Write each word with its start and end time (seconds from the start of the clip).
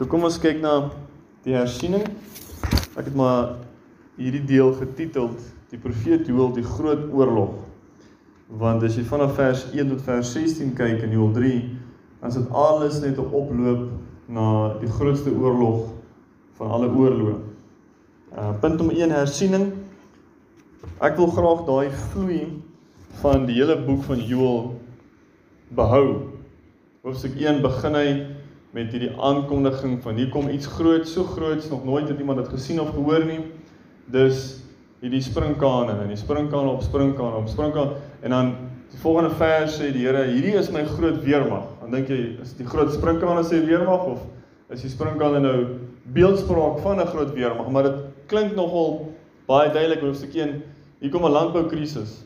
So 0.00 0.06
kom 0.08 0.22
ons 0.24 0.38
kyk 0.40 0.62
na 0.64 0.70
die 1.44 1.52
hersiening. 1.52 2.06
Ek 2.96 3.02
het 3.10 3.16
maar 3.20 3.58
hierdie 4.16 4.46
deel 4.48 4.70
getiteld 4.78 5.42
die 5.68 5.80
profeet 5.82 6.24
Joël 6.24 6.54
die 6.56 6.64
groot 6.64 7.02
oorlog. 7.12 7.58
Want 8.62 8.86
as 8.88 8.96
jy 8.96 9.04
vanaf 9.04 9.34
vers 9.36 9.66
1 9.74 9.92
tot 9.92 10.00
vers 10.06 10.30
16 10.32 10.72
kyk 10.78 11.04
in 11.04 11.12
Joël 11.12 11.36
3, 11.36 11.52
dan 12.22 12.32
is 12.32 12.40
dit 12.40 12.56
alles 12.62 12.96
net 13.04 13.20
'n 13.20 13.28
oploop 13.28 13.92
na 14.24 14.46
die 14.80 14.88
grootste 14.88 15.36
oorlog 15.36 15.92
van 16.56 16.72
alle 16.78 16.88
oorloë. 16.88 17.36
Uh 18.32 18.56
punt 18.64 18.80
nommer 18.80 18.96
1 18.96 19.12
hersiening. 19.12 19.68
Ek 21.04 21.20
wil 21.20 21.28
graag 21.28 21.66
daai 21.68 21.92
vloei 22.08 22.48
van 23.20 23.44
die 23.44 23.60
hele 23.60 23.76
boek 23.76 24.08
van 24.08 24.24
Joël 24.24 24.80
behou. 25.68 26.32
Hoofstuk 27.04 27.36
1 27.36 27.60
begin 27.60 27.94
hy 27.94 28.39
met 28.70 28.92
hierdie 28.94 29.10
aankondiging 29.18 29.98
van 30.02 30.18
hier 30.20 30.28
kom 30.30 30.48
iets 30.48 30.66
groot, 30.66 31.08
so 31.08 31.24
groot, 31.24 31.64
nog 31.70 31.84
nooit 31.84 32.08
het 32.08 32.18
iemand 32.18 32.38
dit 32.38 32.48
gesien 32.48 32.80
of 32.80 32.92
gehoor 32.94 33.24
nie. 33.26 33.40
Dis 34.06 34.60
hierdie 35.00 35.22
springkane 35.24 35.96
en 36.02 36.10
die 36.12 36.18
springkane 36.20 36.70
op 36.70 36.82
springkane 36.84 37.40
op 37.40 37.48
springkane 37.48 37.98
en 38.22 38.30
dan 38.30 38.52
die 38.90 39.00
volgende 39.00 39.30
vers 39.38 39.78
sê 39.78 39.90
die 39.94 40.04
Here, 40.06 40.26
hierdie 40.28 40.56
is 40.58 40.70
my 40.74 40.84
groot 40.84 41.22
weermag. 41.24 41.66
Dan 41.80 41.94
dink 41.94 42.10
jy, 42.10 42.18
is 42.42 42.54
die 42.58 42.66
groot 42.66 42.92
springkane 42.94 43.42
sê 43.46 43.62
weermag 43.66 44.06
of 44.14 44.26
is 44.70 44.84
die 44.84 44.90
springkane 44.92 45.42
nou 45.42 45.56
beeldspraak 46.14 46.78
van 46.84 47.00
'n 47.00 47.06
groot 47.06 47.32
weermag, 47.34 47.70
maar 47.70 47.82
dit 47.82 47.98
klink 48.26 48.54
nogal 48.54 49.14
baie 49.46 49.72
duidelik 49.72 50.00
hoofstuk 50.00 50.34
1. 50.34 50.62
Hier 51.00 51.10
kom 51.10 51.24
'n 51.24 51.30
landboukrisis. 51.30 52.22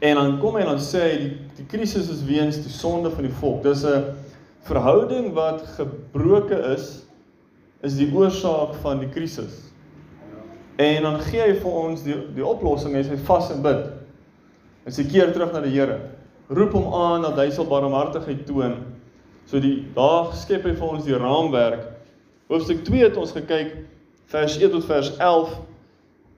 En 0.00 0.14
dan 0.14 0.38
kom 0.38 0.54
hy 0.54 0.60
en 0.60 0.66
dan 0.66 0.80
sê 0.80 1.00
hy 1.00 1.16
die 1.18 1.36
die 1.56 1.66
krisis 1.66 2.08
is 2.08 2.24
weens 2.24 2.56
die 2.56 2.72
sonde 2.72 3.10
van 3.10 3.22
die 3.22 3.36
volk. 3.40 3.62
Dis 3.62 3.84
'n 3.84 4.04
verhouding 4.68 5.32
wat 5.36 5.62
gebroke 5.76 6.56
is 6.74 7.02
is 7.80 7.96
die 7.96 8.10
oorsaak 8.12 8.74
van 8.82 9.00
die 9.00 9.08
krisis. 9.08 9.70
En 10.80 11.02
dan 11.02 11.20
gee 11.24 11.40
hy 11.40 11.54
vir 11.62 11.76
ons 11.82 12.02
die 12.04 12.16
die 12.36 12.44
oplossing, 12.44 12.94
hy 12.96 13.04
sê 13.04 13.16
vas 13.28 13.48
en 13.52 13.62
bid. 13.64 13.86
En 14.84 14.92
sy 14.92 15.06
keer 15.08 15.32
terug 15.32 15.54
na 15.54 15.62
die 15.64 15.72
Here. 15.72 15.98
Roep 16.50 16.74
hom 16.76 16.92
aan 16.96 17.24
dat 17.24 17.38
hy 17.40 17.48
sal 17.54 17.68
barmhartigheid 17.70 18.44
toon. 18.48 18.76
So 19.48 19.60
die 19.62 19.86
daar 19.96 20.32
skep 20.36 20.66
hy 20.68 20.74
vir 20.76 20.92
ons 20.92 21.08
die 21.08 21.16
raamwerk. 21.16 21.86
Hoofstuk 22.50 22.84
2 22.88 23.04
het 23.06 23.18
ons 23.20 23.32
gekyk 23.36 23.74
vers 24.30 24.56
1 24.60 24.72
tot 24.74 24.86
vers 24.88 25.12
11 25.16 25.56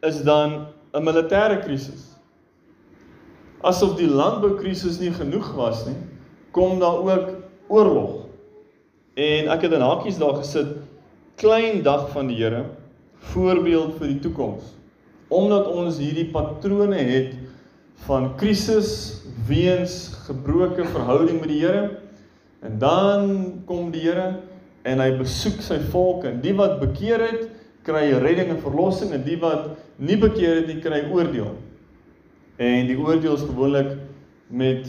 is 0.08 0.22
dan 0.26 0.66
'n 0.94 1.04
militêre 1.04 1.62
krisis. 1.62 2.12
Asof 3.62 3.96
die 3.96 4.08
landboukrisis 4.08 4.98
nie 4.98 5.12
genoeg 5.14 5.54
was 5.54 5.86
nie, 5.86 5.96
kom 6.50 6.78
daar 6.80 6.98
ook 6.98 7.41
oorlog. 7.72 8.26
En 9.16 9.48
ek 9.52 9.66
het 9.66 9.76
in 9.76 9.84
hakies 9.84 10.20
daar 10.20 10.38
gesit 10.40 10.76
klein 11.40 11.82
dag 11.84 12.10
van 12.12 12.28
die 12.30 12.38
Here 12.40 12.66
voorbeeld 13.32 13.96
vir 14.00 14.12
die 14.12 14.20
toekoms. 14.24 14.74
Omdat 15.32 15.68
ons 15.72 15.98
hierdie 16.02 16.28
patrone 16.32 17.00
het 17.00 17.34
van 18.06 18.32
krisis 18.36 19.22
weens 19.48 20.12
gebroke 20.26 20.84
verhouding 20.84 21.40
met 21.40 21.52
die 21.52 21.60
Here 21.62 21.84
en 22.62 22.78
dan 22.82 23.28
kom 23.66 23.90
die 23.94 24.04
Here 24.04 24.34
en 24.88 25.02
hy 25.02 25.10
besoek 25.18 25.62
sy 25.64 25.78
volk 25.92 26.26
en 26.28 26.40
die 26.42 26.54
wat 26.58 26.80
bekeer 26.82 27.22
het 27.22 27.44
kry 27.86 28.08
redding 28.22 28.52
en 28.54 28.62
verlossing 28.62 29.12
en 29.14 29.24
die 29.26 29.38
wat 29.42 29.72
nie 30.02 30.18
bekeer 30.18 30.62
het 30.62 30.68
nie 30.70 30.80
kry 30.82 31.04
oordeel. 31.10 31.54
En 32.62 32.88
die 32.90 32.98
oordeel 32.98 33.34
is 33.38 33.46
gewoonlik 33.46 33.96
met 34.52 34.86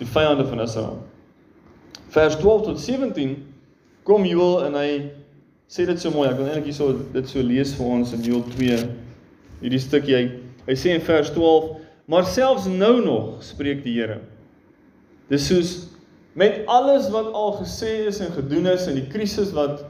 die 0.00 0.08
vyande 0.08 0.44
van 0.48 0.64
Israel. 0.64 0.98
Vers 2.16 2.38
12 2.40 2.62
tot 2.64 2.80
17 2.80 3.34
kom 4.08 4.24
Joël 4.24 4.62
en 4.70 4.78
hy 4.80 4.90
sê 5.68 5.84
dit 5.84 5.98
so 6.00 6.12
mooi. 6.14 6.30
Ek 6.30 6.38
wil 6.38 6.46
eintlik 6.48 6.70
hierso 6.70 6.94
dit 7.12 7.28
so 7.28 7.42
lees 7.44 7.74
vir 7.76 7.90
ons 7.98 8.14
in 8.16 8.22
Joël 8.24 8.46
2. 8.54 8.78
Hierdie 9.60 9.80
stukkie 9.82 10.16
hy 10.16 10.22
hy 10.66 10.76
sê 10.80 10.94
in 10.96 11.04
vers 11.04 11.28
12: 11.34 11.74
"Maar 12.08 12.24
selfs 12.24 12.70
nou 12.70 12.94
nog 13.04 13.44
spreek 13.44 13.84
die 13.84 13.98
Here. 13.98 14.22
Dis 15.28 15.44
soos 15.50 15.74
met 16.32 16.62
alles 16.66 17.10
wat 17.12 17.28
al 17.36 17.52
gesê 17.60 18.06
is 18.08 18.20
en 18.20 18.32
gedoen 18.32 18.66
is 18.72 18.86
in 18.88 18.96
die 18.96 19.08
krisis 19.12 19.52
wat 19.52 19.84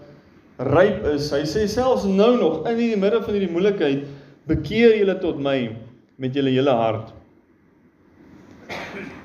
ryp 0.59 1.05
is. 1.13 1.31
Hy 1.31 1.45
sê 1.47 1.67
selfs 1.71 2.09
nou 2.09 2.33
nog 2.41 2.67
in 2.67 2.77
die 2.79 2.97
middel 2.97 3.23
van 3.23 3.35
hierdie 3.37 3.53
moeilikheid 3.53 4.03
bekeer 4.51 4.97
julle 4.99 5.17
tot 5.23 5.39
my 5.43 5.77
met 6.19 6.35
julle 6.35 6.51
hele 6.55 6.75
hart 6.75 7.13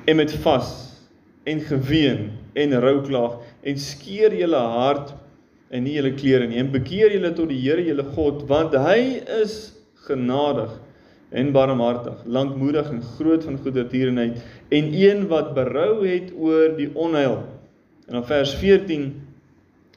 en 0.06 0.18
met 0.18 0.32
vas 0.44 0.72
en 1.48 1.62
geween 1.66 2.41
en 2.54 2.80
rouklaag 2.84 3.40
en 3.64 3.80
skeer 3.80 4.36
julle 4.36 4.62
hart 4.76 5.14
en 5.72 5.86
nie 5.86 5.96
julle 5.96 6.14
klere 6.20 6.48
nie 6.50 6.60
en 6.60 6.72
bekeer 6.74 7.14
julle 7.16 7.32
tot 7.36 7.52
die 7.52 7.60
Here 7.64 7.84
julle 7.86 8.06
God 8.16 8.44
want 8.50 8.76
hy 8.76 9.22
is 9.42 9.58
genadig 10.08 10.74
en 11.32 11.54
barmhartig 11.56 12.26
lankmoedig 12.28 12.90
en 12.92 13.02
groot 13.16 13.46
van 13.48 13.60
goedertierenheid 13.64 14.42
en 14.70 14.92
een 14.92 15.28
wat 15.32 15.54
berou 15.56 16.04
het 16.04 16.34
oor 16.36 16.76
die 16.76 16.90
onheil. 16.92 17.38
En 18.08 18.20
dan 18.20 18.28
vers 18.28 18.56
14 18.60 19.14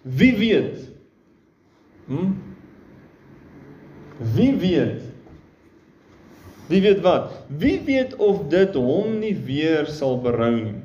wie 0.03 0.35
weet 0.39 0.91
hm? 2.07 2.35
Wie 4.35 4.53
weet? 4.55 5.03
Wie 6.69 6.81
weet 6.81 7.01
wat? 7.03 7.33
Wie 7.49 7.81
weet 7.85 8.15
of 8.17 8.45
dit 8.49 8.77
hom 8.79 9.19
nie 9.19 9.35
weer 9.35 9.89
sal 9.91 10.21
berou 10.23 10.53
nie 10.55 10.84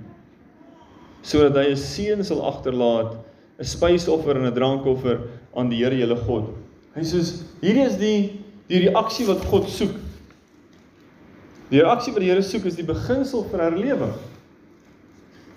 sodat 1.22 1.56
hy 1.56 1.72
'n 1.72 1.78
seun 1.78 2.24
sal 2.24 2.42
agterlaat, 2.42 3.18
'n 3.60 3.64
spysoffer 3.64 4.36
en 4.38 4.46
'n 4.46 4.54
drankoffer 4.54 5.20
aan 5.56 5.70
die 5.70 5.84
Here 5.84 5.96
julle 5.96 6.16
God. 6.16 6.54
Hy 6.96 7.02
sê 7.02 7.22
hierdie 7.62 7.86
is 7.86 7.98
die 7.98 8.40
die 8.70 8.86
reaksie 8.86 9.26
wat 9.26 9.44
God 9.50 9.68
soek. 9.70 9.96
Die 11.70 11.82
reaksie 11.82 12.14
wat 12.14 12.22
die 12.22 12.30
Here 12.30 12.42
soek 12.42 12.66
is 12.66 12.78
die 12.78 12.86
beginsel 12.86 13.44
vir 13.50 13.60
herlewing. 13.60 14.14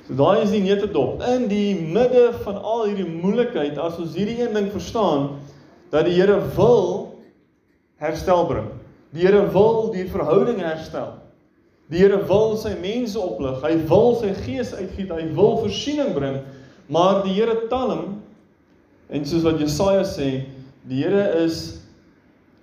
So 0.08 0.16
daai 0.18 0.42
is 0.42 0.50
die 0.50 0.62
neutedop. 0.64 1.22
In 1.22 1.46
die 1.48 1.74
midde 1.74 2.32
van 2.42 2.58
al 2.58 2.88
hierdie 2.88 3.08
moeilikheid, 3.08 3.78
as 3.78 4.00
ons 4.02 4.16
hierdie 4.16 4.40
een 4.40 4.54
ding 4.56 4.70
verstaan 4.72 5.38
dat 5.92 6.08
die 6.08 6.16
Here 6.16 6.40
wil 6.56 7.18
herstel 8.02 8.46
bring. 8.48 8.70
Die 9.12 9.26
Here 9.26 9.44
wil 9.52 9.92
die 9.92 10.08
verhouding 10.10 10.60
herstel. 10.64 11.21
Die 11.91 12.00
Here 12.00 12.20
wil 12.28 12.56
sy 12.60 12.75
mense 12.81 13.20
oplig. 13.20 13.59
Hy 13.65 13.75
wil 13.91 14.15
sy 14.20 14.32
gees 14.44 14.72
uitgiet. 14.76 15.12
Hy 15.12 15.28
wil 15.37 15.59
voorsiening 15.60 16.12
bring. 16.16 16.41
Maar 16.93 17.22
die 17.26 17.34
Here 17.37 17.66
talm 17.72 18.20
en 19.12 19.26
soos 19.28 19.44
wat 19.44 19.60
Jesaja 19.60 20.04
sê, 20.09 20.28
die 20.88 21.03
Here 21.03 21.25
is 21.43 21.82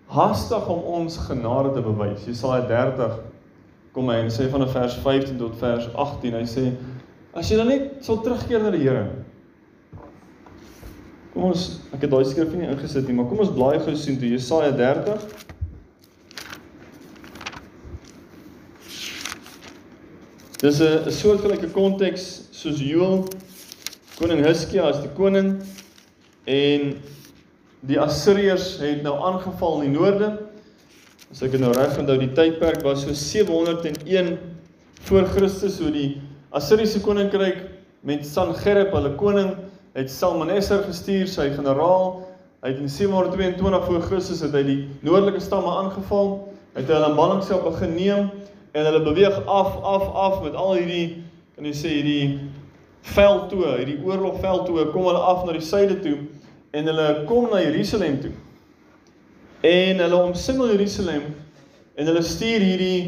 haastig 0.09 0.69
om 0.71 0.81
ons 0.97 1.19
genade 1.27 1.75
te 1.75 1.83
bewys. 1.85 2.25
Jesaja 2.25 2.63
30 2.69 3.19
kom 3.93 4.09
hy 4.09 4.19
en 4.23 4.31
sê 4.33 4.47
van 4.49 4.65
vers 4.69 4.95
15 5.03 5.37
tot 5.41 5.57
vers 5.61 5.89
18. 5.93 6.39
Hy 6.39 6.47
sê 6.49 6.65
as 7.37 7.51
jy 7.51 7.59
dan 7.59 7.69
net 7.69 7.99
sal 8.05 8.23
terugkeer 8.25 8.63
na 8.65 8.73
die 8.73 8.81
Here. 8.87 9.05
Kom 11.35 11.51
ons, 11.51 11.67
ek 11.93 12.07
het 12.07 12.11
daai 12.11 12.25
skrif 12.25 12.55
nie 12.57 12.67
ingesit 12.67 13.05
nie, 13.05 13.13
maar 13.15 13.29
kom 13.29 13.43
ons 13.43 13.53
blaai 13.53 13.77
gou 13.85 13.93
sien 13.97 14.17
toe 14.19 14.31
Jesaja 14.33 14.73
30 14.75 15.48
Dis 20.59 20.81
'n 20.83 21.07
soortgelyke 21.07 21.69
konteks 21.71 22.23
soos 22.51 22.81
Joel 22.83 23.21
koning 24.19 24.41
Hizkia 24.43 24.89
as 24.89 24.97
die 24.99 25.11
koning 25.15 25.53
en 26.43 26.89
die 27.87 27.99
Assiriërs 27.99 28.73
het 28.81 28.99
nou 29.05 29.13
aangeval 29.29 29.79
in 29.79 29.93
die 29.93 29.99
noorde. 29.99 30.33
As 31.31 31.39
ek 31.47 31.53
dit 31.55 31.63
nou 31.63 31.71
reg 31.71 31.95
onthou, 32.01 32.17
die 32.19 32.33
tydperk 32.35 32.83
was 32.83 33.05
so 33.05 33.15
701 33.15 34.35
voor 35.07 35.31
Christus, 35.31 35.77
so 35.77 35.87
die 35.95 36.19
Assiriese 36.51 36.99
koninkryk 36.99 37.63
met 38.03 38.27
Sanherib, 38.27 38.91
hulle 38.91 39.15
koning, 39.15 39.55
het 39.95 40.11
Salmaneser 40.11 40.83
gestuur, 40.83 41.31
sy 41.31 41.53
generaal. 41.55 42.25
Hy 42.65 42.73
het 42.73 42.83
in 42.83 42.91
722 42.91 43.87
voor 43.87 44.03
Christus 44.11 44.43
het 44.43 44.51
hy 44.59 44.67
die 44.67 44.79
noordelike 45.07 45.39
stamme 45.39 45.71
aangeval. 45.85 46.35
Hy 46.75 46.83
het 46.83 46.91
hulle 46.91 47.13
in 47.13 47.19
ballingskap 47.23 47.63
begin 47.63 47.95
neem 47.95 48.31
en 48.71 48.85
hulle 48.85 49.01
beweeg 49.03 49.45
af 49.45 49.75
af 49.83 50.07
af 50.13 50.43
met 50.43 50.55
al 50.55 50.75
hierdie 50.77 51.23
kan 51.55 51.65
jy 51.65 51.75
sê 51.75 51.93
hierdie 51.97 52.39
veld 53.15 53.49
toe, 53.49 53.65
hierdie 53.77 53.97
oorlogveld 54.05 54.67
toe, 54.67 54.85
kom 54.93 55.07
hulle 55.09 55.23
af 55.31 55.45
na 55.45 55.55
die 55.55 55.63
suide 55.65 55.99
toe 56.03 56.17
en 56.71 56.85
hulle 56.91 57.07
kom 57.27 57.49
na 57.49 57.63
Jerusalem 57.63 58.19
toe. 58.21 58.31
En 59.65 59.99
hulle 59.99 60.21
omsingel 60.29 60.75
Jerusalem 60.75 61.25
en 61.95 62.11
hulle 62.11 62.21
stuur 62.23 62.63
hierdie 62.63 62.99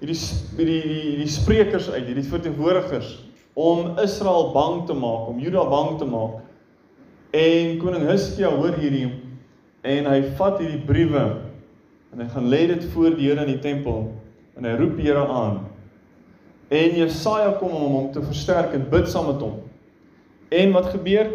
hierdie 0.00 0.20
hierdie 0.56 0.82
die, 0.84 1.16
die 1.20 1.28
sprekers 1.28 1.90
uit, 1.90 2.06
hierdie 2.06 2.28
verteenwoordigers 2.28 3.16
om 3.58 3.98
Israel 4.00 4.52
bang 4.54 4.84
te 4.88 4.94
maak, 4.96 5.26
om 5.28 5.40
Juda 5.42 5.64
bang 5.68 5.98
te 5.98 6.06
maak. 6.08 6.38
En 7.36 7.76
koning 7.82 8.06
Hizkia 8.08 8.52
hoor 8.54 8.76
hierdie 8.80 9.08
en 9.86 10.08
hy 10.08 10.22
vat 10.38 10.60
hierdie 10.60 10.80
briewe 10.86 11.24
en 12.10 12.22
hy 12.22 12.28
gaan 12.32 12.48
lê 12.52 12.64
dit 12.70 12.84
voor 12.94 13.14
die 13.16 13.28
Here 13.28 13.44
in 13.44 13.52
die 13.54 13.62
tempel 13.62 14.08
en 14.58 14.66
hy 14.66 14.74
roep 14.78 14.96
die 14.98 15.06
Here 15.08 15.26
aan. 15.26 15.56
En 16.70 16.96
Jesaja 16.98 17.52
kom 17.58 17.72
om 17.74 17.92
hom 17.96 18.08
te 18.14 18.22
versterk 18.22 18.74
en 18.76 18.88
bid 18.90 19.08
saam 19.10 19.26
met 19.32 19.40
hom. 19.42 19.56
En 20.50 20.74
wat 20.76 20.92
gebeur? 20.94 21.26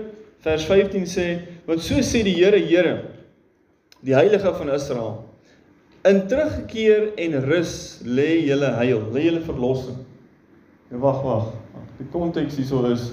Vers 0.45 0.65
15 0.69 1.07
sê, 1.09 1.25
want 1.65 1.81
so 1.81 1.97
sê 2.05 2.21
die 2.23 2.35
Here, 2.37 2.59
Here, 2.61 2.95
die 4.05 4.15
Heilige 4.15 4.51
van 4.55 4.69
Israel, 4.75 5.23
in 6.05 6.27
terugkeer 6.29 7.15
en 7.17 7.39
rus 7.47 7.73
lê 8.05 8.45
julle 8.45 8.69
heil, 8.77 9.01
lê 9.15 9.23
julle 9.25 9.41
verlossing. 9.47 9.97
Ja 10.91 10.97
wag, 11.01 11.23
wag. 11.25 11.47
Die 11.97 12.05
konteks 12.13 12.59
hierso 12.59 12.83
is 12.91 13.03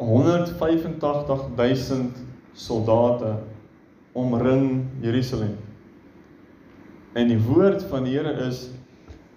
185000 0.00 2.18
soldate 2.58 3.36
omring 4.18 4.90
Jerusalem. 5.04 5.54
En 7.14 7.30
die 7.30 7.38
woord 7.38 7.86
van 7.92 8.02
die 8.08 8.18
Here 8.18 8.34
is 8.48 8.58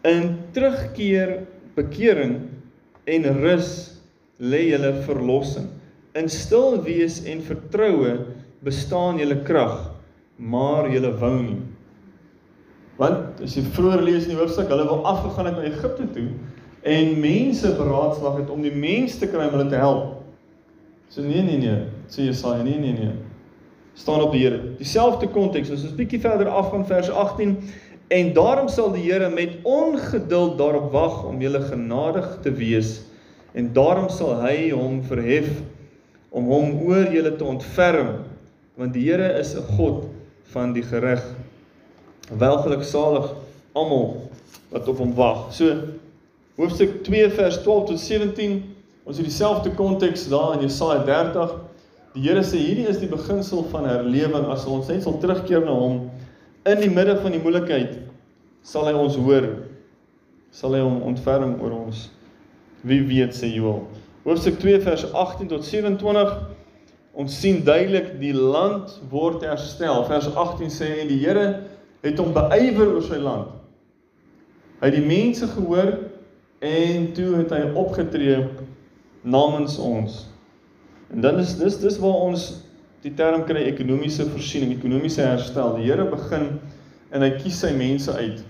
in 0.08 0.38
terugkeer, 0.56 1.44
bekering 1.78 2.38
en 3.10 3.28
rus 3.42 3.70
lê 4.40 4.68
julle 4.70 4.94
verlossing. 5.08 5.70
In 6.20 6.30
stil 6.30 6.78
wees 6.86 7.22
en 7.30 7.42
vertroue 7.44 8.18
bestaan 8.64 9.20
julle 9.22 9.40
krag, 9.48 9.92
maar 10.38 10.90
julle 10.92 11.14
wou 11.22 11.36
nie. 11.42 11.62
Want 13.00 13.42
as 13.44 13.56
jy 13.58 13.64
vroeër 13.74 14.04
lees 14.06 14.28
in 14.28 14.36
die 14.36 14.40
hoofstuk, 14.40 14.70
hulle 14.70 14.86
wil 14.88 15.06
afgegaan 15.10 15.50
het 15.50 15.58
na 15.60 15.70
Egipte 15.72 16.08
toe 16.14 16.30
en 16.84 17.14
mense 17.24 17.70
beraadslag 17.78 18.42
het 18.42 18.50
om 18.52 18.62
die 18.62 18.74
mense 18.76 19.22
te 19.22 19.30
kry 19.32 19.48
om 19.48 19.56
hulle 19.56 19.72
te 19.72 19.80
help. 19.80 20.20
So 21.10 21.24
nee 21.24 21.42
nee 21.46 21.62
nee, 21.62 21.86
sê 22.12 22.28
Jesaja, 22.28 22.66
nee 22.66 22.80
nee 22.82 22.98
nee 22.98 23.14
staan 23.94 24.22
op 24.22 24.32
die 24.32 24.42
Here. 24.42 24.60
Dieselfde 24.78 25.28
konteks, 25.30 25.70
as 25.70 25.84
ons 25.86 25.96
bietjie 25.98 26.22
verder 26.22 26.50
af 26.50 26.72
van 26.74 26.86
vers 26.90 27.10
18 27.10 27.58
en 28.08 28.34
daarom 28.34 28.68
sal 28.68 28.92
die 28.94 29.06
Here 29.06 29.30
met 29.30 29.62
ongeduld 29.64 30.58
daarop 30.58 30.92
wag 30.92 31.24
om 31.28 31.42
julle 31.42 31.62
genadig 31.62 32.28
te 32.42 32.52
wees 32.52 33.02
en 33.54 33.72
daarom 33.74 34.10
sal 34.10 34.36
hy 34.42 34.72
hom 34.72 35.02
verhef 35.08 35.50
om 36.34 36.50
hom 36.50 36.78
oor 36.88 37.10
julle 37.14 37.36
te 37.38 37.48
ontferm 37.48 38.16
want 38.80 38.94
die 38.94 39.06
Here 39.10 39.34
is 39.40 39.56
'n 39.56 39.66
God 39.78 40.06
van 40.54 40.74
die 40.74 40.84
gereg. 40.84 41.24
Welgeluksalig 42.30 43.34
almal 43.74 44.30
wat 44.70 44.88
op 44.88 44.98
hom 44.98 45.14
wag. 45.16 45.54
So 45.54 45.78
hoofstuk 46.58 47.04
2 47.04 47.30
vers 47.30 47.62
12 47.62 47.88
tot 47.88 48.00
17 48.00 48.64
ons 49.04 49.18
het 49.18 49.26
dieselfde 49.26 49.72
konteks 49.72 50.28
daar 50.30 50.54
in 50.54 50.62
Jesaja 50.68 51.04
30 51.04 51.54
Die 52.14 52.22
Here 52.28 52.44
sê 52.46 52.60
hierdie 52.62 52.86
is 52.86 53.00
die 53.02 53.10
beginsel 53.10 53.64
van 53.72 53.88
herlewing 53.90 54.46
as 54.54 54.68
ons 54.70 54.88
net 54.88 55.02
sal 55.02 55.16
terugkeer 55.18 55.64
na 55.66 55.74
hom 55.74 56.12
in 56.70 56.80
die 56.80 56.92
midde 56.92 57.18
van 57.22 57.36
die 57.36 57.42
moeilikheid 57.44 57.98
sal 58.64 58.88
hy 58.88 58.94
ons 58.96 59.18
hoor. 59.20 59.50
Sal 60.54 60.78
hy 60.78 60.84
hom 60.86 61.02
ontferm 61.10 61.58
oor 61.62 61.76
ons? 61.84 62.08
Wie 62.88 63.02
weet 63.08 63.36
sê 63.36 63.50
Joel 63.52 63.84
hoofstuk 64.24 64.60
2 64.60 64.82
vers 64.82 65.12
18 65.12 65.48
tot 65.48 65.66
27 65.66 66.38
ons 67.12 67.40
sien 67.40 67.60
duidelik 67.64 68.16
die 68.22 68.34
land 68.34 68.96
word 69.12 69.44
herstel. 69.46 70.06
Vers 70.08 70.30
18 70.32 70.72
sê 70.72 70.90
en 71.04 71.12
die 71.12 71.20
Here 71.22 71.48
het 72.04 72.20
hom 72.20 72.32
beywer 72.36 72.96
oor 72.96 73.04
sy 73.06 73.20
land. 73.22 73.52
Hy 74.80 74.90
het 74.90 74.98
die 74.98 75.06
mense 75.06 75.48
gehoor 75.52 75.92
en 76.64 77.10
toe 77.16 77.30
het 77.42 77.52
hy 77.54 77.62
opgetree 77.80 78.40
namens 79.24 79.76
ons. 79.80 80.24
En 81.14 81.22
dan 81.24 81.40
is 81.44 81.58
dis 81.60 81.78
dis 81.84 82.00
waar 82.02 82.24
ons 82.32 82.48
die 83.04 83.12
term 83.18 83.44
kry 83.48 83.66
ekonomiese 83.68 84.26
voorsiening, 84.32 84.72
ekonomiese 84.78 85.26
herstel. 85.26 85.76
Die 85.78 85.90
Here 85.90 86.06
begin 86.08 86.54
en 87.14 87.26
hy 87.26 87.34
kies 87.36 87.60
sy 87.64 87.74
mense 87.76 88.14
uit. 88.16 88.44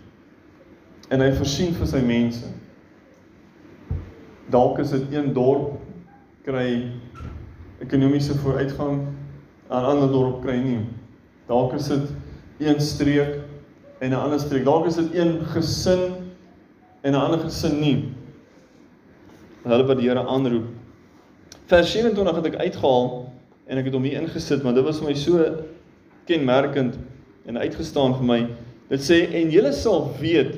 En 1.11 1.23
hy 1.23 1.31
voorsien 1.35 1.73
vir 1.75 1.89
sy 1.89 2.01
mense. 2.05 2.51
Dalk 4.53 4.79
is 4.83 4.94
dit 4.94 5.15
een 5.15 5.31
dorp 5.33 5.79
kry 6.45 6.67
ekonomiese 7.83 8.35
vooruitgang, 8.44 9.07
'n 9.69 9.88
ander 9.91 10.11
dorp 10.11 10.44
kry 10.44 10.59
nie. 10.61 10.85
Dalk 11.47 11.73
is 11.73 11.88
dit 11.88 12.13
een 12.59 12.79
streek 12.79 13.41
en 14.00 14.11
'n 14.11 14.19
ander 14.19 14.39
streek. 14.39 14.65
Dalk 14.65 14.85
is 14.85 14.95
dit 14.95 15.15
een 15.15 15.39
gesin 15.55 16.13
en 17.01 17.11
'n 17.11 17.19
ander 17.19 17.39
gesin 17.39 17.79
nie. 17.79 18.13
Hulle 19.63 19.85
wat 19.88 19.97
die 19.97 20.09
Here 20.09 20.27
aanroep 20.27 20.67
Vers 21.65 21.91
27 21.91 22.35
het 22.35 22.47
ek 22.51 22.55
uitgehaal 22.59 23.05
en 23.68 23.80
ek 23.80 23.88
het 23.88 23.95
hom 23.95 24.06
hier 24.07 24.19
ingesit, 24.19 24.63
maar 24.63 24.75
dit 24.75 24.86
was 24.86 25.00
vir 25.00 25.10
my 25.10 25.15
so 25.18 25.48
kenmerkend 26.27 26.98
en 27.48 27.60
uitgestaan 27.60 28.18
vir 28.19 28.27
my. 28.27 28.39
Dit 28.92 29.04
sê 29.04 29.24
en 29.39 29.51
julle 29.54 29.71
sal 29.75 30.10
weet 30.19 30.57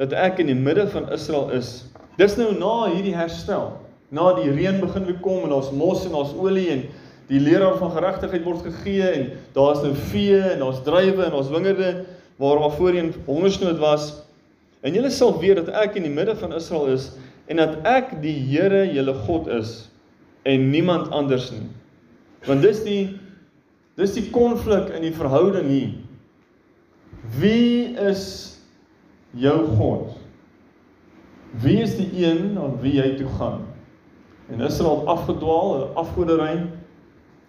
dat 0.00 0.12
ek 0.16 0.42
in 0.44 0.50
die 0.52 0.58
midde 0.58 0.86
van 0.92 1.08
Israel 1.14 1.50
is. 1.56 1.86
Dis 2.20 2.36
nou 2.40 2.52
na 2.56 2.92
hierdie 2.92 3.16
herstel. 3.16 3.72
Na 4.14 4.30
die 4.36 4.52
reën 4.52 4.78
begin 4.80 5.08
weer 5.08 5.18
kom 5.24 5.44
en 5.44 5.52
daar's 5.52 5.72
mos 5.74 6.04
en 6.06 6.14
daar's 6.14 6.34
olie 6.36 6.68
en 6.72 6.84
die 7.26 7.40
leraar 7.42 7.74
van 7.80 7.90
geregtigheid 7.96 8.44
word 8.46 8.62
gegee 8.68 9.08
en 9.08 9.24
daar's 9.56 9.82
nou 9.82 9.94
vee 10.12 10.38
en 10.52 10.62
daar's 10.62 10.84
druiwe 10.86 11.24
en 11.26 11.34
daar's 11.34 11.50
wingerde 11.50 11.90
waar 12.38 12.60
waar 12.62 12.76
voorheen 12.76 13.10
hongersnood 13.26 13.80
was. 13.82 14.12
En 14.84 14.94
julle 14.94 15.10
sal 15.10 15.34
weet 15.40 15.58
dat 15.64 15.72
ek 15.74 15.96
in 15.98 16.06
die 16.06 16.12
midde 16.12 16.36
van 16.38 16.54
Israel 16.54 16.92
is 16.94 17.10
en 17.50 17.58
dat 17.58 17.80
ek 17.88 18.18
die 18.22 18.36
Here 18.52 18.84
julle 18.92 19.16
God 19.26 19.48
is 19.50 19.88
en 20.46 20.70
niemand 20.70 21.10
anders 21.10 21.50
nie. 21.50 21.66
Want 22.46 22.62
dis 22.62 22.82
die 22.86 23.18
dis 23.96 24.12
die 24.12 24.26
konflik 24.30 24.90
in 24.92 25.06
die 25.06 25.14
verhouding 25.16 25.70
hier. 25.72 25.92
Wie 27.40 27.96
is 27.96 28.26
jou 29.32 29.56
God? 29.78 30.12
Wie 31.62 31.78
is 31.80 31.96
die 31.96 32.10
een 32.20 32.52
na 32.54 32.68
wie 32.82 32.98
jy 32.98 33.14
toe 33.16 33.30
gaan? 33.38 33.64
En 34.52 34.60
Israel 34.60 35.00
het 35.00 35.08
afgedwaal, 35.14 35.86
afgodery. 35.96 36.66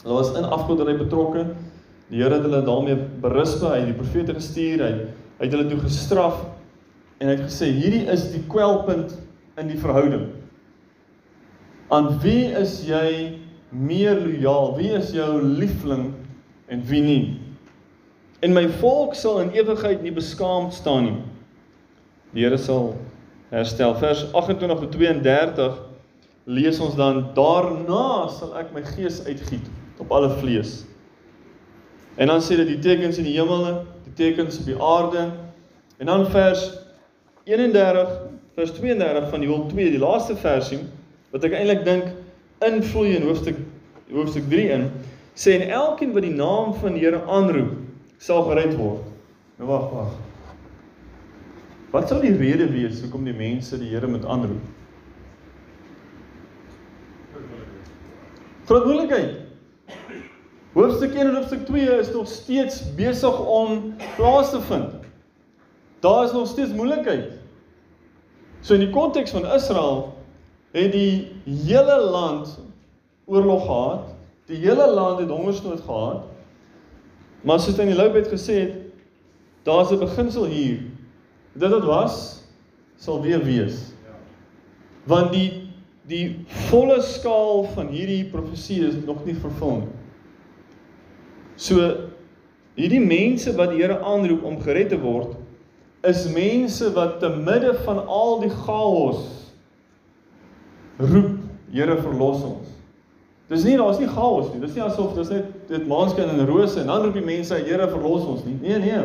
Hulle 0.04 0.16
was 0.16 0.32
in 0.40 0.48
afgodery 0.48 0.96
betrokke. 0.98 1.50
Die 2.08 2.22
Here 2.24 2.40
het 2.40 2.48
hulle 2.48 2.64
daarmee 2.64 2.96
berus 3.22 3.58
by, 3.60 3.74
hy 3.74 3.82
het 3.84 3.92
die 3.92 4.00
profete 4.00 4.38
gestuur, 4.38 4.84
hy 4.86 4.92
hy 5.38 5.46
het 5.46 5.54
hulle 5.54 5.68
toe 5.70 5.84
gestraf 5.84 6.40
en 7.20 7.30
hy 7.30 7.36
het 7.36 7.44
gesê 7.46 7.68
hierdie 7.76 8.08
is 8.10 8.24
die 8.32 8.42
kwelpunt 8.50 9.12
in 9.62 9.68
die 9.70 9.78
verhouding. 9.78 10.24
Aan 11.94 12.16
wie 12.24 12.48
is 12.58 12.80
jy 12.88 13.38
meer 13.70 14.16
lojaal? 14.20 14.76
Wie 14.78 14.92
is 14.96 15.12
jou 15.16 15.42
liefling 15.42 16.12
en 16.68 16.84
wie 16.88 17.02
nie? 17.02 17.26
En 18.40 18.54
my 18.54 18.68
volk 18.80 19.16
sal 19.18 19.42
in 19.42 19.52
ewigheid 19.56 20.04
nie 20.06 20.14
beskaamd 20.14 20.74
staan 20.74 21.08
nie. 21.10 21.18
Die 22.36 22.46
Here 22.46 22.58
sal 22.62 22.94
herstel. 23.50 23.96
Vers 23.98 24.26
28 24.34 24.80
tot 24.84 24.92
32 24.92 25.80
lees 26.48 26.80
ons 26.80 26.96
dan 26.96 27.24
daarna 27.36 28.28
sal 28.32 28.54
ek 28.60 28.72
my 28.76 28.84
gees 28.94 29.20
uitgiet 29.26 29.66
op 30.00 30.12
alle 30.16 30.30
vlees. 30.38 30.84
En 32.18 32.32
dan 32.32 32.42
sê 32.42 32.58
dit 32.60 32.70
die 32.72 32.82
tekens 32.82 33.20
in 33.20 33.28
die 33.28 33.36
hemele, 33.38 33.82
die 34.08 34.16
tekens 34.18 34.60
op 34.62 34.70
die 34.70 34.78
aarde. 34.82 35.28
En 35.98 36.10
dan 36.10 36.26
vers 36.32 36.70
31 37.48 38.14
vers 38.58 38.72
32 38.74 39.30
van 39.30 39.44
Joël 39.46 39.68
2, 39.70 39.92
die 39.94 40.02
laaste 40.02 40.36
versie 40.36 40.80
wat 41.30 41.44
ek 41.46 41.54
eintlik 41.54 41.84
dink 41.86 42.08
invloei 42.66 43.16
in 43.16 43.28
hoofstuk 43.28 43.58
hoofstuk 44.12 44.48
3 44.50 44.70
in 44.70 44.88
sê 45.38 45.58
en 45.60 45.70
elkeen 45.70 46.14
wat 46.16 46.26
die 46.26 46.34
naam 46.34 46.74
van 46.82 46.96
die 46.96 47.04
Here 47.04 47.22
aanroep 47.26 47.76
sal 48.18 48.48
gered 48.48 48.74
word. 48.78 49.06
Nou 49.60 49.70
wag, 49.70 49.92
wag. 49.94 50.16
Wat 51.94 52.10
sou 52.10 52.18
die 52.22 52.34
rede 52.38 52.66
wees 52.72 53.02
hoekom 53.04 53.28
die 53.28 53.36
mense 53.38 53.78
die 53.78 53.92
Here 53.92 54.10
moet 54.10 54.26
aanroep? 54.26 54.64
Verantwoordelikheid. 58.68 59.44
Hoofstuk 60.74 61.14
1 61.14 61.28
en 61.28 61.36
hoofstuk 61.36 61.66
2 61.66 62.00
is 62.00 62.12
nog 62.12 62.28
steeds 62.28 62.82
besig 62.96 63.40
om 63.46 63.94
plaas 64.16 64.50
te 64.52 64.62
vind. 64.62 64.98
Daar 66.00 66.26
is 66.26 66.32
nog 66.32 66.48
steeds 66.48 66.74
moeilikheid. 66.74 67.32
So 68.62 68.74
in 68.74 68.80
die 68.80 68.90
konteks 68.90 69.32
van 69.32 69.46
Israel 69.46 70.17
het 70.84 70.92
die 70.92 71.28
hele 71.46 72.00
land 72.02 72.60
oorlog 73.26 73.66
gehad. 73.66 74.16
Die 74.46 74.58
hele 74.58 74.92
land 74.94 75.20
het 75.20 75.30
hongersnood 75.30 75.82
gehad. 75.82 76.24
Maar 77.42 77.60
soos 77.60 77.78
in 77.80 77.92
die 77.92 77.96
loop 77.96 78.14
het 78.14 78.28
gesê 78.32 78.74
daar's 79.64 79.92
'n 79.92 80.00
beginsel 80.00 80.46
hier. 80.46 80.80
Dit 81.54 81.70
wat 81.70 81.86
was 81.86 82.44
sal 82.96 83.22
weer 83.22 83.44
wees. 83.44 83.92
Want 85.04 85.32
die 85.32 85.68
die 86.08 86.46
volle 86.48 87.02
skaal 87.02 87.64
van 87.76 87.88
hierdie 87.88 88.26
profesie 88.32 88.86
is 88.88 88.96
nog 89.06 89.26
nie 89.26 89.36
vervul 89.36 89.76
nie. 89.76 89.96
So 91.56 91.96
hierdie 92.76 93.04
mense 93.04 93.56
wat 93.56 93.70
die 93.70 93.82
Here 93.82 94.00
aanroep 94.00 94.44
om 94.44 94.62
gered 94.62 94.90
te 94.90 95.00
word, 95.00 95.36
is 96.08 96.30
mense 96.32 96.94
wat 96.94 97.20
te 97.20 97.30
midde 97.30 97.74
van 97.84 98.06
al 98.08 98.40
die 98.40 98.54
chaos 98.54 99.37
roep 100.98 101.36
Here 101.72 101.98
verlos 102.00 102.44
ons. 102.48 102.68
Dis 103.52 103.66
nie 103.68 103.76
daar's 103.80 104.00
nie 104.00 104.08
chaos 104.08 104.54
nie. 104.54 104.62
Dis 104.64 104.76
nie 104.76 104.84
asof 104.86 105.16
dis 105.18 105.30
net 105.32 105.50
dit 105.68 105.88
maanskyn 105.88 106.30
en 106.32 106.46
rose 106.48 106.80
en 106.80 106.88
dan 106.88 107.04
roep 107.04 107.18
die 107.20 107.26
mense 107.26 107.58
Here 107.60 107.90
verlos 107.92 108.24
ons 108.24 108.46
nie. 108.48 108.56
Nee 108.62 108.80
nee. 108.80 109.02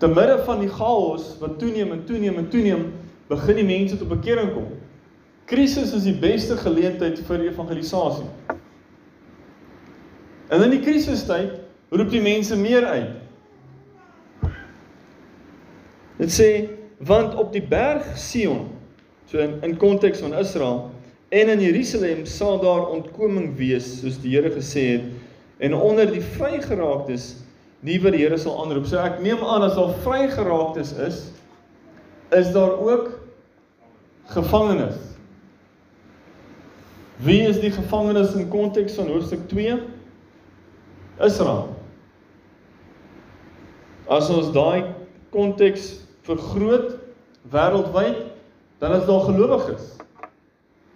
Te 0.00 0.08
midde 0.08 0.38
van 0.46 0.62
die 0.64 0.70
chaos 0.72 1.34
wat 1.42 1.58
toeneem 1.60 1.92
en 1.92 2.04
toeneem 2.08 2.38
en 2.40 2.48
toeneem, 2.48 2.86
begin 3.28 3.60
die 3.60 3.66
mense 3.68 3.98
tot 4.00 4.08
bekering 4.08 4.54
kom. 4.54 4.70
Krisis 5.50 5.92
is 5.92 6.06
die 6.08 6.16
beste 6.16 6.56
geleentheid 6.56 7.20
vir 7.26 7.44
evangelisasie. 7.50 8.24
En 10.50 10.64
in 10.64 10.72
die 10.72 10.80
krisistyd 10.82 11.58
roep 11.92 12.10
die 12.10 12.22
mense 12.24 12.56
meer 12.56 12.86
uit. 12.86 14.50
Dit 16.20 16.32
sê 16.32 16.50
want 17.04 17.36
op 17.40 17.52
die 17.52 17.64
berg 17.64 18.08
Sion, 18.20 18.66
so 19.30 19.38
in 19.38 19.58
in 19.62 19.76
konteks 19.78 20.20
van 20.20 20.34
Israel 20.34 20.90
en 21.30 21.48
in 21.48 21.60
Jerusalem 21.60 22.26
sal 22.26 22.58
daar 22.60 22.88
ontkoming 22.90 23.52
wees 23.56 24.00
soos 24.00 24.18
die 24.22 24.34
Here 24.36 24.50
gesê 24.50 24.86
het 24.96 25.06
en 25.60 25.74
onder 25.74 26.10
die 26.10 26.24
vrygeraaktes 26.24 27.34
die 27.86 28.00
wat 28.02 28.12
die 28.16 28.24
Here 28.24 28.38
sal 28.38 28.58
aanroep. 28.60 28.88
So 28.88 29.00
ek 29.00 29.20
neem 29.24 29.40
aan 29.44 29.64
as 29.64 29.76
daar 29.78 29.94
vrygeraaktes 30.04 30.92
is, 31.06 31.20
is 32.36 32.50
daar 32.54 32.76
ook 32.76 33.14
gevangenes. 34.34 34.98
Wie 37.20 37.40
is 37.44 37.60
die 37.60 37.72
gevangenes 37.72 38.34
in 38.36 38.48
konteks 38.48 38.96
van 38.96 39.10
hoofstuk 39.12 39.48
2? 39.48 39.76
Israel. 41.20 41.68
As 44.08 44.30
ons 44.32 44.48
daai 44.54 44.88
konteks 45.34 45.92
vergroot 46.26 46.96
wêreldwyd, 47.52 48.29
dan 48.80 48.94
is 48.96 49.04
daar 49.06 49.20
gelowiges. 49.20 49.82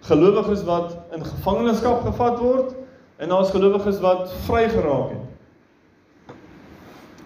Gelowiges 0.05 0.63
wat 0.65 0.97
in 1.13 1.25
gevangenskap 1.25 2.01
gevat 2.05 2.39
word 2.39 2.73
en 3.21 3.29
daar's 3.29 3.53
gelowiges 3.53 3.99
wat 4.03 4.33
vrygeraak 4.45 5.13
het. 5.13 6.35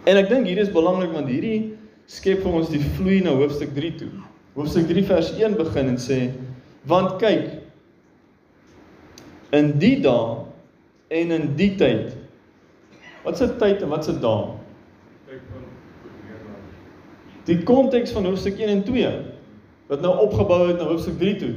En 0.03 0.19
ek 0.19 0.29
dink 0.29 0.47
hier 0.47 0.59
is 0.59 0.71
belangrik 0.71 1.15
want 1.15 1.31
hierdie 1.31 1.77
skep 2.09 2.43
vir 2.43 2.59
ons 2.59 2.69
die 2.71 2.81
vloei 2.97 3.21
na 3.23 3.35
hoofstuk 3.39 3.71
3 3.75 3.95
toe. 3.99 4.11
Hoofstuk 4.57 4.87
3 4.91 5.05
vers 5.07 5.31
1 5.37 5.57
begin 5.59 5.93
en 5.93 5.99
sê 6.01 6.19
want 6.89 7.17
kyk 7.21 7.59
in 9.55 9.73
die 9.81 9.97
dae 10.03 10.45
en 11.09 11.33
in 11.35 11.51
die 11.59 11.73
tyd 11.79 12.13
wat 13.23 13.39
se 13.39 13.49
tyd 13.61 13.83
en 13.83 13.91
wat 13.91 14.05
se 14.07 14.15
dae 14.21 14.57
die 17.49 17.57
konteks 17.65 18.13
van 18.13 18.27
hoofstuk 18.29 18.59
1 18.61 18.75
en 18.77 18.83
2 18.87 19.11
wat 19.89 20.05
nou 20.05 20.13
opgebou 20.25 20.67
het 20.67 20.77
na 20.77 20.87
hoofstuk 20.91 21.17
3 21.21 21.35
toe 21.41 21.53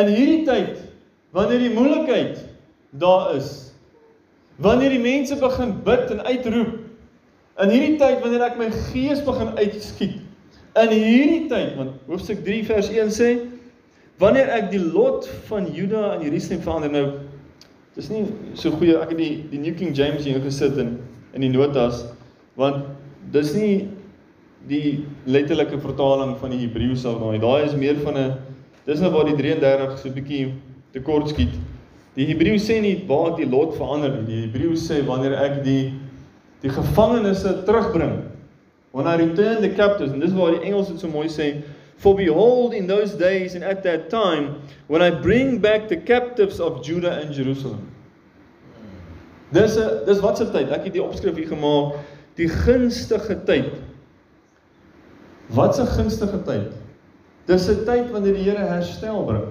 in 0.00 0.10
hierdie 0.14 0.42
tyd 0.48 0.80
wanneer 1.36 1.60
die 1.62 1.74
moeilikheid 1.74 2.40
daar 2.90 3.34
is 3.36 3.52
wanneer 4.56 4.94
die 4.94 5.02
mense 5.02 5.36
begin 5.40 5.76
bid 5.84 6.10
en 6.14 6.24
uitroep 6.24 6.84
In 7.62 7.70
hierdie 7.70 7.98
tyd 8.00 8.22
wanneer 8.22 8.48
ek 8.48 8.56
my 8.58 8.66
gees 8.90 9.20
begin 9.22 9.52
uitskiet. 9.54 10.16
In 10.80 10.90
hierdie 10.90 11.44
tyd 11.50 11.76
want 11.78 12.00
hoofstuk 12.08 12.40
3 12.46 12.64
vers 12.66 12.88
1 12.90 13.12
sê 13.14 13.28
wanneer 14.18 14.50
ek 14.56 14.72
die 14.72 14.82
lot 14.82 15.28
van 15.46 15.68
Juda 15.74 16.16
en 16.16 16.24
Jerusalem 16.26 16.64
verander 16.64 16.90
nou 16.90 17.04
dis 17.94 18.10
nie 18.10 18.24
so 18.58 18.74
goeie 18.74 18.96
ek 18.98 19.12
het 19.14 19.20
die 19.20 19.34
die 19.52 19.60
New 19.62 19.74
King 19.78 19.94
James 19.94 20.26
hier 20.26 20.42
gesit 20.42 20.78
in 20.82 20.96
in 21.34 21.46
die 21.46 21.50
notas 21.54 22.02
want 22.58 22.88
dis 23.34 23.54
nie 23.54 23.86
die 24.68 25.04
letterlike 25.24 25.78
vertaling 25.80 26.36
van 26.40 26.50
die 26.50 26.62
Hebreëus 26.64 27.04
of 27.04 27.20
daai 27.20 27.38
daai 27.42 27.64
is 27.64 27.74
meer 27.76 27.96
van 28.04 28.16
'n 28.18 28.34
dis 28.86 29.00
nou 29.00 29.10
waar 29.12 29.24
die 29.24 29.36
33 29.36 29.98
so 29.98 30.08
'n 30.08 30.14
bietjie 30.14 30.52
tekort 30.92 31.28
skiet. 31.28 31.54
Die 32.14 32.26
Hebreëus 32.26 32.66
sê 32.68 32.80
nie 32.80 33.04
waar 33.08 33.36
die 33.36 33.46
lot 33.46 33.74
verander 33.76 34.10
nie. 34.10 34.26
Die 34.26 34.42
Hebreëus 34.46 34.86
sê 34.88 35.04
wanneer 35.06 35.34
ek 35.34 35.64
die 35.64 35.92
die 36.62 36.70
gevangenes 36.70 37.42
terugbring. 37.42 38.22
When 38.92 39.06
I 39.06 39.16
return 39.16 39.60
the 39.60 39.74
captives 39.74 40.12
and 40.12 40.22
dis 40.22 40.32
waar 40.32 40.52
die 40.52 40.64
Engels 40.64 40.88
dit 40.88 41.00
so 41.00 41.08
mooi 41.08 41.28
sê, 41.28 41.62
for 41.98 42.14
behold 42.14 42.72
in 42.72 42.86
those 42.86 43.14
days 43.14 43.54
and 43.54 43.64
at 43.64 43.82
that 43.82 44.08
time 44.10 44.62
when 44.86 45.02
I 45.02 45.10
bring 45.10 45.58
back 45.58 45.88
the 45.88 45.96
captives 45.96 46.60
of 46.60 46.82
Judah 46.82 47.20
and 47.20 47.34
Jerusalem. 47.34 47.88
Dis 49.52 49.76
'n 49.76 50.04
dis 50.06 50.20
wat 50.20 50.36
se 50.36 50.50
tyd? 50.50 50.70
Ek 50.70 50.84
het 50.84 50.92
die 50.92 51.02
opskrif 51.02 51.36
hier 51.36 51.46
gemaak, 51.46 51.94
die 52.36 52.48
gunstige 52.48 53.36
tyd. 53.44 53.83
Wat 55.48 55.78
'n 55.78 55.86
gunstige 55.86 56.42
tyd? 56.42 56.72
Dis 57.46 57.68
'n 57.68 57.84
tyd 57.84 58.10
wanneer 58.10 58.34
die 58.34 58.42
Here 58.42 58.64
herstel 58.64 59.24
bring. 59.24 59.48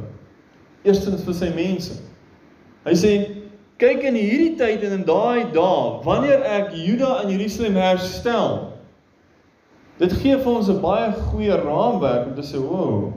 Eerstens 0.83 1.23
vir 1.23 1.33
sy 1.33 1.51
mense. 1.55 1.93
Hy 2.83 2.93
sê 2.93 3.43
Kyk 3.83 4.03
in 4.05 4.15
hierdie 4.15 4.53
tyd 4.55 4.83
en 4.85 4.99
in 4.99 5.01
daai 5.07 5.49
dae, 5.51 5.79
wanneer 6.05 6.43
ek 6.45 6.75
Juda 6.77 7.17
en 7.23 7.31
Jerusalem 7.33 7.75
herstel. 7.81 8.53
Dit 9.99 10.13
gee 10.21 10.37
vir 10.37 10.51
ons 10.51 10.69
'n 10.69 10.79
baie 10.81 11.09
goeie 11.31 11.57
raamwerk 11.57 12.27
om 12.27 12.35
te 12.35 12.41
sê, 12.41 12.61
"Wow. 12.61 13.13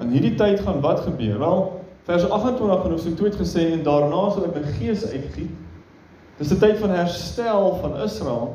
In 0.00 0.10
hierdie 0.10 0.34
tyd 0.34 0.60
gaan 0.60 0.80
wat 0.80 1.00
gebeur?" 1.00 1.38
Wel, 1.38 1.80
vers 2.04 2.24
28 2.24 2.82
van 2.82 2.90
Hoofstuk 2.90 3.16
2 3.16 3.30
het 3.30 3.38
gesê 3.38 3.72
en 3.72 3.82
daarna 3.82 4.30
sal 4.30 4.44
ek 4.44 4.54
my 4.54 4.62
gees 4.80 5.04
uitgiet. 5.04 5.50
Dis 6.38 6.50
'n 6.50 6.58
tyd 6.58 6.78
van 6.78 6.90
herstel 6.90 7.78
van 7.80 8.00
Israel, 8.02 8.54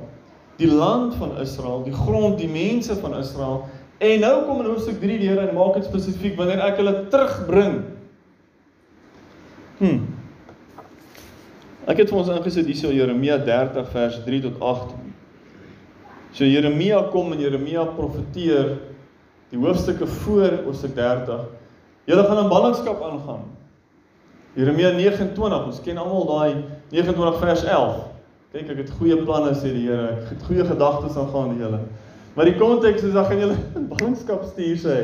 die 0.59 0.69
land 0.71 1.15
van 1.19 1.37
Israel, 1.41 1.83
die 1.83 1.93
grond, 1.93 2.37
die 2.39 2.49
mense 2.51 2.95
van 2.95 3.17
Israel. 3.19 3.65
En 3.97 4.19
nou 4.23 4.35
kom 4.47 4.61
in 4.63 4.69
Hoofstuk 4.69 4.99
3 5.01 5.17
die 5.19 5.29
Here 5.29 5.47
en 5.47 5.55
maak 5.55 5.79
dit 5.79 5.87
spesifiek 5.87 6.35
wanneer 6.39 6.63
ek 6.63 6.79
hulle 6.79 6.95
terugbring. 7.11 7.81
Hm. 9.79 9.99
Ek 11.85 11.99
het 12.01 12.09
vir 12.09 12.19
ons 12.21 12.31
ingesit 12.33 12.67
hierso 12.69 12.91
Jeremia 12.95 13.37
30 13.45 13.91
vers 13.93 14.21
3 14.25 14.41
tot 14.47 14.63
8. 14.63 14.95
So 16.35 16.47
Jeremia 16.47 17.03
kom 17.13 17.35
en 17.35 17.43
Jeremia 17.43 17.85
profeteer 17.95 18.73
die 19.51 19.59
hoofstukke 19.61 20.07
voor 20.23 20.57
hoofstuk 20.65 20.95
30. 20.97 21.45
Julle 22.09 22.25
gaan 22.25 22.41
in 22.43 22.49
ballingskap 22.51 23.03
aangaan. 23.03 23.45
Jeremia 24.55 24.91
29, 24.95 25.65
ons 25.67 25.79
ken 25.83 25.97
almal 25.99 26.27
daai 26.29 26.51
29 26.95 27.39
vers 27.43 27.63
11. 27.67 28.14
Kyk, 28.55 28.69
ek 28.71 28.77
het 28.85 28.91
goeie 28.95 29.15
planne 29.19 29.49
sê 29.51 29.67
die 29.75 29.81
Here. 29.83 30.13
Ek 30.15 30.29
het 30.31 30.43
goeie 30.47 30.63
gedagtes 30.63 31.17
aangaan 31.19 31.49
die 31.51 31.65
julle. 31.65 31.81
Maar 32.37 32.47
die 32.47 32.53
konteks 32.55 33.03
is 33.03 33.11
dan 33.11 33.25
gaan 33.27 33.41
julle 33.41 33.57
in 33.81 33.89
ballingskap 33.89 34.45
stuur 34.47 34.77
sê. 34.79 34.95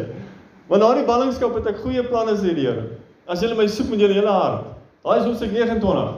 Want 0.69 0.79
na 0.79 0.91
die 0.95 1.03
ballingskap 1.03 1.57
het 1.59 1.67
ek 1.67 1.81
goeie 1.83 2.05
planne 2.07 2.37
sê 2.39 2.53
die 2.55 2.63
Here. 2.63 2.85
As 3.27 3.43
julle 3.43 3.59
my 3.59 3.67
soek 3.67 3.91
met 3.91 4.05
julle 4.05 4.15
hele 4.15 4.31
hart. 4.31 4.71
Daai 5.03 5.17
is 5.17 5.27
hoofstuk 5.27 5.51
29. 5.51 6.15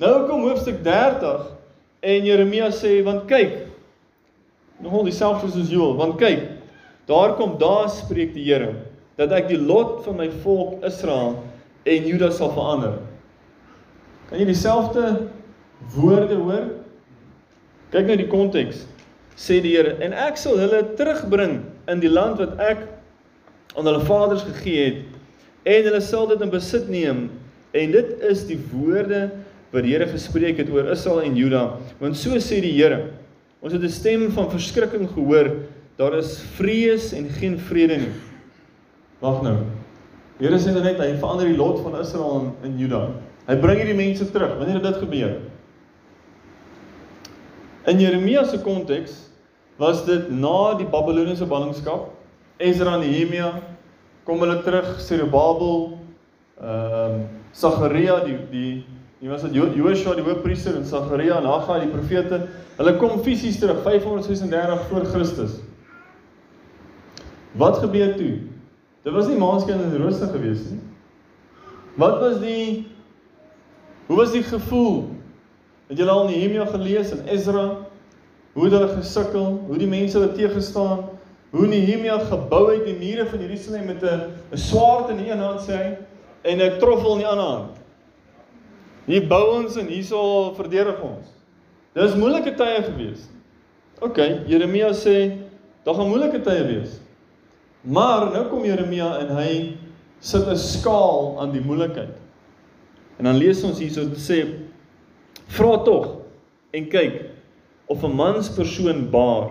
Nou 0.00 0.14
kom 0.24 0.48
hoofstuk 0.48 0.80
30 0.88 1.52
en 2.08 2.32
Jeremia 2.32 2.72
sê 2.72 2.94
want 3.04 3.28
kyk 3.28 3.58
nogal 4.80 5.04
dieselfde 5.10 5.52
soos 5.52 5.68
Joel 5.68 5.98
want 5.98 6.16
kyk 6.20 6.46
daar 7.10 7.34
kom 7.36 7.58
daar 7.60 7.90
spreek 7.92 8.32
die 8.32 8.46
Here 8.46 8.72
dat 9.20 9.34
ek 9.36 9.50
die 9.52 9.60
lot 9.60 9.98
van 10.06 10.22
my 10.22 10.30
volk 10.46 10.86
Israel 10.86 11.42
en 11.84 12.08
Juda 12.08 12.32
sal 12.32 12.54
verander. 12.56 13.02
Kan 14.30 14.40
jy 14.40 14.48
dieselfde 14.48 15.10
woorde 15.94 16.34
hoor? 16.34 16.68
Kyk 17.92 18.06
nou 18.10 18.16
die 18.20 18.28
konteks. 18.30 18.84
Sê 19.38 19.60
die 19.62 19.76
Here 19.76 19.96
en 20.04 20.12
ek 20.12 20.38
sal 20.40 20.58
hulle 20.60 20.82
terugbring 20.98 21.60
in 21.88 22.00
die 22.02 22.10
land 22.10 22.40
wat 22.42 22.58
ek 22.60 22.84
aan 23.76 23.86
hulle 23.86 24.02
vaders 24.08 24.42
gegee 24.48 24.88
het 24.88 25.04
en 25.68 25.86
hulle 25.86 26.00
sal 26.02 26.26
dit 26.30 26.42
in 26.42 26.50
besit 26.52 26.88
neem 26.90 27.28
en 27.76 27.94
dit 27.94 28.10
is 28.26 28.42
die 28.48 28.58
woorde 28.72 29.28
wat 29.72 29.84
die 29.84 29.92
Here 29.92 30.08
gespreek 30.08 30.60
het 30.62 30.70
oor 30.72 30.88
Israel 30.92 31.22
en 31.26 31.36
Juda. 31.36 31.64
Want 32.00 32.16
so 32.16 32.36
sê 32.40 32.60
die 32.64 32.72
Here: 32.76 33.10
Ons 33.60 33.74
het 33.74 33.82
'n 33.82 33.88
stem 33.88 34.30
van 34.30 34.50
verskrikking 34.50 35.08
gehoor. 35.08 35.66
Daar 35.98 36.14
is 36.14 36.38
vrees 36.54 37.12
en 37.12 37.28
geen 37.28 37.58
vrede 37.58 37.96
nie. 37.96 38.14
Wag 39.20 39.42
nou. 39.42 39.56
Die 40.38 40.46
Here 40.46 40.58
sê 40.58 40.72
net 40.72 40.98
hy 40.98 41.16
verander 41.18 41.46
die 41.46 41.56
lot 41.56 41.82
van 41.82 42.00
Israel 42.00 42.40
en, 42.40 42.70
en 42.70 42.78
Juda. 42.78 43.10
Hy 43.48 43.56
bring 43.56 43.78
hierdie 43.80 43.96
mense 43.96 44.30
terug. 44.30 44.58
Wanneer 44.58 44.74
het 44.74 44.84
dit 44.84 44.96
gebeur? 44.96 45.36
In 47.88 48.00
Jeremia 48.00 48.44
se 48.44 48.60
konteks 48.60 49.12
was 49.80 50.04
dit 50.04 50.28
na 50.30 50.74
die 50.76 50.86
Babiloniese 50.86 51.46
ballingskap. 51.48 52.10
Ezra 52.58 52.98
en 52.98 53.00
Nehemia 53.06 53.52
kom 54.26 54.42
hulle 54.42 54.58
terug, 54.66 54.98
Zerubabel, 55.00 55.98
ehm 56.60 57.14
um, 57.14 57.26
Sagaria 57.52 58.20
die 58.26 58.38
die 58.50 58.70
Hier 59.18 59.30
was 59.30 59.42
dit 59.42 59.54
Joshua 59.54 60.14
die 60.14 60.22
hoofpriester 60.22 60.76
en 60.78 60.84
Sagaria 60.86 61.40
en 61.40 61.46
Haggai 61.48 61.80
die 61.80 61.90
profete. 61.90 62.44
Hulle 62.76 62.92
kom 63.00 63.22
fisies 63.26 63.58
terug 63.58 63.80
536 63.82 64.84
voor 64.90 65.06
Christus. 65.10 65.56
Wat 67.58 67.80
gebeur 67.82 68.14
toe? 68.14 68.36
Dit 69.02 69.12
was 69.12 69.26
nie 69.26 69.38
maanskyn 69.40 69.80
en 69.82 69.96
rooster 69.98 70.30
gewees 70.30 70.68
nie. 70.70 70.78
Wat 71.98 72.20
was 72.20 72.38
die 72.44 72.86
Hoe 74.06 74.16
was 74.16 74.30
die 74.32 74.42
gevoel? 74.42 75.17
Het 75.88 75.96
julle 75.96 76.10
al 76.10 76.26
Nehemia 76.28 76.66
gelees 76.68 77.10
en 77.10 77.24
Ezra? 77.32 77.66
Hoe 78.52 78.68
hulle 78.68 78.88
gesukkel? 78.88 79.62
Hoe 79.66 79.78
die 79.80 79.88
mense 79.88 80.18
hulle 80.18 80.32
teëgestaan? 80.36 81.06
Hoe 81.50 81.66
Nehemia 81.66 82.18
gebou 82.28 82.66
het 82.72 82.84
die 82.84 82.96
mure 82.98 83.24
van 83.26 83.40
Jerusalem 83.40 83.86
met 83.86 84.02
'n 84.02 84.32
'n 84.52 84.56
swaard 84.56 85.10
in 85.10 85.16
die 85.16 85.30
een 85.30 85.38
hand 85.38 85.60
sê 85.60 85.72
hy 85.72 85.96
en 86.42 86.60
'n 86.60 86.78
troffel 86.78 87.12
in 87.12 87.18
die 87.18 87.26
ander 87.26 87.44
hand. 87.44 87.76
Hier 89.06 89.26
bou 89.26 89.64
ons 89.64 89.76
en 89.76 89.86
hierso 89.86 90.52
verdedig 90.54 91.00
ons. 91.00 91.26
Dis 91.92 92.14
moeilike 92.14 92.54
tye 92.54 92.82
gewees. 92.82 93.28
OK, 94.00 94.18
Jeremia 94.46 94.92
sê 94.92 95.32
daar 95.84 95.94
gaan 95.94 96.08
moeilike 96.08 96.40
tye 96.40 96.64
wees. 96.66 97.00
Maar 97.80 98.30
nou 98.32 98.44
kom 98.50 98.64
Jeremia 98.64 99.18
en 99.18 99.36
hy 99.36 99.76
sit 100.20 100.46
'n 100.46 100.56
skaal 100.56 101.40
aan 101.40 101.52
die 101.52 101.64
moeilikheid. 101.64 102.16
En 103.18 103.24
dan 103.24 103.36
lees 103.36 103.62
ons 103.64 103.78
hierso 103.78 104.04
dit 104.04 104.18
sê 104.18 104.46
Vra 105.48 105.78
tog 105.84 106.06
en 106.76 106.88
kyk 106.92 107.22
of 107.88 108.04
'n 108.04 108.14
manspersoon 108.16 109.08
baar. 109.10 109.50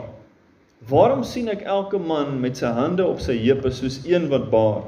Waarom 0.88 1.24
sien 1.24 1.50
ek 1.50 1.66
elke 1.66 1.98
man 1.98 2.40
met 2.40 2.58
sy 2.58 2.70
hande 2.70 3.06
op 3.06 3.20
sy 3.20 3.34
heupe 3.34 3.72
soos 3.74 4.06
een 4.06 4.30
wat 4.30 4.50
baar? 4.50 4.84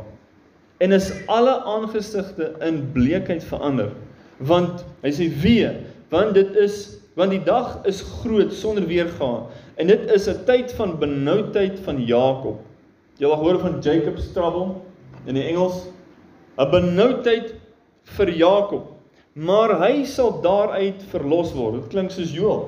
En 0.78 0.92
is 0.92 1.12
alle 1.28 1.58
aangesigte 1.66 2.54
in 2.62 2.92
bleekheid 2.94 3.44
verander? 3.44 3.90
Want 4.38 4.86
hy 5.02 5.12
sê 5.12 5.28
wee, 5.42 5.72
want 6.10 6.34
dit 6.34 6.56
is 6.56 7.00
want 7.20 7.32
die 7.32 7.44
dag 7.44 7.82
is 7.90 8.00
groot 8.22 8.54
sonder 8.54 8.86
weergaan 8.88 9.50
en 9.76 9.88
dit 9.88 10.12
is 10.12 10.28
'n 10.30 10.46
tyd 10.46 10.72
van 10.72 11.00
benoudheid 11.00 11.80
van 11.80 12.06
Jakob. 12.06 12.62
Jy 13.18 13.28
al 13.28 13.36
hoor 13.36 13.60
van 13.60 13.82
Jacob's 13.82 14.32
trouble 14.32 14.76
in 15.26 15.36
die 15.36 15.44
Engels? 15.44 15.90
'n 16.58 16.70
Benoudheid 16.72 17.56
vir 18.04 18.30
Jakob. 18.30 18.99
Maar 19.40 19.76
hy 19.84 20.04
sal 20.10 20.34
daaruit 20.44 21.04
verlos 21.14 21.54
word. 21.56 21.80
Dit 21.80 21.94
klink 21.94 22.12
soos 22.12 22.34
Joël. 22.36 22.66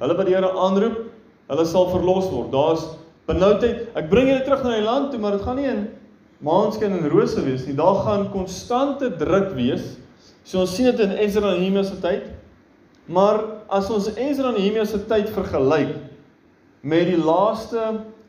Hulle 0.00 0.16
wat 0.16 0.28
die 0.28 0.36
Here 0.36 0.50
aanroep, 0.56 1.02
hulle 1.50 1.66
sal 1.68 1.90
verlos 1.92 2.30
word. 2.32 2.48
Daar's 2.54 2.86
benoudheid. 3.28 3.90
Ek 3.98 4.08
bring 4.12 4.30
julle 4.30 4.44
terug 4.46 4.64
na 4.64 4.78
die 4.78 4.86
land 4.86 5.12
toe, 5.12 5.20
maar 5.20 5.36
dit 5.36 5.44
gaan 5.44 5.60
nie 5.60 5.68
in 5.70 5.84
maanskyn 6.44 6.96
en 6.96 7.10
rose 7.12 7.40
wees 7.44 7.66
nie. 7.68 7.76
Daar 7.76 8.00
gaan 8.06 8.30
konstante 8.32 9.10
druk 9.20 9.52
wees. 9.58 9.94
So 10.44 10.64
ons 10.64 10.74
sien 10.76 10.90
dit 10.90 11.04
in 11.04 11.14
Ezra 11.24 11.52
en 11.52 11.60
Nehemia 11.60 11.84
se 11.88 11.98
tyd. 12.02 12.30
Maar 13.08 13.40
as 13.72 13.90
ons 13.92 14.10
Ezra 14.14 14.50
en 14.52 14.58
Nehemia 14.58 14.84
se 14.88 15.00
tyd 15.08 15.30
vergelyk 15.32 15.94
met 16.84 17.08
die 17.08 17.20
laaste 17.20 17.80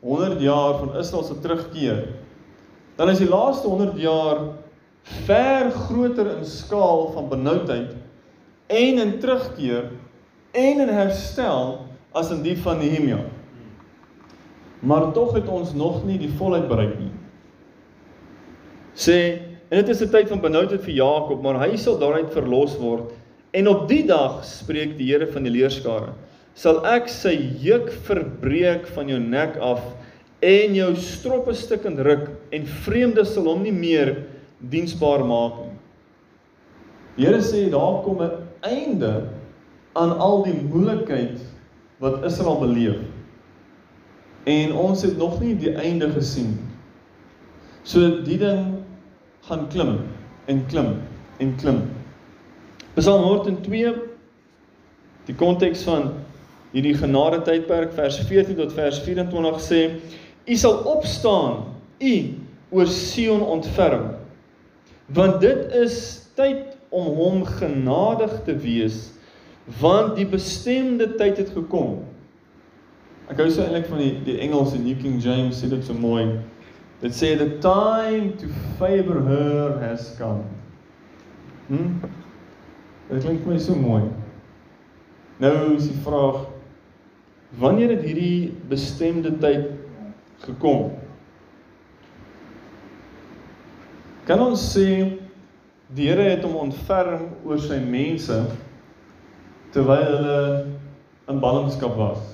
100 0.04 0.40
jaar 0.44 0.78
van 0.80 0.94
Israel 1.00 1.24
se 1.24 1.36
terugkeer, 1.44 2.06
dan 2.96 3.12
is 3.12 3.20
die 3.20 3.28
laaste 3.28 3.68
100 3.68 3.98
jaar 4.00 4.46
ver 5.06 5.70
groter 5.70 6.32
in 6.36 6.44
skaal 6.44 7.10
van 7.14 7.28
benoudheid 7.30 7.94
en 8.66 8.98
in 8.98 9.18
terugkeer 9.22 9.90
en 10.56 10.80
in 10.82 10.90
herstel 10.90 11.86
as 12.16 12.32
in 12.34 12.42
die 12.42 12.56
van 12.58 12.80
Nehemia. 12.82 13.20
Maar 14.80 15.12
tog 15.12 15.34
het 15.36 15.48
ons 15.48 15.74
nog 15.74 16.02
nie 16.06 16.18
die 16.18 16.32
volheid 16.38 16.66
bereik 16.68 16.96
nie. 16.98 17.12
Sê, 18.96 19.18
en 19.68 19.82
dit 19.82 19.88
is 19.88 20.02
'n 20.02 20.10
tyd 20.10 20.28
van 20.28 20.40
benoudheid 20.40 20.82
vir 20.82 20.94
Jakob, 20.94 21.42
maar 21.42 21.60
hy 21.60 21.76
sal 21.76 21.98
daaruit 21.98 22.32
verlos 22.32 22.76
word. 22.78 23.12
En 23.52 23.68
op 23.68 23.88
die 23.88 24.06
dag 24.06 24.44
spreek 24.44 24.98
die 24.98 25.12
Here 25.12 25.26
van 25.26 25.42
die 25.42 25.52
leerskare, 25.52 26.12
sal 26.54 26.84
ek 26.86 27.08
sy 27.08 27.34
juk 27.60 27.90
verbreek 27.90 28.86
van 28.86 29.08
jou 29.08 29.18
nek 29.18 29.56
af 29.56 29.80
en 30.40 30.74
jou 30.74 30.94
stroppe 30.96 31.54
stukkend 31.54 31.98
ruk 31.98 32.30
en 32.50 32.66
vreemdes 32.66 33.34
sal 33.34 33.44
hom 33.44 33.62
nie 33.62 33.72
meer 33.72 34.26
diensbaar 34.58 35.24
maak 35.24 35.58
nie. 35.64 35.74
Die 37.16 37.26
Here 37.26 37.40
sê 37.40 37.70
daar 37.70 38.02
kom 38.04 38.22
'n 38.22 38.30
einde 38.60 39.28
aan 39.94 40.18
al 40.18 40.42
die 40.42 40.56
moeilikheid 40.62 41.40
wat 41.98 42.24
Israel 42.24 42.58
beleef. 42.60 43.00
En 44.44 44.72
ons 44.72 45.02
het 45.02 45.16
nog 45.16 45.40
nie 45.40 45.56
die 45.56 45.74
einde 45.74 46.10
gesien. 46.10 46.58
So 47.82 48.22
die 48.22 48.38
ding 48.38 48.84
gaan 49.48 49.68
klim 49.68 49.98
en 50.46 50.66
klim 50.66 51.00
en 51.38 51.56
klim. 51.56 51.82
Psalm 52.94 53.22
102 53.22 53.94
die 55.26 55.34
konteks 55.34 55.82
van 55.82 56.12
hierdie 56.72 56.94
genade 56.94 57.40
tydperk 57.46 57.94
vers 57.96 58.18
14 58.28 58.56
tot 58.56 58.74
vers 58.76 59.00
24 59.04 59.60
sê: 59.62 59.80
U 60.46 60.54
sal 60.54 60.82
opstaan, 60.86 61.64
u 61.98 62.14
oor 62.70 62.86
Sion 62.86 63.42
ontferm. 63.42 64.12
Want 65.14 65.40
dit 65.40 65.72
is 65.72 66.26
tyd 66.34 66.76
om 66.88 67.04
hom 67.18 67.44
genadig 67.44 68.42
te 68.44 68.56
wees 68.56 69.12
want 69.80 70.14
die 70.16 70.26
bestemde 70.30 71.08
tyd 71.18 71.40
het 71.40 71.50
gekom. 71.50 72.04
Ek 73.26 73.40
hou 73.42 73.48
so 73.50 73.64
eintlik 73.64 73.88
van 73.90 73.98
die 73.98 74.12
die 74.28 74.36
Engels 74.44 74.76
in 74.76 74.84
New 74.86 74.98
King 75.00 75.18
James 75.22 75.58
sê 75.58 75.70
dit 75.70 75.82
so 75.84 75.96
mooi. 75.98 76.38
Dit 77.02 77.16
sê 77.16 77.34
the 77.38 77.58
time 77.62 78.36
to 78.38 78.50
favor 78.78 79.18
her 79.26 79.74
has 79.82 80.12
come. 80.18 80.46
Hm? 81.66 81.98
Dit 83.10 83.26
klink 83.26 83.46
my 83.46 83.58
so 83.58 83.74
mooi. 83.74 84.04
Nou 85.42 85.74
is 85.74 85.90
die 85.90 85.98
vraag 86.06 86.46
wanneer 87.60 87.92
het 87.96 88.06
hierdie 88.06 88.54
bestemde 88.70 89.34
tyd 89.42 89.74
gekom? 90.46 90.95
Kan 94.26 94.40
ons 94.42 94.58
sê 94.72 95.18
die 95.94 96.08
Here 96.08 96.24
het 96.26 96.42
hom 96.42 96.56
ontferm 96.58 97.28
oor 97.46 97.60
sy 97.62 97.76
mense 97.78 98.34
terwyl 99.70 100.08
hulle 100.08 100.40
in 101.30 101.38
ballingskap 101.42 101.92
was. 101.94 102.24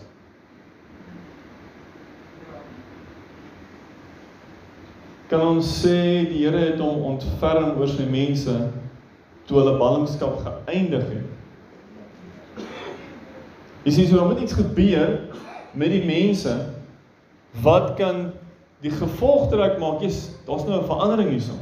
Kan 5.29 5.45
ons 5.45 5.69
sê 5.83 5.99
die 6.31 6.47
Here 6.47 6.63
het 6.63 6.81
hom 6.81 7.05
ontferm 7.11 7.75
oor 7.77 7.93
sy 7.93 8.07
mense 8.09 8.55
toe 9.45 9.59
hulle 9.59 9.75
ballingskap 9.77 10.39
geëindig 10.47 11.05
het. 11.11 12.65
Jy 13.85 13.93
sien 13.99 14.09
so 14.09 14.17
dan 14.17 14.31
moet 14.31 14.41
iets 14.47 14.57
gebeur 14.57 15.19
met 15.77 15.93
die 15.93 16.07
mense 16.09 16.55
wat 17.61 17.93
kan 18.01 18.31
die 18.81 18.95
gevolg 18.95 19.51
trek 19.53 19.77
maak 19.83 20.01
jy's 20.01 20.23
daar's 20.47 20.65
nou 20.65 20.81
'n 20.81 20.89
verandering 20.89 21.31
hierso. 21.35 21.59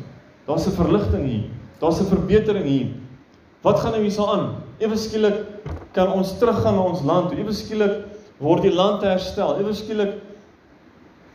Daar's 0.51 0.67
'n 0.67 0.75
verligting 0.75 1.27
hier. 1.27 1.45
Daar's 1.79 2.01
'n 2.01 2.11
verbetering 2.11 2.67
hier. 2.67 2.87
Wat 3.63 3.79
gaan 3.81 3.91
nou 3.91 4.03
hierso 4.03 4.27
aan? 4.27 4.55
Ewe 4.79 4.97
skielik 4.97 5.47
kan 5.93 6.13
ons 6.13 6.39
teruggaan 6.39 6.75
na 6.75 6.81
ons 6.81 7.03
land. 7.03 7.33
Ewe 7.33 7.53
skielik 7.53 8.03
word 8.39 8.63
die 8.63 8.73
land 8.75 9.03
herstel. 9.03 9.61
Ewe 9.61 9.73
skielik 9.73 10.13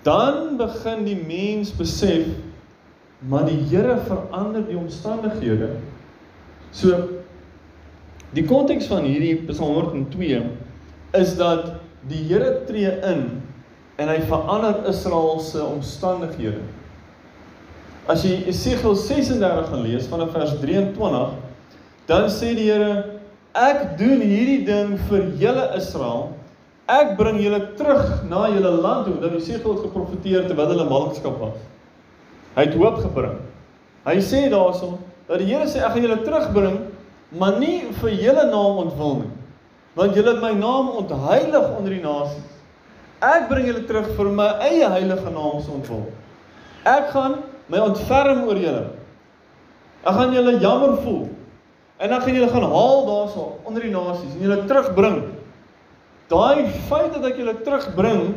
dan 0.03 0.57
begin 0.57 1.05
die 1.05 1.15
mens 1.15 1.71
besef 1.75 2.27
maar 3.19 3.45
die 3.45 3.57
Here 3.69 3.97
verander 3.97 4.67
die 4.67 4.77
omstandighede. 4.77 5.69
So 6.71 7.07
die 8.35 8.43
konteks 8.43 8.87
van 8.91 9.07
hierdie 9.07 9.35
Psalm 9.47 9.73
102 9.73 10.43
is 11.11 11.37
dat 11.37 11.71
die 12.07 12.23
Here 12.27 12.65
tree 12.67 12.91
in 13.01 13.41
en 13.95 14.07
hy 14.11 14.19
verander 14.27 14.83
Israel 14.91 15.39
se 15.39 15.63
omstandighede. 15.63 16.59
As 18.05 18.21
jy 18.21 18.43
Esegiel 18.45 18.93
36 18.93 19.69
gaan 19.71 19.81
lees 19.81 20.05
vanaf 20.11 20.35
vers 20.35 20.51
23, 20.61 21.29
dan 22.05 22.27
sê 22.29 22.51
die 22.53 22.67
Here 22.69 23.15
Ek 23.55 23.95
doen 23.95 24.19
hierdie 24.19 24.65
ding 24.67 24.97
vir 25.07 25.29
julle 25.39 25.63
Israel. 25.77 26.33
Ek 26.91 27.15
bring 27.17 27.39
julle 27.39 27.61
terug 27.79 28.25
na 28.27 28.49
julle 28.51 28.73
land 28.83 29.07
toe. 29.07 29.15
Dat 29.21 29.31
Jesegiel 29.37 29.77
het 29.77 29.85
geprofeteer 29.87 30.43
terwyl 30.49 30.73
hulle 30.73 30.85
ballingskap 30.89 31.39
was. 31.39 31.55
Hy 32.57 32.65
het 32.67 32.75
hoop 32.75 32.99
gebring. 32.99 33.39
Hy 34.05 34.17
sê 34.21 34.43
daarson 34.51 34.99
dat 35.29 35.39
die 35.41 35.47
Here 35.49 35.69
sê 35.71 35.79
ek 35.79 35.95
gaan 35.95 36.05
julle 36.05 36.19
terugbring, 36.27 36.77
maar 37.39 37.55
nie 37.63 37.87
vir 38.03 38.11
julle 38.11 38.45
naam 38.51 38.83
ontwil 38.83 39.17
nie. 39.23 39.31
Want 39.95 40.19
julle 40.19 40.35
het 40.35 40.43
my 40.43 40.51
naam 40.59 40.91
ontheilig 40.99 41.71
onder 41.79 41.95
die 41.95 42.03
nasies. 42.03 42.53
Ek 43.23 43.47
bring 43.49 43.71
julle 43.71 43.87
terug 43.87 44.11
vir 44.19 44.29
my 44.35 44.51
eie 44.67 44.91
heilige 44.93 45.31
naam 45.31 45.63
se 45.63 45.71
ontwil. 45.73 46.03
Ek 46.85 47.07
gaan 47.15 47.39
my 47.71 47.81
ontferm 47.81 48.43
oor 48.45 48.59
julle. 48.61 48.85
Ek 50.05 50.13
gaan 50.13 50.33
julle 50.35 50.59
jammer 50.61 50.97
voel. 51.01 51.25
En 51.97 52.09
dan 52.11 52.21
gaan 52.21 52.33
julle 52.33 52.51
gaan 52.51 52.67
haal 52.71 53.05
daarso 53.07 53.45
onder 53.63 53.81
die 53.81 53.93
nasies 53.93 54.33
en 54.35 54.43
julle 54.43 54.65
terugbring. 54.69 55.21
Daai 56.27 56.67
feit 56.89 57.13
dat 57.13 57.25
ek 57.29 57.39
julle 57.39 57.55
terugbring 57.63 58.35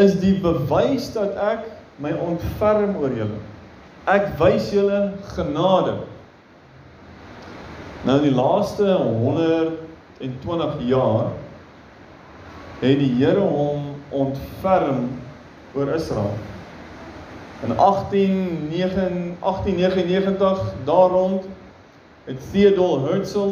is 0.00 0.16
die 0.20 0.34
bewys 0.42 1.10
dat 1.14 1.36
ek 1.40 1.66
my 2.02 2.12
ontferm 2.12 2.96
oor 3.00 3.12
julle. 3.16 3.40
Ek 4.10 4.32
wys 4.40 4.70
julle 4.74 5.12
genade. 5.36 6.00
Nou 8.02 8.18
in 8.18 8.26
die 8.26 8.34
laaste 8.34 8.96
120 8.98 10.80
jaar 10.90 11.30
het 12.82 12.98
die 12.98 13.12
Here 13.14 13.44
hom 13.46 13.92
ontferm 14.10 15.06
oor 15.78 15.94
Israel. 15.94 16.34
In 17.62 17.76
1899 17.76 20.74
daar 20.84 21.10
rond 21.10 21.44
het 22.24 22.52
Theodore 22.52 23.12
Herzl 23.12 23.48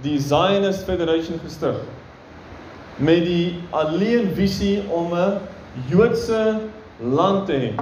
die 0.00 0.20
Zionist 0.20 0.82
Federation 0.82 1.38
gestig 1.44 1.76
met 2.96 3.24
die 3.24 3.60
alleen 3.70 4.30
visie 4.34 4.82
om 4.88 5.14
'n 5.14 5.38
Joodse 5.88 6.60
land 7.00 7.46
te 7.46 7.52
hê. 7.52 7.74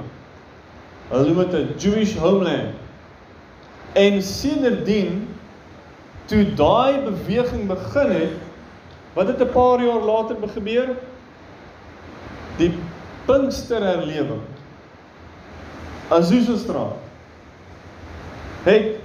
Hulle 1.09 1.27
noem 1.27 1.37
dit 1.37 1.53
'n 1.53 1.73
Jewish 1.77 2.15
homeland. 2.15 2.69
En 3.93 4.21
sedertdien 4.21 5.27
toe 6.25 6.53
daai 6.53 6.99
beweging 6.99 7.67
begin 7.67 8.09
het, 8.09 8.31
wat 9.13 9.27
het 9.27 9.41
'n 9.41 9.51
paar 9.51 9.83
jaar 9.83 10.01
later 10.01 10.35
gebeur? 10.53 10.89
Die 12.57 12.73
Pinksterherlewing. 13.25 14.52
Azusa 16.13 16.57
Straat 16.57 17.01
het 18.63 18.95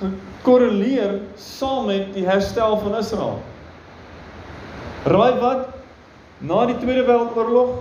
gekorreleer 0.00 1.20
saam 1.38 1.86
met 1.86 2.14
die 2.14 2.24
herstel 2.26 2.78
van 2.82 2.96
Israel. 2.98 3.36
Raai 5.06 5.38
wat? 5.38 5.68
Na 6.42 6.64
die 6.66 6.78
Tweede 6.82 7.04
Wêreldoorlog 7.06 7.76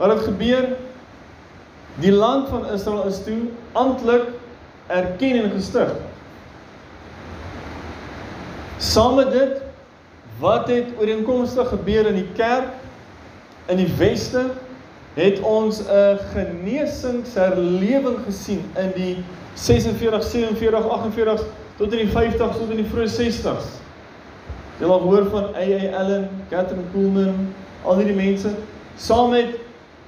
wat 0.00 0.14
het 0.14 0.22
gebeur? 0.24 0.70
Die 2.00 2.12
land 2.12 2.48
van 2.48 2.64
Israel 2.72 3.04
is 3.10 3.20
toe 3.24 3.50
amptelik 3.72 4.30
erken 4.86 5.42
en 5.42 5.50
gestig. 5.50 5.92
Saam 8.80 9.14
met 9.20 9.32
dit 9.32 9.60
wat 10.40 10.68
het 10.72 10.96
ooreenkomstig 10.96 11.68
gebeur 11.68 12.06
in 12.06 12.22
die 12.22 12.30
kerk 12.32 12.72
in 13.68 13.76
die 13.76 13.90
weste 14.00 14.46
het 15.14 15.40
ons 15.40 15.80
'n 15.80 16.18
genesingsherlewing 16.34 18.18
gesien 18.26 18.62
in 18.76 18.92
die 18.94 19.16
46, 19.54 20.22
47, 20.22 20.88
48 20.88 21.44
tot 21.76 21.92
in 21.92 22.06
die 22.06 22.12
50s 22.12 22.58
tot 22.58 22.70
in 22.70 22.76
die 22.76 22.90
vroeë 22.92 23.08
60s. 23.08 23.78
Jy 24.78 24.86
het 24.86 24.90
al 24.90 25.00
gehoor 25.00 25.26
van 25.30 25.44
A.A. 25.54 25.96
Allen, 25.98 26.28
Catherine 26.48 26.86
Kuhlman, 26.92 27.54
al 27.84 27.96
hierdie 27.96 28.16
mense 28.16 28.54
saam 28.96 29.30
met 29.30 29.56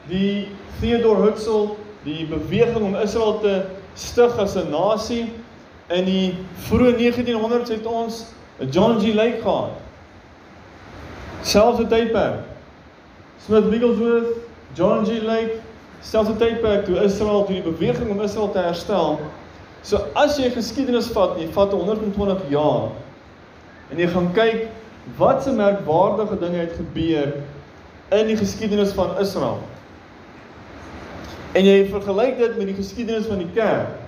die 0.09 0.49
Theodore 0.81 1.23
Herzl, 1.23 1.77
die 2.03 2.27
beweging 2.27 2.85
om 2.85 2.97
Israel 2.97 3.39
te 3.41 3.63
stig 3.95 4.39
as 4.39 4.57
'n 4.57 4.71
nasie 4.71 5.33
in 5.89 6.05
die 6.05 6.35
vroeë 6.69 6.97
1900s 6.97 7.71
het 7.71 7.87
ons 7.87 8.25
John 8.71 9.01
G. 9.01 9.15
Lake 9.15 9.41
gehad. 9.43 9.71
Selfde 11.43 11.87
tydperk. 11.87 12.45
Smith 13.45 13.69
Wigglesworth, 13.69 14.37
John 14.75 15.05
G. 15.05 15.21
Lake, 15.23 15.61
selfde 16.01 16.37
tydperk 16.41 16.85
toe 16.85 16.99
Israel 17.05 17.45
toe 17.45 17.59
die 17.59 17.65
beweging 17.65 18.11
om 18.11 18.21
Israel 18.25 18.51
te 18.51 18.63
herstel. 18.65 19.19
So 19.83 19.99
as 20.19 20.39
jy 20.39 20.51
geskiedenis 20.55 21.11
vat, 21.15 21.37
jy 21.41 21.49
vat 21.55 21.75
120 21.75 22.47
jaar 22.53 22.93
en 23.93 24.01
jy 24.01 24.07
gaan 24.09 24.31
kyk 24.33 24.69
wat 25.19 25.43
se 25.45 25.53
merkwaardige 25.53 26.39
dinge 26.41 26.63
het 26.63 26.77
gebeur 26.79 27.35
in 28.15 28.31
die 28.31 28.37
geskiedenis 28.39 28.95
van 28.97 29.19
Israel. 29.21 29.59
En 31.53 31.67
jy 31.67 31.83
vergelyk 31.91 32.39
dit 32.39 32.57
met 32.57 32.71
die 32.71 32.79
geskiedenis 32.79 33.29
van 33.29 33.43
die 33.43 33.51
kerk. 33.53 33.99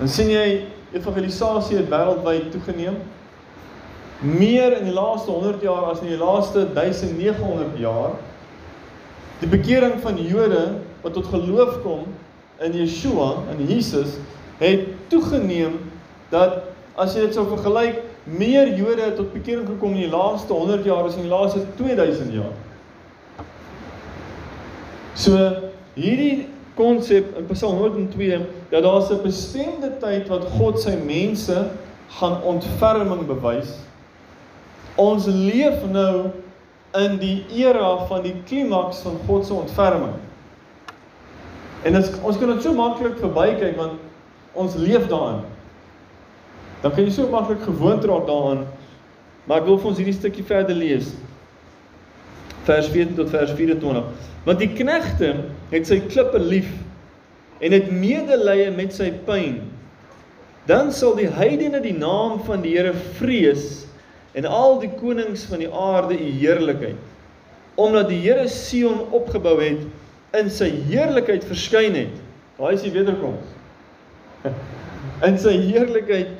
Dan 0.00 0.08
sien 0.08 0.28
jy 0.32 0.66
evangelisasie 0.92 1.78
het 1.78 1.88
wêreldwyd 1.92 2.50
toegeneem. 2.52 2.98
Meer 4.20 4.76
in 4.76 4.90
die 4.90 4.96
laaste 4.96 5.30
100 5.32 5.62
jaar 5.64 5.92
as 5.92 6.02
in 6.04 6.12
die 6.12 6.20
laaste 6.20 6.66
1900 6.76 7.78
jaar. 7.80 8.18
Die 9.40 9.48
bekering 9.48 10.00
van 10.04 10.18
Jode 10.20 10.66
wat 11.00 11.14
tot 11.16 11.26
geloof 11.32 11.80
kom 11.82 12.04
in 12.60 12.74
Yeshua, 12.76 13.34
in 13.56 13.64
Jesus, 13.66 14.18
het 14.60 14.84
toegeneem 15.08 15.78
dat 16.28 16.58
as 17.00 17.14
jy 17.16 17.24
dit 17.24 17.36
sou 17.36 17.46
vergelyk, 17.48 18.02
meer 18.28 18.68
Jode 18.76 19.00
het 19.00 19.16
tot 19.16 19.32
bekering 19.32 19.64
gekom 19.68 19.96
in 19.96 20.04
die 20.04 20.12
laaste 20.12 20.52
100 20.52 20.84
jaar 20.84 21.08
as 21.08 21.16
in 21.16 21.24
die 21.24 21.32
laaste 21.32 21.64
2000 21.78 22.34
jaar. 22.36 22.52
So 25.16 25.36
hierdie 25.96 26.48
konsep 26.76 27.32
in 27.36 27.48
Psalm 27.50 27.80
102 27.80 28.44
dat 28.70 28.82
daar 28.82 29.08
'n 29.08 29.22
bestemde 29.22 29.90
tyd 30.00 30.28
wat 30.28 30.44
God 30.58 30.80
sy 30.80 30.96
mense 31.04 31.70
gaan 32.08 32.42
ontferming 32.42 33.26
bewys. 33.26 33.72
Ons 34.94 35.26
leef 35.26 35.84
nou 35.88 36.30
in 36.98 37.18
die 37.22 37.44
era 37.54 38.06
van 38.08 38.24
die 38.26 38.34
klimaks 38.48 39.04
van 39.06 39.18
God 39.26 39.46
se 39.46 39.54
ontferming. 39.54 40.16
En 41.86 41.96
dit 41.96 42.12
ons 42.22 42.38
kan 42.38 42.50
dit 42.50 42.62
so 42.64 42.74
maklik 42.76 43.18
verbykyk 43.22 43.76
want 43.78 44.00
ons 44.58 44.74
leef 44.74 45.06
daarin. 45.08 45.44
Dan 46.82 46.94
kan 46.94 47.04
jy 47.04 47.12
so 47.14 47.30
maklik 47.30 47.62
gewoond 47.62 48.04
raak 48.08 48.26
daaraan. 48.26 48.64
Maar 49.46 49.62
ek 49.62 49.68
wil 49.68 49.78
vir 49.80 49.90
ons 49.92 50.00
hierdie 50.00 50.16
stukkie 50.16 50.46
verder 50.46 50.76
lees. 50.76 51.12
Vers 52.66 52.90
14 52.92 53.16
tot 53.18 53.30
vers 53.32 53.52
24. 53.56 54.28
Want 54.46 54.62
die 54.62 54.70
knegte 54.74 55.34
het 55.70 55.88
sy 55.88 56.00
klippe 56.08 56.40
lief 56.42 56.70
en 57.60 57.76
het 57.76 57.90
medelee 57.92 58.70
met 58.72 58.94
sy 58.96 59.10
pyn. 59.26 59.60
Dan 60.68 60.92
sal 60.92 61.14
die 61.18 61.28
heidene 61.32 61.80
die 61.84 61.96
naam 61.96 62.40
van 62.46 62.64
die 62.64 62.74
Here 62.76 62.94
vrees 63.18 63.79
en 64.32 64.46
al 64.46 64.78
die 64.82 64.90
konings 65.00 65.44
van 65.50 65.62
die 65.62 65.70
aarde 65.70 66.18
u 66.18 66.30
heerlikheid 66.42 67.08
omdat 67.80 68.10
die 68.10 68.18
Here 68.20 68.48
Sion 68.48 69.06
opgebou 69.14 69.56
het 69.62 69.86
in 70.36 70.50
sy 70.52 70.68
heerlikheid 70.90 71.46
verskyn 71.48 71.94
het. 71.96 72.18
Daai 72.58 72.74
is 72.74 72.84
die 72.84 72.92
wederkoms 72.92 73.56
in 75.28 75.38
sy 75.40 75.54
heerlikheid 75.64 76.34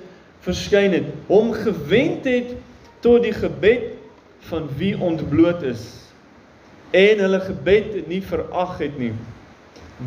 verskyn 0.45 0.95
het. 0.97 1.09
Hom 1.31 1.53
gewend 1.57 2.29
het 2.29 2.53
tot 3.05 3.25
die 3.25 3.35
gebed 3.37 3.91
van 4.51 4.69
wie 4.77 4.93
ontbloot 5.01 5.65
is. 5.69 5.83
En 6.97 7.21
hulle 7.25 7.41
gebed 7.45 7.97
nie 8.11 8.21
verag 8.25 8.79
het 8.81 8.97
nie. 9.01 9.13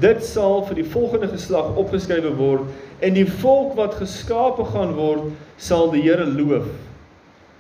Dit 0.02 0.24
sal 0.26 0.64
vir 0.68 0.82
die 0.82 0.90
volgende 0.90 1.30
geslag 1.34 1.76
opgeskrywe 1.80 2.34
word 2.38 3.06
en 3.06 3.18
die 3.18 3.28
volk 3.42 3.76
wat 3.78 3.98
geskape 4.00 4.66
gaan 4.74 4.96
word 4.98 5.30
sal 5.62 5.92
die 5.94 6.02
Here 6.06 6.26
loof 6.30 6.70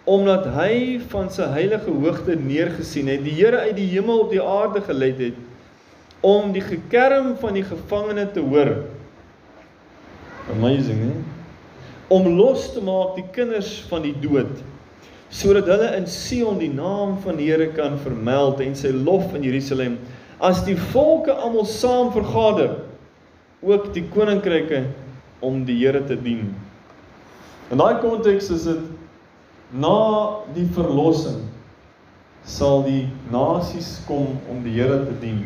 omdat 0.04 0.50
hy 0.58 1.00
van 1.12 1.30
sy 1.32 1.46
heilige 1.54 1.92
hoogte 1.92 2.36
neergesien 2.36 3.08
het, 3.08 3.24
die 3.24 3.38
Here 3.38 3.64
uit 3.70 3.78
die 3.78 3.88
hemel 3.94 4.26
op 4.26 4.34
die 4.34 4.44
aarde 4.44 4.84
gelei 4.84 5.14
het 5.20 5.40
om 6.24 6.54
die 6.56 6.64
gekerm 6.64 7.34
van 7.40 7.56
die 7.58 7.66
gevangene 7.68 8.24
te 8.32 8.40
hoor. 8.40 8.70
Amazing, 10.54 11.02
hè? 11.04 11.16
Om 12.16 12.30
los 12.38 12.70
te 12.72 12.84
maak 12.84 13.18
die 13.18 13.26
kinders 13.36 13.82
van 13.90 14.06
die 14.08 14.16
dood 14.24 14.62
sodat 15.34 15.66
hulle 15.66 15.88
in 15.98 16.04
Sion 16.06 16.60
die 16.62 16.70
naam 16.70 17.16
van 17.24 17.40
die 17.40 17.48
Here 17.50 17.72
kan 17.74 17.96
vermeld 18.04 18.60
en 18.62 18.76
sy 18.78 18.92
lof 18.94 19.32
in 19.34 19.48
Jerusalem 19.48 19.96
as 20.44 20.62
die 20.68 20.76
volke 20.92 21.34
almal 21.34 21.66
saam 21.66 22.12
vergader 22.14 22.76
ook 23.66 23.90
die 23.96 24.04
koninkryke 24.14 24.84
om 25.44 25.64
die 25.66 25.80
Here 25.80 26.04
te 26.06 26.20
dien. 26.20 26.52
In 27.72 27.82
daai 27.82 27.98
konteks 28.04 28.52
is 28.54 28.68
dit 28.70 28.93
na 29.74 29.98
die 30.54 30.68
verlossing 30.76 31.42
sal 32.46 32.84
die 32.86 33.08
nasies 33.32 33.96
kom 34.08 34.36
om 34.52 34.62
die 34.66 34.76
Here 34.76 35.00
te 35.08 35.16
dien. 35.22 35.46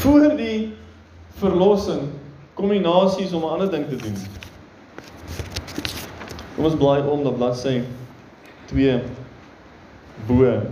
Voor 0.00 0.30
die 0.38 0.72
verlossing 1.40 2.08
kom 2.54 2.70
die 2.70 2.80
nasies 2.80 3.34
om 3.34 3.44
'n 3.44 3.56
ander 3.56 3.70
ding 3.70 3.88
te 3.88 3.96
doen. 3.96 4.16
Kom 6.56 6.64
ons 6.64 6.78
blaai 6.78 7.02
om 7.02 7.22
na 7.22 7.30
bladsy 7.30 7.82
2 8.70 9.00
bo. 10.26 10.62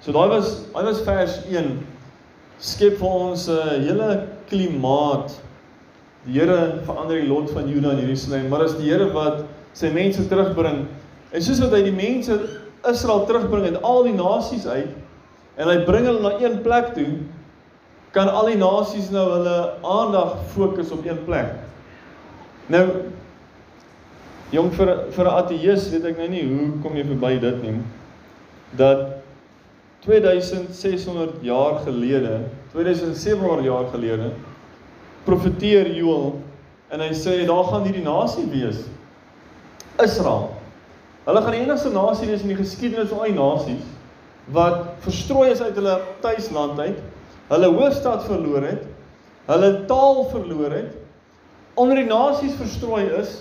So 0.00 0.12
daai 0.12 0.28
was 0.28 0.66
daai 0.74 0.84
was 0.84 1.00
vers 1.00 1.40
1 1.48 1.78
skep 2.58 2.98
vir 2.98 3.08
ons 3.08 3.48
'n 3.48 3.52
uh, 3.52 3.78
hele 3.86 4.26
klimaat. 4.48 5.40
Die 6.26 6.40
Here 6.40 6.80
verander 6.84 7.20
die 7.20 7.28
lot 7.28 7.50
van 7.50 7.68
Juda 7.68 7.90
en 7.90 8.00
Jerusalem, 8.00 8.48
maar 8.48 8.64
as 8.64 8.76
die 8.76 8.90
Here 8.90 9.12
wat 9.12 9.44
sy 9.72 9.90
mense 9.92 10.28
terugbring 10.28 10.86
En 11.34 11.42
soos 11.42 11.58
wat 11.64 11.74
hy 11.74 11.82
die 11.88 11.94
mense 11.94 12.36
Israel 12.86 13.24
terugbring 13.26 13.72
uit 13.72 13.82
al 13.82 14.04
die 14.06 14.14
nasies 14.14 14.68
uit 14.70 14.92
en 15.58 15.70
hy 15.70 15.80
bring 15.86 16.06
hulle 16.06 16.22
na 16.22 16.34
een 16.42 16.60
plek 16.62 16.92
toe, 16.94 17.08
kan 18.14 18.30
al 18.30 18.50
die 18.50 18.58
nasies 18.58 19.10
nou 19.14 19.24
hulle 19.32 19.56
aandag 19.82 20.36
fokus 20.54 20.92
op 20.94 21.02
een 21.06 21.18
plek. 21.26 21.50
Nou 22.70 22.84
jong 24.54 24.70
vir 24.78 24.92
vir 25.10 25.26
'n 25.26 25.36
ateïs 25.42 25.90
weet 25.90 26.04
ek 26.12 26.18
nou 26.18 26.28
nie 26.28 26.46
hoe 26.46 26.70
kom 26.82 26.96
jy 26.96 27.04
verby 27.10 27.38
dit 27.42 27.62
nie. 27.62 27.76
Dat 28.78 29.22
2600 30.06 31.42
jaar 31.42 31.80
gelede, 31.82 32.46
2700 32.72 33.64
jaar 33.64 33.90
gelede 33.90 34.30
profeteer 35.24 35.90
Joël 35.96 36.38
en 36.90 37.00
hy 37.00 37.10
sê 37.10 37.46
daar 37.46 37.64
gaan 37.64 37.82
hierdie 37.82 38.04
nasie 38.04 38.46
wees. 38.46 38.86
Israel 39.98 40.53
Hulle 41.24 41.40
gaan 41.40 41.56
die 41.56 41.62
enigste 41.64 41.92
nasie 41.92 42.28
wees 42.28 42.42
in 42.44 42.52
die 42.52 42.58
geskiedenis 42.58 43.08
van 43.08 43.22
al 43.24 43.30
die 43.30 43.38
nasies 43.38 43.84
wat 44.52 44.98
verstrooi 45.00 45.48
is 45.54 45.62
uit 45.64 45.76
hulle 45.78 45.94
tuisland 46.20 46.76
uit, 46.76 46.98
hulle 47.48 47.70
hoofstad 47.72 48.26
verloor 48.26 48.66
het, 48.68 48.82
hulle 49.48 49.70
taal 49.88 50.26
verloor 50.28 50.74
het, 50.74 50.90
onder 51.80 51.96
die 51.96 52.10
nasies 52.10 52.58
verstrooi 52.58 53.06
is, 53.22 53.38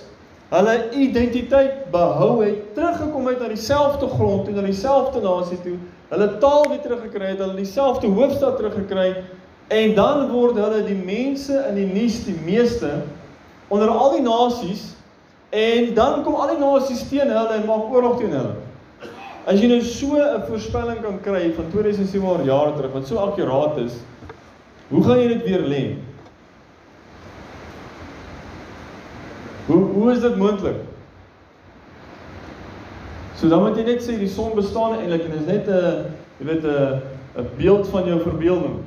hulle 0.53 0.77
identiteit 0.95 1.89
behou 1.91 2.37
het, 2.39 2.61
teruggekom 2.77 3.27
het 3.27 3.43
na 3.43 3.51
dieselfde 3.51 4.07
grond 4.15 4.45
toe, 4.47 4.55
na 4.55 4.63
dieselfde 4.63 5.19
nasie 5.25 5.59
toe, 5.65 5.75
hulle 6.13 6.29
taal 6.39 6.69
weer 6.69 6.81
teruggekry 6.85 7.33
het, 7.33 7.43
hulle 7.43 7.59
dieselfde 7.59 8.07
hoofstad 8.15 8.55
teruggekry 8.61 9.09
en 9.73 9.95
dan 9.97 10.27
word 10.31 10.55
hulle 10.59 10.83
die 10.87 10.99
mense 11.03 11.59
in 11.67 11.79
die 11.81 11.89
nuus 11.91 12.23
die 12.27 12.37
meeste 12.45 12.95
onder 13.73 13.91
al 13.91 14.15
die 14.15 14.23
nasies 14.23 14.93
En 15.53 15.93
dan 15.93 16.23
kom 16.23 16.35
al 16.35 16.55
die 16.55 16.57
nasies 16.57 17.03
teen 17.09 17.29
hulle 17.29 17.57
en 17.59 17.65
maak 17.67 17.91
oorlog 17.93 18.17
teen 18.17 18.31
hulle. 18.33 18.55
As 19.45 19.59
jy 19.59 19.67
nou 19.69 19.81
so 19.85 20.15
'n 20.17 20.47
voorspelling 20.47 21.01
kan 21.03 21.19
kry 21.21 21.51
van 21.53 21.69
2700 21.69 22.45
jaar 22.45 22.73
terug 22.73 22.93
wat 22.93 23.07
so 23.07 23.17
akkuraat 23.17 23.77
is, 23.77 23.93
hoe 24.89 25.03
gaan 25.03 25.19
jy 25.19 25.27
dit 25.27 25.43
weer 25.43 25.61
lê? 25.61 25.83
Hoe 29.67 29.83
hoe 29.93 30.11
is 30.11 30.21
dit 30.21 30.37
moontlik? 30.37 30.81
So 33.35 33.47
dan 33.47 33.61
moet 33.61 33.77
jy 33.77 33.83
net 33.83 34.01
sê 34.01 34.17
die 34.17 34.29
son 34.29 34.55
bestaan 34.55 34.97
eintlik 34.97 35.25
en 35.25 35.37
is 35.37 35.45
net 35.45 35.67
'n 35.67 36.15
jy 36.39 36.45
weet 36.45 36.65
'n 36.65 37.01
'n 37.37 37.49
beeld 37.57 37.87
van 37.87 38.05
jou 38.05 38.21
verbeelding. 38.21 38.81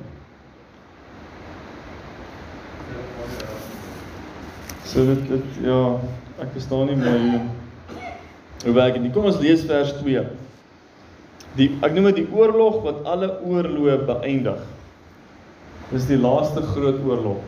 So 4.85 5.05
dit 5.05 5.29
dit 5.29 5.44
ja, 5.62 5.98
ek 6.42 6.53
verstaan 6.53 6.90
nie 6.90 6.99
mooi 7.01 7.20
hoe 7.31 7.40
hoe 8.64 8.75
werk 8.75 8.96
dit 8.96 9.05
nie. 9.05 9.12
Kom 9.14 9.29
ons 9.29 9.38
lees 9.38 9.62
vers 9.68 9.92
2. 10.01 10.25
Die 11.57 11.68
ek 11.85 11.92
noem 11.94 12.09
dit 12.11 12.22
die 12.25 12.33
oorlog 12.35 12.81
wat 12.85 13.05
alle 13.09 13.29
oorloë 13.46 14.01
beëindig. 14.09 14.64
Dis 15.92 16.09
die 16.09 16.18
laaste 16.18 16.64
groot 16.72 16.99
oorlog. 17.07 17.44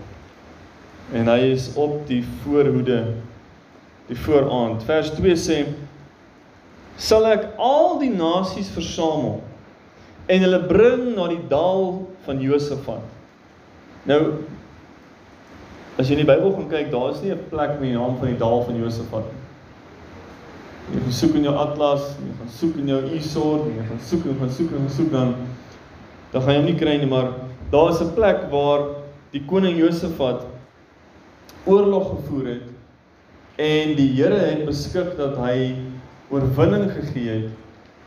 En 1.16 1.28
hy 1.32 1.50
is 1.54 1.70
op 1.80 2.04
die 2.08 2.22
voorhoede 2.44 3.00
die 4.08 4.16
vooraand. 4.24 4.84
Vers 4.88 5.10
2 5.16 5.36
sê 5.40 5.58
sal 6.98 7.26
ek 7.30 7.44
al 7.62 7.98
die 8.00 8.12
nasies 8.12 8.70
versamel 8.74 9.38
en 10.28 10.44
hulle 10.44 10.60
bring 10.68 11.04
na 11.16 11.28
die 11.30 11.42
dal 11.50 12.06
van 12.26 12.40
Josafat. 12.42 13.04
Nou 14.08 14.20
as 15.98 16.06
jy 16.06 16.14
in 16.14 16.22
die 16.22 16.28
Bybel 16.28 16.52
gaan 16.54 16.68
kyk, 16.70 16.90
daar 16.92 17.10
is 17.10 17.22
nie 17.22 17.32
'n 17.32 17.48
plek 17.50 17.80
met 17.80 17.88
die 17.90 17.98
naam 17.98 18.16
van 18.18 18.28
die 18.28 18.38
dal 18.38 18.62
van 18.64 18.76
Josafat 18.78 19.24
nie. 19.32 20.94
Jy 20.94 21.00
gaan 21.02 21.12
soek 21.12 21.34
in 21.34 21.42
jou 21.42 21.54
atlas, 21.54 22.04
jy 22.22 22.32
gaan 22.38 22.48
soek 22.48 22.76
in 22.76 22.86
jou 22.86 23.00
e-sword, 23.16 23.66
jy 23.66 23.84
gaan 23.88 24.00
soek 24.00 24.24
en 24.24 24.38
gaan 24.38 24.50
soek 24.50 24.70
en 24.70 24.78
gaan 24.78 24.96
soek 24.96 25.10
dan 25.10 25.34
dan 26.32 26.42
gaan 26.42 26.54
jy 26.54 26.60
hom 26.60 26.66
nie 26.66 26.78
kry 26.78 26.96
nie, 26.98 27.06
maar 27.06 27.32
daar 27.70 27.90
is 27.90 28.00
'n 28.00 28.14
plek 28.14 28.50
waar 28.50 28.80
die 29.32 29.42
koning 29.46 29.78
Josafat 29.78 30.46
oorlog 31.66 32.08
gevoer 32.08 32.46
het 32.46 32.68
en 33.56 33.96
die 33.96 34.12
Here 34.14 34.38
het 34.38 34.64
beskik 34.66 35.16
dat 35.16 35.36
hy 35.36 35.74
oorwinning 36.30 36.90
gegee 36.92 37.28
het 37.28 37.50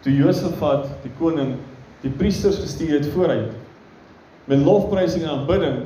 toe 0.01 0.13
Josafat 0.13 0.87
die 1.03 1.11
koning 1.19 1.57
die 2.01 2.09
priesters 2.09 2.59
gestuur 2.63 2.99
het 2.99 3.09
vooruit 3.13 3.51
met 4.45 4.63
lofprysing 4.65 5.23
en 5.23 5.29
aanbidding 5.29 5.77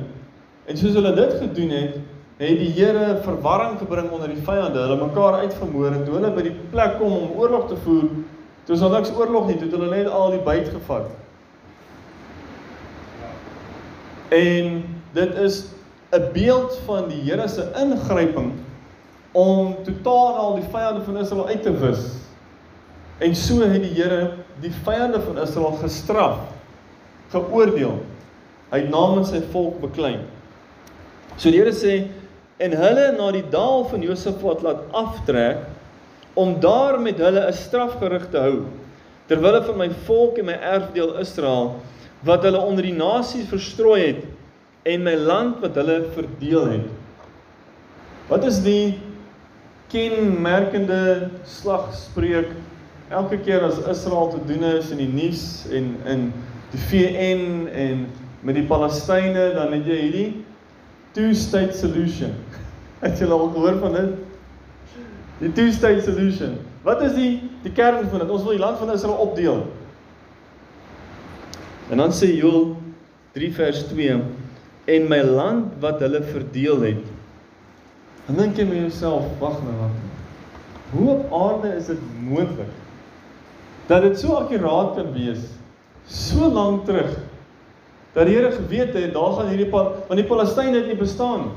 en 0.66 0.76
soos 0.76 0.94
hulle 0.98 1.14
dit 1.16 1.36
gedoen 1.40 1.74
het 1.76 1.98
het 2.36 2.58
die 2.60 2.72
Here 2.76 3.20
verwarring 3.24 3.78
gebring 3.80 4.10
onder 4.12 4.28
die 4.28 4.42
vyande 4.44 4.82
hulle 4.82 4.98
mekaar 5.00 5.40
uitvermoor 5.44 5.92
en 5.92 6.04
toe 6.04 6.18
hulle 6.18 6.32
by 6.36 6.48
die 6.48 6.56
plek 6.72 6.98
kom 6.98 7.12
om 7.12 7.38
oorlog 7.40 7.68
te 7.70 7.78
voer 7.84 8.10
toe 8.66 8.74
is 8.74 8.82
daar 8.82 8.98
niks 8.98 9.14
oorlog 9.16 9.46
nie 9.46 9.56
toe 9.56 9.70
het 9.70 9.78
hulle 9.78 9.94
net 9.94 10.10
al 10.10 10.34
die 10.34 10.42
byt 10.44 10.68
gevat 10.74 11.08
en 14.36 14.82
dit 15.16 15.34
is 15.46 15.64
'n 16.12 16.32
beeld 16.32 16.78
van 16.86 17.08
die 17.08 17.20
Here 17.24 17.48
se 17.48 17.70
ingryping 17.74 18.52
om 19.32 19.74
totaal 19.84 20.36
al 20.36 20.54
die 20.54 20.68
vyande 20.70 21.02
van 21.04 21.16
Israel 21.16 21.46
uit 21.46 21.62
te 21.62 21.72
wis. 21.78 22.04
En 23.18 23.34
so 23.36 23.60
het 23.60 23.82
die 23.82 23.92
Here 24.02 24.32
die 24.60 24.72
vyande 24.84 25.20
van 25.20 25.38
Israel 25.38 25.76
gestraf, 25.80 26.38
geoordeel. 27.28 27.98
Hy 28.70 28.78
het 28.78 28.90
namens 28.90 29.28
sy 29.28 29.42
volk 29.52 29.80
beklein. 29.80 30.24
So 31.36 31.50
die 31.52 31.60
Here 31.60 31.72
sê 31.76 32.06
en 32.58 32.72
hulle 32.72 33.10
na 33.12 33.28
die 33.34 33.44
dal 33.52 33.84
van 33.90 34.04
Josafat 34.04 34.62
laat 34.64 34.86
aftrek 34.96 35.66
om 36.36 36.54
daar 36.60 36.96
met 37.00 37.20
hulle 37.20 37.42
'n 37.48 37.52
strafgerig 37.52 38.30
te 38.30 38.38
hou 38.38 38.64
ter 39.28 39.40
wille 39.40 39.62
van 39.64 39.76
my 39.76 39.90
volk 40.06 40.38
en 40.38 40.46
my 40.46 40.56
erfdeel 40.56 41.18
Israel 41.20 41.76
wat 42.24 42.42
hulle 42.42 42.58
onder 42.58 42.82
die 42.82 42.96
nasies 42.96 43.48
verstrooi 43.48 44.00
het 44.06 44.24
en 44.86 45.02
my 45.02 45.14
land 45.14 45.60
wat 45.60 45.74
hulle 45.74 46.04
verdeel 46.14 46.66
het. 46.70 46.88
Wat 48.28 48.44
is 48.44 48.62
die 48.62 48.98
kenmerkende 49.92 51.30
slagspreuk 51.44 52.48
elke 53.10 53.38
keer 53.38 53.62
as 53.62 53.78
Israel 53.86 54.32
te 54.32 54.40
doen 54.46 54.64
is 54.64 54.90
in 54.90 54.98
die 54.98 55.12
nuus 55.12 55.66
en 55.70 55.96
in 56.06 56.32
die 56.72 56.80
VN 56.88 57.68
en 57.68 58.06
met 58.42 58.54
die 58.54 58.66
Palestynë 58.66 59.52
dan 59.54 59.72
het 59.72 59.86
jy 59.86 60.00
hierdie 60.00 60.30
two 61.16 61.32
state 61.34 61.72
solution. 61.76 62.36
Het 63.00 63.20
jy 63.20 63.28
al 63.32 63.48
gehoor 63.54 63.80
van 63.80 63.96
dit? 63.96 64.14
Die 65.40 65.52
two 65.56 65.72
state 65.72 66.04
solution. 66.04 66.58
Wat 66.84 67.00
is 67.06 67.16
die 67.16 67.30
die 67.64 67.72
kern 67.72 68.04
van 68.12 68.22
dit? 68.22 68.30
Ons 68.30 68.44
wil 68.44 68.58
die 68.58 68.62
land 68.62 68.78
van 68.78 68.92
Israel 68.92 69.22
opdeel. 69.24 69.64
En 71.90 72.02
dan 72.02 72.12
sê 72.12 72.28
Joel 72.36 72.74
3 73.36 73.52
vers 73.56 73.84
2 73.88 74.18
en 74.96 75.08
my 75.10 75.20
land 75.24 75.76
wat 75.82 76.02
hulle 76.04 76.22
verdeel 76.26 76.82
het 76.84 77.04
Dan 78.26 78.40
dink 78.40 78.56
jy 78.58 78.64
met 78.66 78.80
jouself, 78.88 79.26
wag 79.38 79.60
nou 79.62 79.74
wag. 79.78 79.98
Hoe 80.90 81.10
op 81.12 81.34
aarde 81.34 81.76
is 81.76 81.86
dit 81.92 82.00
moontlik 82.26 82.74
dat 83.86 84.02
dit 84.02 84.18
so 84.18 84.34
akkuraat 84.34 84.96
kan 84.96 85.12
wees 85.14 85.44
so 86.10 86.48
lank 86.50 86.88
terug 86.88 87.12
dat 88.16 88.26
die 88.26 88.36
Here 88.36 88.50
geweet 88.52 88.94
het 88.96 89.12
daar 89.14 89.34
gaan 89.36 89.50
hierdie 89.52 89.68
want 89.70 90.16
die 90.16 90.24
Palestynë 90.24 90.78
het 90.78 90.86
nie 90.88 90.96
bestaan 90.96 91.42
nie. 91.46 91.54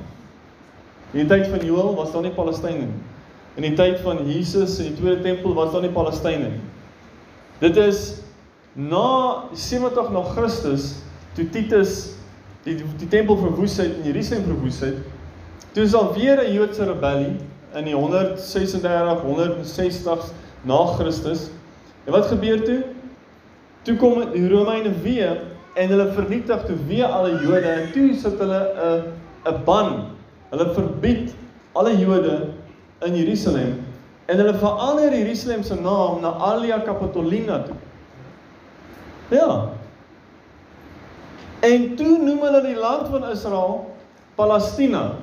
In 1.13 1.23
die 1.23 1.29
tyd 1.31 1.47
van 1.49 1.63
Joël 1.65 1.93
was 1.95 2.11
daar 2.13 2.25
nie 2.25 2.35
Palestynë 2.35 2.85
nie. 2.85 2.97
In 3.55 3.65
die 3.69 3.75
tyd 3.79 4.01
van 4.03 4.19
Jesus 4.27 4.77
in 4.83 4.91
die 4.91 4.99
tweede 4.99 5.23
tempel 5.23 5.55
was 5.55 5.71
daar 5.71 5.85
nie 5.85 5.93
Palestynë 5.95 6.51
nie. 6.51 6.65
Dit 7.63 7.79
is 7.79 8.01
na 8.75 9.47
70 9.55 10.11
na 10.11 10.23
Christus 10.35 10.91
toe 11.37 11.47
Titus 11.49 11.95
die 12.67 12.75
die 12.99 13.07
tempel 13.07 13.39
verwoes 13.39 13.79
het 13.79 13.95
en 13.95 14.11
Jerusalem 14.11 14.51
verwoes 14.51 14.83
het 14.83 14.99
Toe 15.71 15.83
is 15.83 15.91
daar 15.91 16.13
weer 16.13 16.43
'n 16.43 16.53
Joodse 16.53 16.83
rebellie 16.83 17.35
in 17.73 17.83
die 17.83 17.95
136 17.95 19.21
160s 19.23 20.33
na 20.61 20.85
Christus. 20.85 21.49
En 22.03 22.11
wat 22.11 22.25
gebeur 22.25 22.63
toe? 22.63 22.83
Toe 23.81 23.95
kom 23.95 24.31
die 24.31 24.49
Romeine 24.49 24.91
weer 25.01 25.41
en 25.79 25.91
hulle 25.93 26.07
vernietig 26.11 26.63
toe 26.67 26.77
weer 26.87 27.07
alle 27.07 27.37
Jode 27.39 27.69
en 27.71 27.91
toe 27.95 28.09
sit 28.13 28.39
hulle 28.41 28.61
'n 28.85 29.03
'n 29.47 29.63
ban. 29.65 29.91
Hulle 30.49 30.73
verbied 30.73 31.35
alle 31.73 31.93
Jode 31.97 32.49
in 33.05 33.15
Jerusalem 33.15 33.85
en 34.25 34.37
hulle 34.37 34.53
verander 34.53 35.13
Jerusalem 35.17 35.63
se 35.63 35.75
naam 35.75 36.21
na 36.21 36.29
Alia 36.29 36.81
Capitolina 36.85 37.63
toe. 37.63 37.75
Ja. 39.29 39.69
En 41.59 41.95
toe 41.95 42.17
noem 42.17 42.39
hulle 42.39 42.61
die 42.61 42.75
land 42.75 43.07
van 43.07 43.29
Israel 43.29 43.95
Palestina. 44.35 45.15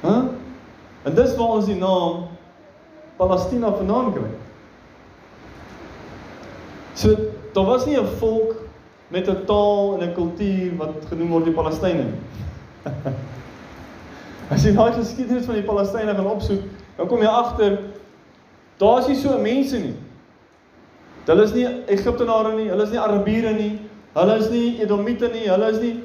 Hæ? 0.00 0.14
En 1.02 1.14
dis 1.14 1.36
waar 1.36 1.48
ons 1.48 1.66
die 1.66 1.78
naam 1.78 2.28
Palestina 3.16 3.72
vandaan 3.74 4.12
kry. 4.12 4.30
So 6.94 7.16
daar 7.52 7.64
was 7.64 7.86
nie 7.86 7.96
'n 7.96 8.06
volk 8.18 8.54
met 9.08 9.28
'n 9.28 9.44
taal 9.44 9.98
en 10.00 10.08
'n 10.08 10.14
kultuur 10.14 10.76
wat 10.76 10.94
genoem 11.08 11.28
word 11.28 11.44
die 11.44 11.54
Palestynë 11.54 12.04
nie. 12.04 12.20
As 14.52 14.64
jy 14.64 14.72
daai 14.72 14.92
geskiedenis 14.92 15.44
van 15.46 15.54
die 15.54 15.64
Palestynë 15.64 16.14
gaan 16.14 16.26
opsoek, 16.26 16.62
dan 16.96 17.08
kom 17.08 17.20
jy 17.20 17.28
agter 17.28 17.78
daar 18.78 18.98
is 18.98 19.06
nie 19.06 19.16
so 19.16 19.38
mense 19.38 19.78
nie. 19.78 19.94
Hulle 21.26 21.42
is 21.42 21.54
nie 21.54 21.66
Egiptenare 21.86 22.56
nie, 22.56 22.68
hulle 22.68 22.82
is 22.82 22.90
nie 22.90 22.98
Arabiere 22.98 23.52
nie, 23.52 23.78
hulle 24.14 24.36
is 24.36 24.50
nie 24.50 24.80
Edomite 24.82 25.28
nie, 25.28 25.48
hulle 25.48 25.70
is 25.70 25.80
nie 25.80 26.00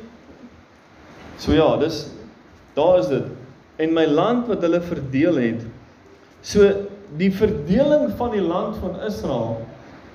So 1.38 1.54
ja, 1.54 1.78
dis 1.78 2.08
daar 2.74 3.00
is 3.00 3.08
dit 3.08 3.26
en 3.78 3.94
my 3.94 4.06
land 4.06 4.48
wat 4.50 4.62
hulle 4.66 4.82
verdeel 4.82 5.36
het. 5.38 5.66
So 6.42 6.66
die 7.18 7.30
verdeling 7.34 8.10
van 8.18 8.32
die 8.34 8.42
land 8.42 8.78
van 8.82 8.98
Israel 9.06 9.60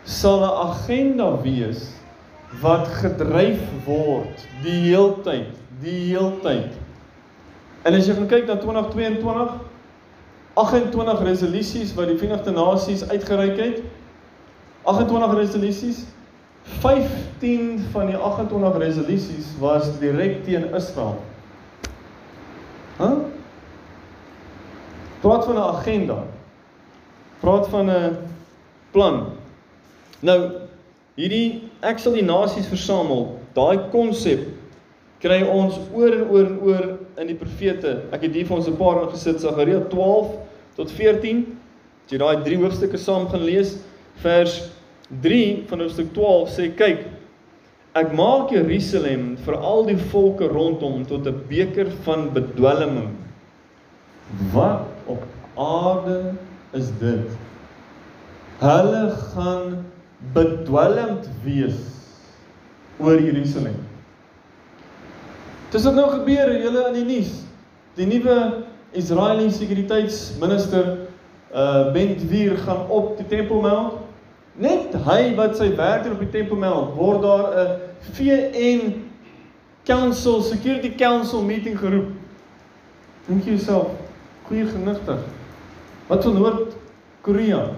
sal 0.05 0.41
'n 0.41 0.71
agenda 0.71 1.41
wees 1.43 1.91
wat 2.61 2.87
gedryf 2.89 3.61
word 3.87 4.47
die 4.63 4.93
heeltyd, 4.93 5.55
die 5.81 6.13
heeltyd. 6.13 6.73
En 7.83 7.95
as 7.95 8.07
jy 8.07 8.15
gaan 8.15 8.29
kyk 8.29 8.47
na 8.47 8.57
2022 8.57 9.61
28 10.55 11.23
resolusies 11.25 11.95
wat 11.97 12.11
die 12.13 12.19
Verenigde 12.19 12.53
Nasies 12.53 13.09
uitgereik 13.09 13.57
het. 13.59 13.83
28 14.83 15.39
resolusies. 15.39 16.05
15 16.63 17.81
van 17.91 18.07
die 18.07 18.17
28 18.17 18.77
resolusies 18.79 19.47
was 19.59 19.89
direk 19.99 20.45
teen 20.45 20.69
Israel. 20.75 21.17
Hæ? 22.99 23.07
Huh? 23.07 23.19
Praat 25.23 25.45
van 25.45 25.55
'n 25.55 25.59
agenda. 25.59 26.19
Praat 27.41 27.69
van 27.69 27.91
'n 27.91 28.17
plan. 28.91 29.42
Nou 30.23 30.39
hierdie 31.19 31.69
ek 31.85 32.01
sal 32.03 32.17
die 32.17 32.27
nasies 32.27 32.69
versamel. 32.71 33.39
Daai 33.57 33.91
konsep 33.93 34.47
kry 35.23 35.43
ons 35.47 35.79
oor 35.95 36.15
en 36.17 36.29
oor 36.31 36.47
en 36.47 36.61
oor 36.67 36.87
in 37.23 37.31
die 37.31 37.39
profete. 37.39 38.03
Ek 38.15 38.25
het 38.27 38.35
hier 38.35 38.47
vir 38.47 38.57
ons 38.57 38.69
'n 38.69 38.77
paar 38.77 39.03
ingesit 39.05 39.41
Sagaria 39.41 39.81
12 39.91 40.37
tot 40.77 40.91
14. 40.91 41.47
As 42.07 42.13
jy 42.13 42.19
daai 42.19 42.45
drie 42.45 42.59
hoofstukke 42.59 42.99
saam 42.99 43.29
gaan 43.29 43.45
lees, 43.45 43.79
vers 44.23 44.71
3 45.23 45.65
van 45.69 45.81
hoofstuk 45.81 46.13
12 46.15 46.49
sê 46.51 46.71
kyk 46.77 47.07
Ek 47.93 48.09
maak 48.17 48.49
Jerusalem 48.49 49.35
vir 49.45 49.57
al 49.61 49.83
die 49.85 49.99
volke 50.09 50.47
rondom 50.49 51.03
tot 51.05 51.27
'n 51.29 51.45
beker 51.49 51.91
van 52.07 52.31
bedwelming. 52.33 53.11
Wat 54.53 54.89
op 55.07 55.21
aarde 55.61 56.33
is 56.73 56.89
dit? 57.01 57.29
Hulle 58.65 59.11
gaan 59.11 59.85
bedwelmd 60.33 61.29
wees 61.45 61.79
oor 62.99 63.21
Jerusalem. 63.21 63.77
Dis 65.73 65.85
wat 65.89 65.97
nou 65.97 66.09
gebeur 66.11 66.53
julle 66.61 66.85
in 66.91 66.99
die 67.01 67.07
nuus. 67.09 67.33
Die 67.97 68.07
nuwe 68.07 68.37
Israeliese 68.97 69.63
sekuriteitsminister 69.63 70.93
uh 71.53 71.93
Ben 71.93 72.15
Gvir 72.21 72.57
gaan 72.65 72.89
op 72.89 73.17
die 73.17 73.27
Tempelmount. 73.29 74.01
Net 74.57 74.93
hy 75.07 75.33
wat 75.37 75.57
sy 75.57 75.71
werk 75.77 76.05
doen 76.05 76.15
op 76.17 76.21
die 76.25 76.33
Tempelmount, 76.33 76.95
word 76.97 77.23
daar 77.25 77.47
'n 77.53 77.71
VN 78.13 79.03
Council 79.85 80.43
Security 80.43 80.95
Council 80.95 81.43
meeting 81.43 81.79
geroep. 81.79 82.13
Dink 83.27 83.45
jouself, 83.45 83.89
goeie 84.47 84.67
genigter. 84.67 85.19
Wat 86.07 86.25
van 86.25 86.35
Noord-Korea? 86.35 87.71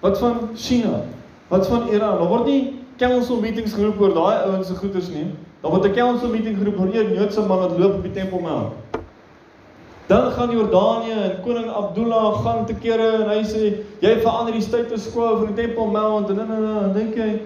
Wat 0.00 0.18
van 0.18 0.50
China? 0.54 1.04
Wat 1.48 1.66
van 1.66 1.88
Iran? 1.88 2.18
Daar 2.18 2.28
word 2.28 2.46
nie 2.46 2.74
council 2.96 3.40
meetings 3.40 3.74
geroep 3.76 4.00
oor 4.00 4.14
daai 4.14 4.46
ouens 4.48 4.66
se 4.66 4.74
goeders 4.74 5.08
nie. 5.08 5.26
Daar 5.62 5.70
word 5.70 5.84
'n 5.84 5.94
council 5.94 6.28
meeting 6.28 6.58
geroep 6.58 6.78
oor 6.80 6.88
'n 6.88 7.14
Joodse 7.14 7.40
man 7.40 7.58
wat 7.58 7.78
loop 7.78 7.94
op 7.94 8.02
die 8.02 8.12
Tempelmount. 8.12 8.72
Dan 10.06 10.30
gaan 10.32 10.50
Jordanië 10.50 11.12
en 11.12 11.40
koning 11.42 11.70
Abdullah 11.70 12.44
gaan 12.44 12.66
te 12.66 12.74
kere 12.74 13.24
en 13.24 13.28
hy 13.28 13.42
sê 13.42 13.62
jy 13.98 14.12
verander 14.22 14.52
die 14.52 14.62
status 14.62 15.08
quo 15.10 15.36
van 15.36 15.54
die 15.54 15.62
Temple 15.62 15.86
Mount 15.90 16.30
en 16.30 16.36
dan 16.36 16.48
dan 16.48 16.92
dink 16.94 17.16
jy 17.18 17.40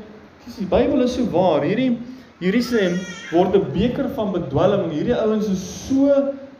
dis 0.45 0.57
die 0.57 0.67
Bybel 0.69 1.01
is 1.07 1.15
so 1.15 1.25
waar. 1.33 1.65
Hierdie 1.65 1.99
Jerusalem 2.39 2.99
word 3.33 3.57
'n 3.57 3.73
beker 3.73 4.11
van 4.15 4.33
bedwelming. 4.33 4.93
Hierdie 4.93 5.17
ouens 5.17 5.49
is 5.49 5.89
so 5.89 6.13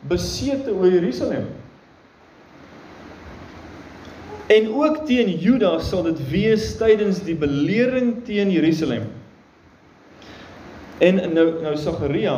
besete 0.09 0.73
oor 0.73 0.89
Jerusalem. 0.89 1.45
En 4.51 4.67
ook 4.75 5.05
teen 5.07 5.31
Juda 5.39 5.77
sal 5.79 6.03
dit 6.09 6.21
wees 6.31 6.73
tydens 6.79 7.21
die 7.23 7.37
belering 7.39 8.17
teen 8.27 8.51
Jerusalem. 8.51 9.05
En 10.99 11.21
nou 11.35 11.47
nou 11.63 11.77
Sagaria 11.79 12.35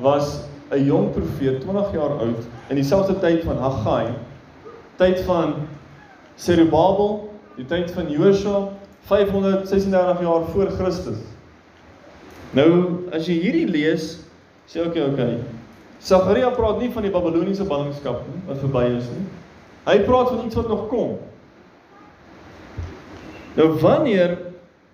was 0.00 0.48
'n 0.72 0.84
jong 0.84 1.10
profeet, 1.12 1.60
20 1.60 1.92
jaar 1.92 2.16
oud, 2.24 2.40
in 2.68 2.76
dieselfde 2.76 3.18
tyd 3.18 3.44
van 3.44 3.56
Haggai, 3.56 4.14
tyd 4.96 5.20
van 5.20 5.54
Zerubabel, 6.34 7.28
die 7.56 7.66
tyd 7.66 7.90
van 7.90 8.10
Josua, 8.10 8.68
536 9.04 10.20
jaar 10.20 10.44
voor 10.52 10.70
Christus. 10.70 11.18
Nou, 12.50 12.98
as 13.12 13.26
jy 13.26 13.36
hierdie 13.40 13.68
lees, 13.68 14.24
sê 14.66 14.80
ek 14.80 14.86
okay, 14.86 15.02
okay. 15.02 15.36
Sagaria 15.98 16.50
praat 16.50 16.80
nie 16.80 16.90
van 16.90 17.02
die 17.02 17.12
Babiloniese 17.12 17.64
ballingskap 17.64 18.24
nie 18.28 18.40
wat 18.46 18.58
verby 18.58 18.96
is 18.96 19.04
nie. 19.12 19.26
Hy 19.84 19.98
praat 20.06 20.28
van 20.28 20.46
iets 20.46 20.54
wat 20.54 20.68
nog 20.68 20.88
kom. 20.88 21.18
Nou 23.54 23.68
wanneer 23.80 24.38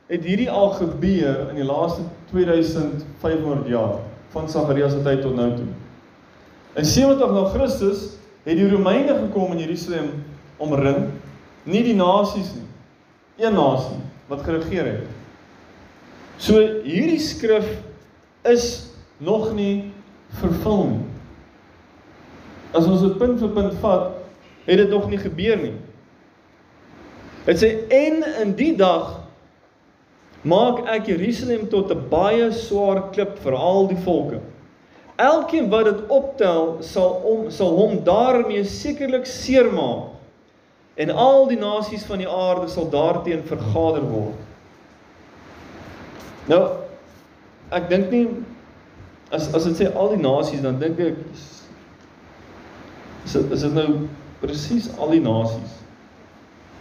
het 0.09 0.25
hierdie 0.25 0.51
al 0.51 0.71
gebeur 0.79 1.49
in 1.51 1.59
die 1.61 1.67
laaste 1.69 2.03
2500 2.31 3.69
jaar? 3.69 3.99
van 4.31 4.49
Sagaria 4.49 4.89
se 4.89 5.03
tyd 5.03 5.23
tot 5.25 5.37
nou 5.37 5.49
toe. 5.57 5.67
In 6.79 6.85
70 6.85 7.33
na 7.33 7.45
Christus 7.53 8.05
het 8.45 8.57
die 8.59 8.69
Romeine 8.71 9.17
gekom 9.17 9.55
in 9.57 9.63
Jerusalem 9.65 10.11
omring, 10.63 11.09
nie 11.69 11.83
die 11.85 11.97
nasies 11.97 12.53
nie. 12.57 12.67
Een 13.39 13.57
nasie 13.57 13.99
wat 14.29 14.45
geregeer 14.45 14.87
het. 14.91 15.07
So 16.39 16.61
hierdie 16.85 17.21
skrif 17.23 17.67
is 18.47 18.89
nog 19.19 19.53
nie 19.57 19.91
vervul 20.39 20.85
nie. 20.93 21.05
As 22.77 22.87
ons 22.87 23.03
dit 23.03 23.17
punt 23.19 23.41
vir 23.41 23.53
punt 23.57 23.79
vat, 23.83 24.11
het 24.69 24.83
dit 24.83 24.91
nog 24.93 25.09
nie 25.11 25.19
gebeur 25.19 25.57
nie. 25.63 25.75
Dit 27.49 27.63
sê 27.63 27.69
en 27.89 28.21
in 28.43 28.51
die 28.59 28.75
dag 28.77 29.15
maak 30.45 30.83
ek 30.93 31.09
Jerusalem 31.09 31.65
tot 31.73 31.91
'n 31.95 32.09
baie 32.11 32.51
swaar 32.53 33.09
klip 33.15 33.39
vir 33.41 33.55
al 33.57 33.89
die 33.89 34.01
volke. 34.05 34.41
Elkeen 35.17 35.71
wat 35.71 35.85
dit 35.85 36.03
optel, 36.09 36.77
sal 36.81 37.23
om 37.25 37.51
sal 37.51 37.73
hom 37.77 38.05
daarmee 38.05 38.65
sekerlik 38.65 39.27
seermaak. 39.27 40.13
En 40.97 41.11
al 41.11 41.47
die 41.49 41.59
nasies 41.59 42.05
van 42.05 42.19
die 42.19 42.29
aarde 42.29 42.69
sal 42.69 42.91
daarteen 42.91 43.43
vergader 43.47 44.05
word. 44.05 44.37
Nou 46.49 46.63
ek 47.71 47.89
dink 47.89 48.11
nie 48.11 48.29
as 49.31 49.49
as 49.55 49.65
dit 49.65 49.77
sê 49.81 49.91
al 49.97 50.15
die 50.15 50.23
nasies 50.23 50.61
dan 50.61 50.79
dink 50.79 51.01
ek 51.01 51.17
is 51.33 51.49
dit 53.33 53.53
is 53.53 53.63
dit 53.63 53.75
nou 53.75 54.09
presies 54.41 54.93
al 54.99 55.17
die 55.17 55.25
nasies. 55.25 55.78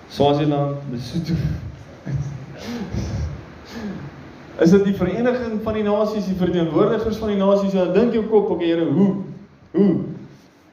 Swaziland, 0.10 0.76
Lesotho. 0.92 1.34
Is 4.60 4.72
dit 4.74 4.84
die 4.84 4.96
vereniging 4.96 5.60
van 5.64 5.74
die 5.78 5.84
nasies, 5.86 6.26
die 6.26 6.38
verteenwoordigers 6.38 7.20
van 7.22 7.30
die 7.30 7.38
nasies? 7.38 7.76
Dan 7.76 7.94
dink 7.94 8.16
jou 8.18 8.24
kop, 8.26 8.50
okay 8.56 8.72
Here, 8.72 8.86
hoe? 8.90 9.12
Hoe? 9.76 9.92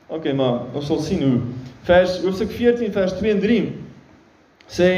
Okay, 0.07 0.33
maar 0.33 0.71
ons 0.73 0.87
sal 0.89 1.03
sien 1.05 1.23
hoe. 1.23 1.41
Vers 1.85 2.17
hoofstuk 2.23 2.53
14 2.55 2.93
vers 2.95 3.17
2 3.19 3.35
en 3.35 3.41
3 3.43 3.63
sê 4.73 4.91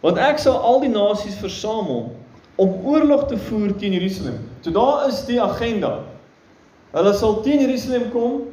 want 0.00 0.20
ek 0.22 0.38
sal 0.40 0.56
al 0.64 0.78
die 0.80 0.92
nasies 0.92 1.36
versamel 1.40 2.06
om 2.56 2.76
oorlog 2.88 3.26
te 3.28 3.36
voer 3.48 3.74
teen 3.76 3.96
Jerusalem. 3.96 4.38
So 4.64 4.72
daar 4.72 5.08
is 5.10 5.24
die 5.28 5.40
agenda. 5.42 6.06
Hulle 6.94 7.12
sal 7.16 7.42
teen 7.44 7.60
Jerusalem 7.66 8.08
kom 8.14 8.46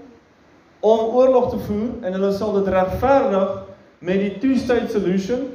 om 0.83 1.13
oorlog 1.15 1.53
te 1.53 1.59
voer 1.67 2.03
en 2.03 2.17
hulle 2.17 2.31
sal 2.35 2.57
dit 2.57 2.71
regverdig 2.73 3.62
met 4.03 4.19
die 4.19 4.33
two-state 4.39 4.91
solution 4.91 5.47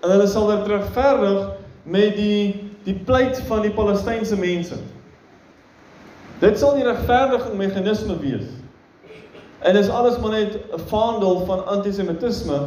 en 0.00 0.12
hulle 0.14 0.26
sal 0.28 0.48
dit 0.48 0.70
regverdig 0.72 1.50
met 1.84 2.16
die 2.16 2.68
die 2.86 2.96
pleit 2.96 3.36
van 3.44 3.60
die 3.60 3.72
Palestynse 3.76 4.38
mense. 4.40 4.78
Dit 6.40 6.56
sal 6.58 6.78
die 6.78 6.86
regverdiging 6.86 7.58
meganisme 7.60 8.16
wees. 8.22 8.46
En 9.60 9.76
dis 9.76 9.90
alles 9.92 10.16
maar 10.18 10.32
net 10.32 10.56
'n 10.56 10.80
vaandel 10.88 11.44
van 11.44 11.66
antisemitisme 11.66 12.60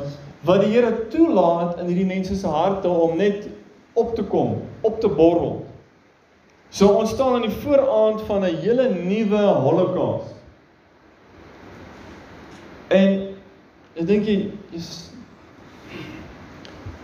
wat 0.45 0.61
die 0.61 0.69
Here 0.69 1.07
toelaat 1.09 1.79
in 1.79 1.87
hierdie 1.89 2.05
mense 2.05 2.35
se 2.35 2.47
harte 2.47 2.87
om 2.87 3.17
net 3.17 3.47
op 3.93 4.15
te 4.15 4.23
kom, 4.23 4.61
op 4.81 4.99
te 5.01 5.07
borrel. 5.07 5.65
So 6.69 6.87
ons 6.87 7.09
staan 7.09 7.33
aan 7.33 7.47
die 7.47 7.57
vooraand 7.63 8.21
van 8.21 8.45
'n 8.45 8.55
hele 8.55 8.89
nuwe 8.89 9.37
Holocaust. 9.37 10.35
En 12.87 13.33
ek 13.95 14.07
dink 14.07 14.25
jy 14.25 14.51
is 14.71 15.12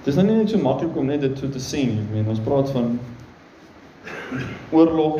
Dis 0.05 0.15
nou 0.15 0.23
nie 0.23 0.37
net 0.37 0.51
so 0.53 0.59
maklik 0.63 0.95
om 0.95 1.09
net 1.11 1.23
dit 1.25 1.39
so 1.39 1.49
te 1.51 1.59
sê 1.59 1.81
nie. 1.83 1.99
Ek 1.99 2.11
meen 2.13 2.29
ons 2.31 2.39
praat 2.43 2.69
van 2.71 2.93
oorlog, 4.71 5.19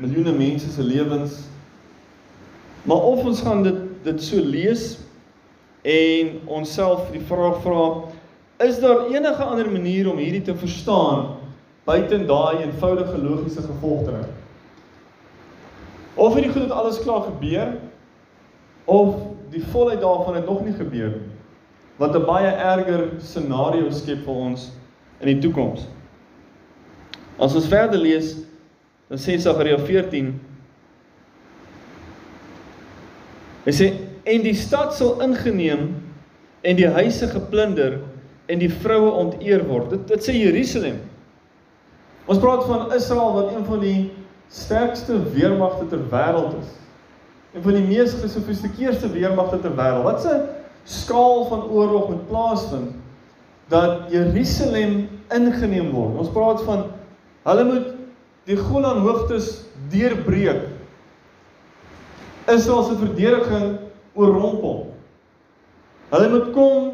miljoene 0.00 0.32
mense 0.32 0.70
se 0.72 0.84
lewens. 0.86 1.42
Maar 2.88 3.04
of 3.12 3.26
ons 3.28 3.42
gaan 3.44 3.60
dit 3.66 3.80
dit 4.02 4.22
so 4.24 4.40
lees 4.42 4.96
en 5.86 6.32
onsself 6.50 7.04
die 7.12 7.20
vraag 7.28 7.60
vra, 7.62 7.82
is 8.66 8.80
daar 8.82 9.04
enige 9.12 9.44
ander 9.44 9.68
manier 9.70 10.08
om 10.10 10.18
hierdie 10.18 10.42
te 10.48 10.56
verstaan 10.58 11.36
buite 11.86 12.18
daai 12.26 12.64
eenvoudige 12.64 13.20
logiese 13.22 13.62
gevolgtrekking? 13.62 14.40
Of 16.14 16.34
hierdie 16.34 16.50
goed 16.50 16.64
het 16.64 16.74
alles 16.74 16.98
klaar 17.04 17.28
gebeur 17.28 17.76
of 18.90 19.14
die 19.52 19.62
volheid 19.70 20.00
daarvan 20.02 20.40
het 20.40 20.48
nog 20.48 20.64
nie 20.64 20.74
gebeur 20.80 21.14
nie 21.20 21.31
wat 21.98 22.16
'n 22.16 22.26
baie 22.26 22.48
erger 22.48 23.10
scenario 23.18 23.90
skep 23.90 24.24
vir 24.24 24.34
ons 24.34 24.70
in 25.20 25.26
die 25.26 25.38
toekoms. 25.38 25.86
As 27.38 27.54
ons 27.54 27.66
verder 27.66 27.98
lees, 27.98 28.36
dan 29.08 29.18
sê 29.18 29.38
Sagaria 29.38 29.78
14 29.78 30.40
Hy 33.62 33.72
sê 33.72 33.92
en 34.24 34.42
die 34.42 34.54
stad 34.58 34.94
sal 34.94 35.20
ingeneem 35.22 35.94
en 36.66 36.78
die 36.78 36.88
huise 36.88 37.28
geplunder 37.30 38.00
en 38.50 38.58
die 38.58 38.70
vroue 38.70 39.10
onteer 39.10 39.62
word. 39.68 39.90
Dit 39.90 40.08
dit 40.08 40.26
sê 40.26 40.34
Jerusalem. 40.34 40.98
Ons 42.26 42.40
praat 42.42 42.64
van 42.66 42.92
Israel 42.94 43.34
wat 43.34 43.52
een 43.54 43.64
van 43.66 43.82
die 43.82 44.00
sterkste 44.52 45.18
weermagte 45.34 45.86
ter 45.90 46.02
wêreld 46.10 46.58
is. 46.58 46.74
Een 47.52 47.62
van 47.62 47.78
die 47.78 47.86
mees 47.86 48.14
gesofistikeerde 48.18 49.10
weermagte 49.14 49.60
ter 49.62 49.74
wêreld. 49.78 50.06
Wat 50.06 50.26
'n 50.26 50.42
skaal 50.84 51.44
van 51.48 51.64
oorlog 51.70 52.08
moet 52.08 52.28
plaasvind 52.28 52.94
dat 53.72 54.10
Jerusalem 54.12 55.08
ingeneem 55.32 55.90
word. 55.94 56.18
Ons 56.20 56.32
praat 56.34 56.62
van 56.66 56.86
hulle 57.46 57.64
moet 57.64 57.92
die 58.48 58.58
Golan 58.58 59.02
hoogtes 59.06 59.62
deurbreek. 59.92 60.66
Israel 62.50 62.82
se 62.82 62.96
verdediging 62.98 63.78
oorrompel. 64.18 64.90
Hulle 66.12 66.28
moet 66.28 66.50
kom 66.52 66.90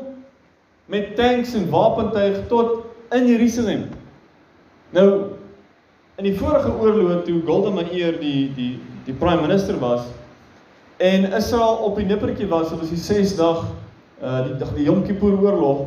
met 0.89 1.17
tanks 1.17 1.55
en 1.59 1.71
wapentuig 1.73 2.45
tot 2.53 2.85
in 3.17 3.27
Jerusalem. 3.27 3.89
Nou 4.95 5.09
in 6.19 6.27
die 6.27 6.37
vorige 6.39 6.71
oorlog 6.81 7.25
toe 7.27 7.41
Golda 7.47 7.71
Meir 7.71 8.17
die 8.21 8.49
die 8.55 8.73
die 9.07 9.15
prime 9.17 9.41
minister 9.45 9.79
was 9.81 10.07
en 10.99 11.29
Israel 11.33 11.83
op 11.87 11.97
die 11.97 12.07
nippertjie 12.07 12.49
was, 12.51 12.69
dit 12.73 12.79
was 12.79 12.91
die 12.95 13.03
6 13.03 13.37
dag 13.39 13.65
uh 14.19 14.41
die 14.49 14.57
dag 14.59 14.73
die 14.75 14.89
Yom 14.89 15.05
Kippur 15.07 15.37
oorlog 15.39 15.87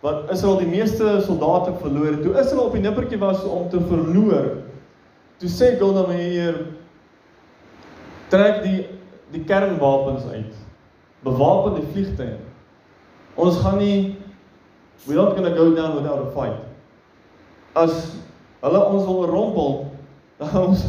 wat 0.00 0.30
Israel 0.32 0.60
die 0.62 0.70
meeste 0.70 1.18
soldate 1.26 1.74
verloor 1.82 2.14
het. 2.14 2.22
Toe 2.22 2.38
Israel 2.38 2.68
op 2.70 2.76
die 2.76 2.82
nippertjie 2.82 3.18
was 3.18 3.42
om 3.44 3.66
te 3.68 3.80
verloor, 3.90 4.46
toe 5.42 5.50
sê 5.50 5.74
Golda 5.80 6.06
Meir 6.08 6.62
trek 8.32 8.62
die 8.64 8.86
die 9.34 9.42
kernwapens 9.44 10.24
uit. 10.32 10.54
Bewapen 11.26 11.74
die 11.80 11.88
vliegtuie. 11.92 12.38
Ons 13.36 13.58
gaan 13.60 13.78
nie 13.82 14.16
we're 15.06 15.16
not 15.16 15.36
going 15.36 15.44
to 15.44 15.54
go 15.54 15.74
down 15.74 15.94
without 15.96 16.26
a 16.26 16.30
fight. 16.32 16.56
As 17.76 18.16
hulle 18.62 18.80
ons 18.90 19.04
wil 19.06 19.26
rompel, 19.30 19.76
dan 20.40 20.56
ons 20.62 20.86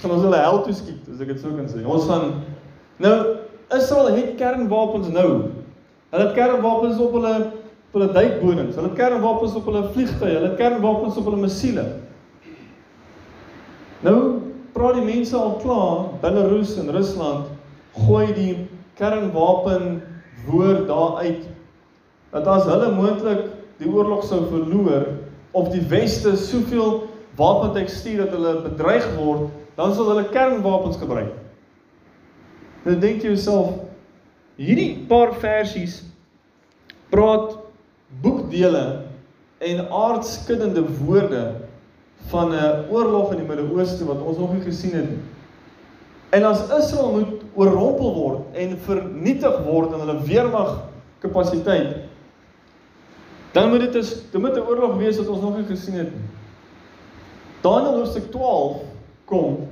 gaan 0.00 0.14
ons 0.14 0.24
hulle 0.24 0.38
hel 0.38 0.62
toe 0.64 0.74
skiet, 0.74 1.08
as 1.10 1.22
ek 1.22 1.32
dit 1.32 1.42
sou 1.42 1.54
kan 1.56 1.68
sê. 1.70 1.82
Ons 1.84 2.06
gaan 2.10 2.40
nou 3.00 3.16
Israel 3.76 4.14
het 4.16 4.36
kernwapens 4.38 5.08
nou. 5.14 5.30
Hulle 6.10 6.24
het 6.26 6.36
kernwapens 6.36 6.98
op 7.00 7.12
hulle 7.18 7.34
op 7.90 7.98
hulle 7.98 8.12
duikbonings. 8.14 8.76
Hulle 8.78 8.88
het 8.88 8.98
kernwapens 8.98 9.54
op 9.58 9.66
hulle 9.66 9.88
vliegtuie, 9.94 10.34
hulle 10.36 10.52
het 10.52 10.58
kernwapens 10.60 11.16
op 11.18 11.26
hulle 11.26 11.42
missiele. 11.42 11.86
Nou 14.06 14.18
praat 14.74 15.00
die 15.00 15.06
mense 15.06 15.36
al 15.36 15.56
klaar, 15.62 16.04
Belarus 16.22 16.76
en 16.78 16.92
Rusland 16.94 17.50
gooi 18.06 18.28
die 18.36 18.52
kernwapen 19.00 19.98
woord 20.46 20.86
daar 20.88 21.18
uit 21.24 21.48
dat 22.30 22.46
as 22.46 22.68
hulle 22.70 22.92
moontlik 22.94 23.48
die 23.80 23.90
oorlog 23.90 24.22
sou 24.24 24.44
verloor 24.52 25.08
of 25.58 25.72
die 25.74 25.82
weste 25.90 26.36
soveel 26.38 27.00
wapentech 27.38 27.90
stuur 27.90 28.24
dat 28.24 28.34
hulle 28.36 28.60
bedreig 28.68 29.06
word, 29.16 29.48
dan 29.74 29.94
sal 29.94 30.12
hulle 30.12 30.28
kernwapens 30.30 31.00
gebruik. 31.00 31.32
Nou 32.84 32.96
dink 32.98 33.22
jy 33.22 33.34
jouself 33.34 33.74
hierdie 34.60 35.06
paar 35.08 35.34
versies 35.40 36.00
praat 37.12 37.58
boekdele 38.22 38.84
en 39.60 39.82
aardskuddende 39.92 40.84
woorde 41.04 41.42
van 42.30 42.52
'n 42.52 42.86
oorlog 42.90 43.32
in 43.32 43.38
die 43.38 43.46
Midde-Ooste 43.46 44.04
wat 44.04 44.22
ons 44.22 44.38
nog 44.38 44.52
nie 44.52 44.62
gesien 44.62 44.94
het 44.94 45.10
nie. 45.10 45.22
En 46.30 46.44
as 46.44 46.62
Israel 46.78 47.12
moet 47.12 47.42
oorrompel 47.54 48.14
word 48.14 48.56
en 48.56 48.78
vernietig 48.78 49.62
word 49.64 49.92
in 49.92 49.98
hulle 49.98 50.22
weermag 50.22 50.88
kapasiteit, 51.18 51.96
dan 53.52 53.70
moet 53.70 53.80
dit 53.80 53.94
is 53.94 54.14
dit 54.30 54.40
moet 54.40 54.56
'n 54.56 54.68
oorlog 54.68 54.96
wees 54.96 55.16
wat 55.18 55.28
ons 55.28 55.40
nog 55.40 55.56
nie 55.56 55.66
gesien 55.66 55.94
het 55.94 56.12
nie. 56.14 56.28
Daniël 57.60 57.96
hoofstuk 57.96 58.30
12 58.30 58.76
kom. 59.24 59.68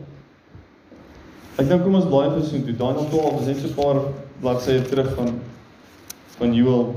Ek 1.59 1.67
dink 1.67 1.83
kom 1.83 1.97
ons 1.99 2.07
blaai 2.07 2.29
so 2.39 2.59
toe. 2.63 2.73
Daniël 2.79 3.07
12 3.11 3.41
is 3.41 3.47
net 3.47 3.57
so 3.59 3.67
'n 3.69 3.75
paar 3.75 3.97
bladsye 4.41 4.83
terug 4.87 5.09
van 5.15 5.41
van 6.39 6.55
Joel. 6.55 6.95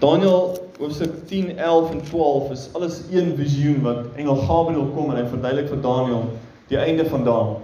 Daniël 0.00 0.58
hoofstuk 0.78 1.12
10, 1.26 1.58
11 1.58 1.90
en 1.90 2.02
12 2.02 2.50
is 2.50 2.68
alles 2.72 3.02
een 3.10 3.36
visioen 3.36 3.82
wat 3.82 4.16
engel 4.16 4.36
Gabriël 4.36 4.90
kom 4.96 5.10
en 5.10 5.16
hy 5.16 5.28
verduidelik 5.30 5.68
vir 5.68 5.80
Daniël 5.80 6.24
die 6.68 6.78
einde 6.78 7.06
van 7.06 7.24
dae. 7.24 7.54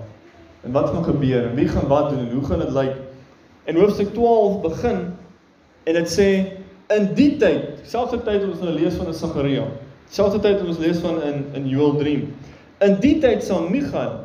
En 0.62 0.72
wat 0.72 0.88
gaan 0.90 1.04
gebeur 1.04 1.50
wie 1.54 1.68
gaan 1.68 1.88
wat 1.88 2.10
doen 2.10 2.18
en 2.18 2.30
hoe 2.32 2.44
gaan 2.44 2.58
dit 2.58 2.70
lyk? 2.70 2.94
En 3.64 3.76
hoofstuk 3.76 4.14
12 4.14 4.60
begin 4.62 5.02
en 5.84 5.94
dit 5.94 6.08
sê 6.08 6.28
in 6.94 7.10
die 7.14 7.36
tyd, 7.36 7.82
selfde 7.82 8.22
tyd 8.22 8.40
wat 8.44 8.54
ons 8.54 8.62
nou 8.62 8.78
lees 8.78 8.94
van 8.94 9.06
in 9.06 9.14
Sagaria, 9.14 9.66
selfde 10.08 10.38
tyd 10.38 10.60
wat 10.60 10.68
ons 10.68 10.78
lees 10.78 11.02
van 11.02 11.22
in 11.22 11.44
in 11.58 11.68
Joël 11.68 11.98
3. 11.98 12.30
In 12.82 12.98
die 13.02 13.18
tyd 13.22 13.44
sal 13.46 13.68
Michael 13.70 14.18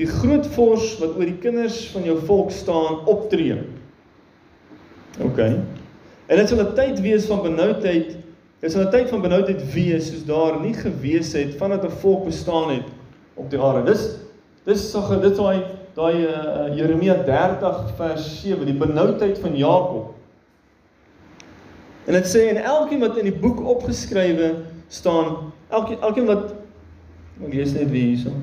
die 0.00 0.08
groot 0.08 0.46
vors 0.54 0.94
wat 1.00 1.16
oor 1.18 1.28
die 1.28 1.40
kinders 1.42 1.82
van 1.92 2.06
jou 2.06 2.16
volk 2.24 2.52
staan 2.54 3.02
optree. 3.10 3.58
OK. 5.20 5.40
En 6.30 6.38
dit 6.38 6.48
sal 6.48 6.62
'n 6.62 6.74
tyd 6.74 7.00
wees 7.00 7.26
van 7.26 7.42
benoudheid. 7.42 8.16
Dit 8.60 8.72
sal 8.72 8.86
'n 8.86 8.90
tyd 8.90 9.08
van 9.08 9.20
benoudheid 9.20 9.72
wees 9.74 10.08
soos 10.08 10.24
daar 10.24 10.60
nie 10.60 10.74
gewees 10.74 11.32
het 11.32 11.56
vandat 11.58 11.84
'n 11.84 11.98
volk 12.00 12.24
bestaan 12.24 12.70
het 12.70 12.88
op 13.34 13.50
die 13.50 13.60
aarde. 13.60 13.92
Dis 13.92 14.16
dis 14.64 14.90
so 14.90 15.20
dit 15.20 15.36
daai 15.36 15.64
daai 15.94 16.16
uh, 16.22 16.76
Jeremia 16.76 17.14
30 17.24 17.90
vers 17.96 18.40
7, 18.42 18.64
die 18.66 18.74
benoudheid 18.74 19.38
van 19.38 19.56
Jakob. 19.56 20.14
En 22.06 22.12
dit 22.12 22.26
sê 22.26 22.48
en 22.48 22.62
elkeen 22.62 23.00
wat 23.00 23.16
in 23.16 23.24
die 23.24 23.38
boek 23.38 23.60
opgeskrywe 23.66 24.54
staan, 24.88 25.52
elkeen 25.68 26.00
elkeen 26.00 26.26
wat 26.26 26.54
lees 27.48 27.72
net 27.72 27.90
wie 27.90 28.10
hierso. 28.10 28.34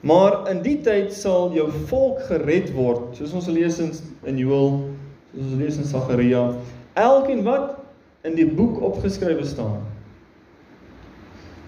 Maar 0.00 0.48
in 0.50 0.62
die 0.64 0.78
tyd 0.80 1.12
sal 1.12 1.52
jou 1.54 1.68
volk 1.90 2.22
gered 2.30 2.72
word, 2.72 3.12
soos 3.18 3.34
ons 3.36 3.50
lees 3.52 3.78
in 3.84 3.92
in 4.28 4.40
Joël, 4.40 4.78
soos 5.34 5.46
ons 5.46 5.60
lees 5.60 5.78
in 5.80 5.88
Sagaria. 5.88 6.44
Elkeen 6.98 7.44
wat 7.44 7.76
in 8.24 8.36
die 8.36 8.48
boek 8.48 8.80
opgeskrywe 8.84 9.44
staan. 9.48 9.80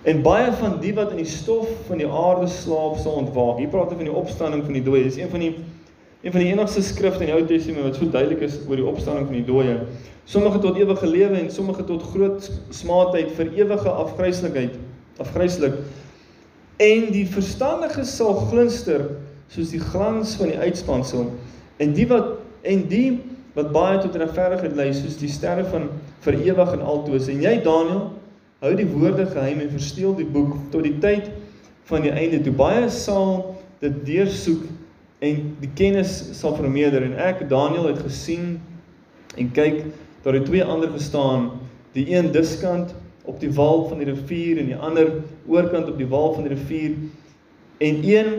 En 0.03 0.22
baie 0.24 0.51
van 0.59 0.80
die 0.83 0.95
wat 0.97 1.12
in 1.14 1.20
die 1.22 1.28
stof 1.28 1.68
van 1.87 2.01
die 2.03 2.09
aarde 2.09 2.49
slaap 2.51 2.97
sal 2.99 3.20
ontwaak. 3.20 3.61
Hier 3.62 3.70
praat 3.70 3.93
hy 3.93 4.01
van 4.01 4.09
die 4.09 4.18
opstanding 4.22 4.64
van 4.66 4.74
die 4.76 4.83
dooie. 4.83 5.05
Dis 5.07 5.20
een 5.20 5.30
van 5.30 5.45
die 5.45 5.55
een 6.22 6.30
van 6.30 6.41
die 6.45 6.53
enigste 6.53 6.83
skrifte 6.87 7.24
in 7.24 7.33
die 7.33 7.35
Ou 7.35 7.47
Testament 7.47 7.83
wat 7.83 7.97
so 7.99 8.07
duidelik 8.07 8.45
is 8.47 8.61
oor 8.68 8.78
die 8.78 8.87
opstanding 8.87 9.26
van 9.26 9.35
die 9.41 9.47
dooie. 9.47 9.74
Sommige 10.30 10.61
tot 10.62 10.76
ewige 10.78 11.07
lewe 11.07 11.39
en 11.39 11.49
sommige 11.51 11.83
tot 11.85 12.03
groot 12.12 12.47
smaadheid 12.70 13.33
vir 13.35 13.51
ewige 13.59 13.91
afgryslikheid, 13.91 14.76
afgryslik. 15.18 15.80
En 16.77 17.11
die 17.12 17.27
verstandiges 17.29 18.16
sal 18.16 18.35
glinster 18.49 19.05
soos 19.53 19.73
die 19.75 19.81
glans 19.81 20.37
van 20.41 20.53
die 20.53 20.59
uitspansel. 20.59 21.29
En 21.83 21.93
die 21.97 22.07
wat 22.09 22.39
en 22.62 22.85
die 22.89 23.18
wat 23.57 23.73
baie 23.75 23.99
tot 24.01 24.16
regverdigheid 24.16 24.77
lei 24.79 24.93
soos 24.97 25.18
die 25.20 25.29
sterre 25.29 25.64
van 25.68 25.89
vir 26.25 26.39
ewig 26.41 26.75
en 26.77 26.85
altoos. 26.87 27.29
En 27.29 27.43
jy 27.43 27.59
Daniël 27.64 28.07
hou 28.62 28.73
die 28.79 28.89
woorde 28.89 29.27
geheim 29.27 29.61
en 29.61 29.73
versteel 29.75 30.14
die 30.16 30.29
boek 30.29 30.55
tot 30.73 30.87
die 30.87 30.95
tyd 31.03 31.29
van 31.91 32.07
die 32.07 32.14
einde 32.14 32.41
toe. 32.45 32.55
Baie 32.57 32.87
sal 32.95 33.57
dit 33.83 33.99
deursoek 34.07 34.64
en 35.23 35.43
die 35.61 35.70
kennis 35.79 36.14
sal 36.39 36.57
vermeerder. 36.57 37.05
En 37.05 37.18
ek 37.20 37.45
Daniël 37.51 37.91
het 37.91 38.01
gesien 38.07 38.57
en 39.37 39.53
kyk 39.57 39.85
daar 40.23 40.39
het 40.39 40.47
twee 40.49 40.64
ander 40.64 40.91
gestaan. 40.95 41.51
Die 41.93 42.07
een 42.14 42.31
diskant 42.33 42.95
op 43.25 43.41
die 43.41 43.53
wal 43.55 43.87
van 43.89 43.99
die 43.99 44.09
rivier 44.11 44.59
en 44.59 44.66
die 44.66 44.79
ander 44.79 45.12
oorkant 45.47 45.89
op 45.89 45.99
die 45.99 46.09
wal 46.09 46.35
van 46.35 46.49
die 46.49 46.55
rivier 46.55 46.97
en 47.79 48.03
een 48.03 48.33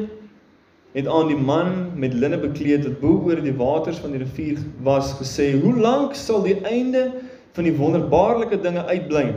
het 0.94 1.08
aan 1.08 1.28
die 1.28 1.38
man 1.38 1.92
met 1.96 2.14
linne 2.14 2.38
bekleed 2.38 2.84
wat 2.86 3.00
bo 3.02 3.24
oor 3.26 3.42
die 3.42 3.56
waters 3.58 3.98
van 4.04 4.14
die 4.14 4.22
rivier 4.22 4.60
was 4.86 5.14
gesê: 5.18 5.54
"Hoe 5.62 5.74
lank 5.80 6.16
sal 6.16 6.44
die 6.44 6.60
einde 6.62 7.12
van 7.54 7.64
die 7.64 7.76
wonderbaarlike 7.78 8.62
dinge 8.62 8.86
uitbly?" 8.86 9.34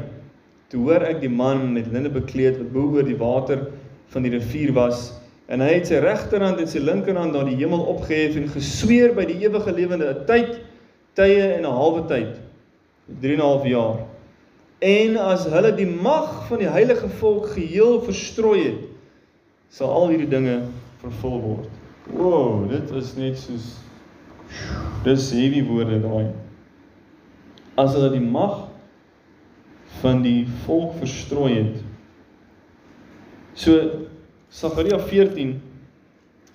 Toe 0.68 0.82
hoor 0.82 1.00
ek 1.06 1.20
die 1.20 1.30
man 1.30 1.72
met 1.72 1.86
linne 1.92 2.10
bekleed 2.10 2.58
wat 2.58 2.72
bo 2.72 2.90
oor 2.92 3.06
die 3.06 3.16
water 3.16 3.68
van 4.12 4.22
die 4.22 4.30
rivier 4.34 4.72
was, 4.72 5.12
en 5.48 5.60
hy 5.60 5.76
het 5.78 5.86
sy 5.86 6.00
regterhand 6.02 6.60
en 6.60 6.68
sy 6.68 6.82
linkerhand 6.82 7.32
na 7.32 7.44
die 7.46 7.56
hemel 7.56 7.86
opgehef 7.94 8.36
en 8.36 8.48
gesweer 8.50 9.14
by 9.14 9.24
die 9.24 9.38
ewige 9.46 9.72
lewende 9.72 10.10
'n 10.10 10.26
tyd, 10.26 10.60
tye 11.14 11.54
en 11.54 11.64
'n 11.64 11.78
halwe 11.80 12.02
tyd, 12.08 12.36
3 13.22 13.32
en 13.32 13.40
'n 13.40 13.46
half 13.46 13.66
jaar. 13.66 14.15
En 14.84 15.16
as 15.16 15.46
hulle 15.48 15.72
die 15.76 15.88
mag 15.88 16.46
van 16.48 16.60
die 16.60 16.68
heilige 16.68 17.08
volk 17.08 17.48
geheel 17.54 18.02
verstrooi 18.04 18.60
het, 18.62 18.82
sal 19.72 19.92
al 19.92 20.10
hierdie 20.12 20.28
dinge 20.28 20.58
vervul 21.00 21.40
word. 21.40 21.70
Wow, 22.12 22.66
dit 22.70 22.90
is 22.98 23.14
net 23.16 23.38
soos 23.40 23.72
dis 25.06 25.30
heavy 25.34 25.62
woorde 25.66 25.98
daai. 26.04 26.28
As 27.80 27.96
hulle 27.96 28.12
die 28.12 28.24
mag 28.24 28.66
van 30.02 30.20
die 30.24 30.44
volk 30.66 30.98
verstrooi 31.00 31.54
het. 31.54 31.80
So 33.56 34.04
Sagaria 34.52 34.98
14 35.00 35.56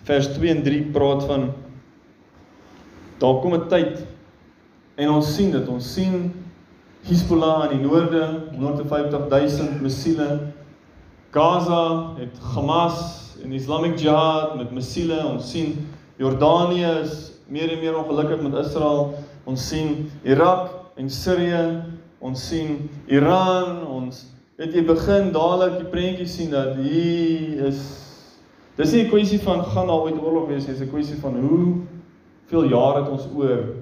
vers 0.06 0.30
2 0.38 0.54
en 0.54 0.64
3 0.66 0.84
praat 0.94 1.26
van 1.30 1.50
daar 3.22 3.42
kom 3.42 3.54
'n 3.54 3.68
tyd 3.70 4.06
en 4.96 5.10
ons 5.10 5.36
sien 5.36 5.52
dit, 5.52 5.68
ons 5.68 5.94
sien 5.94 6.32
Hezbollah 7.02 7.72
in 7.72 7.80
die 7.80 7.88
noorde, 7.88 8.52
150 8.54 9.30
000 9.30 9.82
missiele. 9.82 10.54
Gaza 11.32 12.14
het 12.18 12.38
Hamas 12.54 13.38
en 13.43 13.52
Islamic 13.52 13.97
Jihad 13.97 14.56
met 14.58 14.72
missiele. 14.72 15.18
Ons 15.26 15.49
sien 15.49 15.88
Jordanië 16.22 16.91
is 17.02 17.32
meer 17.47 17.72
en 17.74 17.80
meer 17.80 17.97
ongelukkig 17.97 18.41
met 18.41 18.54
Israel. 18.66 19.16
Ons 19.49 19.66
sien 19.68 20.12
Irak 20.24 20.70
en 20.95 21.10
Sirië. 21.10 21.82
Ons 22.20 22.47
sien 22.47 22.89
Iran. 23.10 23.82
Ons 23.88 24.28
weet 24.62 24.78
jy 24.78 24.86
begin 24.86 25.34
dadelik 25.34 25.80
die 25.82 25.89
prentjie 25.89 26.30
sien 26.30 26.54
dat 26.54 26.78
hier 26.78 27.66
is 27.72 27.82
dis 28.78 28.93
nie 28.93 29.06
'n 29.06 29.10
kwessie 29.10 29.41
van 29.41 29.66
gaan 29.66 29.88
daar 29.88 30.06
ooit 30.06 30.22
oorlog 30.22 30.47
wees 30.47 30.68
nie, 30.68 30.78
dis 30.78 30.86
'n 30.86 30.91
kwessie 30.91 31.18
van 31.18 31.34
hoe 31.34 31.82
veel 32.45 32.70
jare 32.70 33.02
het 33.02 33.10
ons 33.10 33.26
oor 33.36 33.81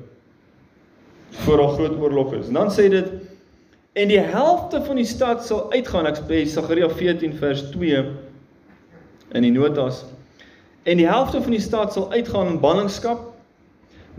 voor 1.31 1.63
'n 1.63 1.73
groot 1.73 1.99
oorlog 1.99 2.33
is. 2.33 2.47
En 2.47 2.53
dan 2.53 2.71
sê 2.71 2.89
dit 2.89 3.07
En 3.99 4.07
die 4.07 4.19
helfte 4.19 4.83
van 4.83 4.95
die 4.95 5.05
stad 5.05 5.41
sal 5.45 5.71
uitgaan. 5.73 6.07
Ek 6.07 6.21
sê 6.21 6.43
Sagaria 6.47 6.87
14 6.93 7.33
vers 7.39 7.65
2 7.73 8.03
in 9.35 9.45
die 9.45 9.51
notas. 9.51 10.03
En 10.87 11.01
die 11.01 11.07
helfte 11.09 11.41
van 11.41 11.51
die 11.51 11.63
stad 11.63 11.93
sal 11.93 12.11
uitgaan 12.13 12.53
in 12.53 12.61
ballingskap. 12.61 13.25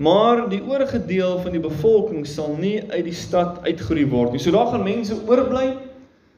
Maar 0.01 0.43
die 0.51 0.61
oorige 0.65 1.01
deel 1.07 1.39
van 1.41 1.57
die 1.57 1.63
bevolking 1.63 2.27
sal 2.27 2.57
nie 2.59 2.83
uit 2.91 3.05
die 3.09 3.17
stad 3.17 3.63
uitgeroei 3.65 4.05
word 4.11 4.35
nie. 4.35 4.43
So 4.43 4.53
daar 4.53 4.69
gaan 4.73 4.85
mense 4.85 5.17
oorbly 5.29 5.71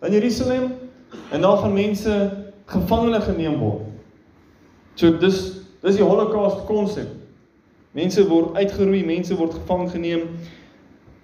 in 0.02 0.14
Jerusalem 0.14 0.70
en 1.30 1.42
daar 1.42 1.60
gaan 1.62 1.74
mense 1.74 2.14
gevangene 2.70 3.20
geneem 3.26 3.58
word. 3.62 3.86
So 4.94 5.10
dis 5.18 5.44
dis 5.82 5.98
die 5.98 6.06
Holocaust 6.06 6.66
konsep. 6.68 7.10
Mense 7.96 8.22
word 8.30 8.54
uitgeroei, 8.58 9.02
mense 9.06 9.34
word 9.34 9.54
gevang 9.58 9.88
geneem. 9.90 10.28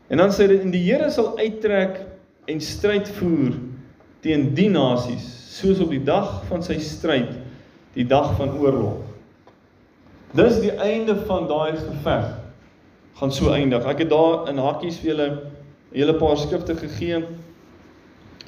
En 0.08 0.16
dan 0.16 0.32
sê 0.32 0.46
dit 0.48 0.62
en 0.64 0.72
die 0.72 0.84
Here 0.86 1.10
sal 1.12 1.34
uittrek 1.38 2.00
en 2.48 2.60
stryd 2.64 3.10
voer 3.18 3.58
teen 4.24 4.48
die 4.56 4.70
nasies 4.72 5.26
soos 5.58 5.82
op 5.84 5.92
die 5.92 6.02
dag 6.04 6.42
van 6.48 6.62
sy 6.64 6.78
stryd, 6.82 7.34
die 7.96 8.06
dag 8.08 8.32
van 8.38 8.54
oorlog. 8.56 9.02
Dis 10.36 10.60
die 10.62 10.72
einde 10.72 11.16
van 11.28 11.48
daai 11.48 11.76
geveg 11.76 12.28
gaan 13.18 13.32
so 13.34 13.50
eindig. 13.50 13.84
Ek 13.88 14.04
het 14.04 14.10
daar 14.12 14.48
in 14.50 14.60
hakkies 14.62 15.00
vir 15.02 15.10
julle 15.12 15.28
'n 15.28 15.98
hele 15.98 16.14
paar 16.14 16.36
skrifte 16.36 16.76
gegee 16.76 17.24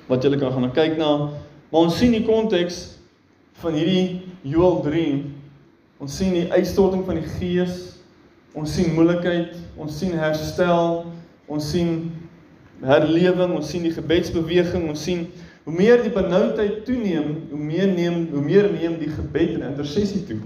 wat 0.09 0.23
julle 0.23 0.39
kan 0.39 0.53
gaan 0.53 0.73
kyk 0.73 0.99
na. 0.99 1.31
Maar 1.71 1.81
ons 1.81 1.99
sien 1.99 2.13
die 2.13 2.25
konteks 2.25 2.99
van 3.53 3.75
hierdie 3.75 4.23
Joel 4.43 4.81
3. 4.83 5.25
Ons 6.01 6.17
sien 6.17 6.33
die 6.33 6.51
uitstorting 6.53 7.05
van 7.05 7.15
die 7.15 7.29
Gees. 7.39 7.97
Ons 8.55 8.75
sien 8.75 8.95
moeilikheid, 8.95 9.55
ons 9.77 9.99
sien 9.99 10.13
herstel, 10.19 11.05
ons 11.51 11.67
sien 11.75 12.11
herlewing, 12.87 13.57
ons 13.59 13.69
sien 13.69 13.83
die 13.85 13.93
gebedsbeweging, 13.93 14.87
ons 14.89 15.03
sien 15.05 15.27
hoe 15.67 15.75
meer 15.75 16.01
die 16.05 16.15
benoudheid 16.15 16.85
toeneem, 16.87 17.35
hoe 17.51 17.61
meer 17.61 17.91
neem 17.91 18.23
hoe 18.31 18.43
meer 18.45 18.71
neem 18.73 18.97
die 19.03 19.11
gebed 19.11 19.59
en 19.59 19.69
intersessie 19.75 20.23
toe. 20.31 20.39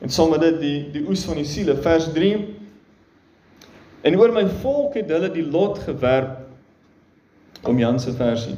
En 0.00 0.12
saam 0.12 0.30
met 0.30 0.44
dit 0.44 0.60
die 0.60 0.78
die 0.98 1.04
oes 1.08 1.24
van 1.28 1.40
die 1.40 1.48
siele 1.48 1.74
vers 1.82 2.12
3 2.14 2.60
En 4.00 4.16
oor 4.16 4.32
my 4.32 4.46
volk 4.62 4.94
het 4.96 5.10
hulle 5.12 5.28
die 5.32 5.44
lot 5.44 5.78
gewerp 5.84 7.66
om 7.68 7.78
Jan 7.78 8.00
se 8.00 8.14
versie 8.16 8.56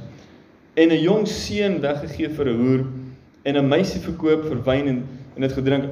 en 0.78 0.88
'n 0.88 1.02
jong 1.02 1.26
seun 1.28 1.80
weggegee 1.80 2.28
vir 2.30 2.48
'n 2.48 2.60
hoer 2.60 2.84
en 3.44 3.56
'n 3.56 3.68
meisie 3.68 4.00
verkoop 4.00 4.44
vir 4.44 4.62
wyn 4.62 4.86
en 4.88 5.02
en 5.34 5.40
dit 5.40 5.52
gedrink. 5.52 5.84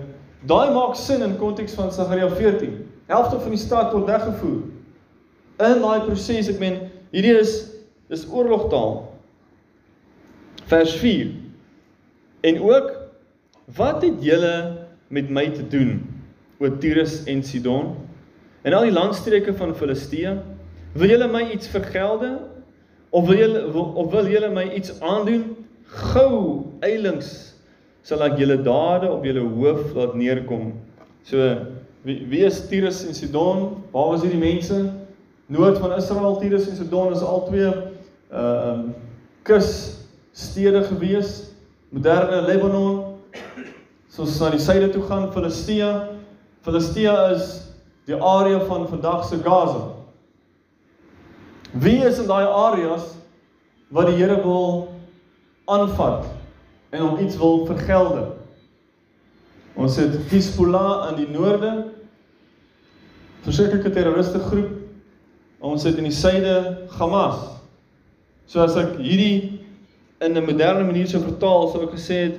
Daai 0.46 0.70
maak 0.70 0.94
sin 0.94 1.22
in 1.22 1.36
konteks 1.38 1.74
van 1.74 1.92
Sagaria 1.92 2.28
14. 2.28 2.86
Helfte 3.06 3.40
van 3.40 3.50
die 3.50 3.58
stad 3.58 3.92
word 3.92 4.06
weggevoer. 4.06 4.62
In 5.60 5.82
daai 5.84 6.06
proses, 6.06 6.48
ek 6.48 6.60
meen, 6.60 6.78
hierdie 7.12 7.36
is 7.36 7.54
dis 8.10 8.24
oorlogtaal. 8.32 9.02
Vers 10.70 10.94
4. 11.02 11.34
En 12.48 12.60
ook 12.64 12.94
wat 13.76 14.02
het 14.02 14.22
julle 14.24 14.54
met 15.12 15.28
my 15.30 15.50
te 15.52 15.66
doen, 15.68 15.98
o 16.60 16.70
Tyrus 16.80 17.20
en 17.28 17.42
Sidon? 17.44 17.92
En 18.64 18.76
al 18.76 18.88
die 18.88 18.94
landstreke 18.94 19.52
van 19.56 19.74
Filistea, 19.76 20.38
wil 20.96 21.12
julle 21.12 21.28
my 21.30 21.44
iets 21.54 21.68
vergelde 21.70 22.38
of 23.10 23.26
wil 23.28 23.38
julle 23.38 23.62
of 23.74 24.10
wil 24.12 24.28
julle 24.30 24.50
my 24.54 24.66
iets 24.76 24.94
aandoen? 25.00 25.44
Gou, 25.90 26.70
eilings 26.86 27.50
sal 28.06 28.22
ek 28.24 28.38
julle 28.40 28.56
dade 28.64 29.10
op 29.10 29.26
julle 29.26 29.44
hoof 29.44 29.92
laat 29.96 30.16
neerkom. 30.16 30.72
So 31.28 31.52
wie, 32.06 32.22
wie 32.30 32.44
is 32.48 32.62
Tyrus 32.70 33.02
en 33.06 33.14
Sidon? 33.14 33.82
Waar 33.92 34.14
was 34.14 34.24
hierdie 34.24 34.40
mense? 34.40 34.80
Noord 35.50 35.78
van 35.78 35.92
Israel, 35.92 36.36
Tyrus 36.38 36.68
en 36.68 36.76
Sidon 36.76 37.12
is 37.12 37.22
al 37.26 37.46
twee 37.48 37.72
uh 38.30 38.70
um 38.70 38.94
kus 39.42 39.96
stede 40.32 40.84
gewees. 40.86 41.50
Moderne 41.90 42.42
Lebanon 42.46 43.16
soos 44.08 44.38
na 44.38 44.52
die 44.54 44.62
suide 44.62 44.92
toe 44.94 45.02
gaan, 45.02 45.32
Filistea. 45.34 45.90
Filistea 46.62 47.14
is 47.34 47.48
die 48.06 48.14
area 48.14 48.60
van 48.68 48.86
vandag 48.88 49.24
se 49.26 49.40
Gaza. 49.42 49.88
Wie 51.72 51.98
is 51.98 52.18
in 52.18 52.30
daai 52.30 52.46
areas 52.46 53.16
wat 53.88 54.06
die 54.06 54.18
Here 54.22 54.38
wil 54.42 54.94
aanvat 55.66 56.28
en 56.90 57.08
hom 57.08 57.18
iets 57.18 57.38
wil 57.38 57.66
vergelde? 57.66 58.28
Ons 59.74 59.96
het 59.98 60.14
Hezbollah 60.30 61.10
in 61.10 61.24
die 61.24 61.30
noorde. 61.38 61.90
Versekerlike 63.42 63.90
terroriste 63.90 64.38
groep. 64.38 64.79
Ons 65.60 65.84
het 65.84 65.98
in 66.00 66.08
die 66.08 66.14
suide 66.14 66.86
Hamas. 66.98 67.44
So 68.46 68.64
as 68.64 68.76
ek 68.76 68.96
hierdie 68.98 69.60
in 70.20 70.36
'n 70.36 70.44
moderne 70.44 70.84
manier 70.84 71.06
sou 71.06 71.20
vertaal, 71.20 71.68
sou 71.68 71.84
ek 71.84 71.94
gesê 71.96 72.16
het 72.28 72.38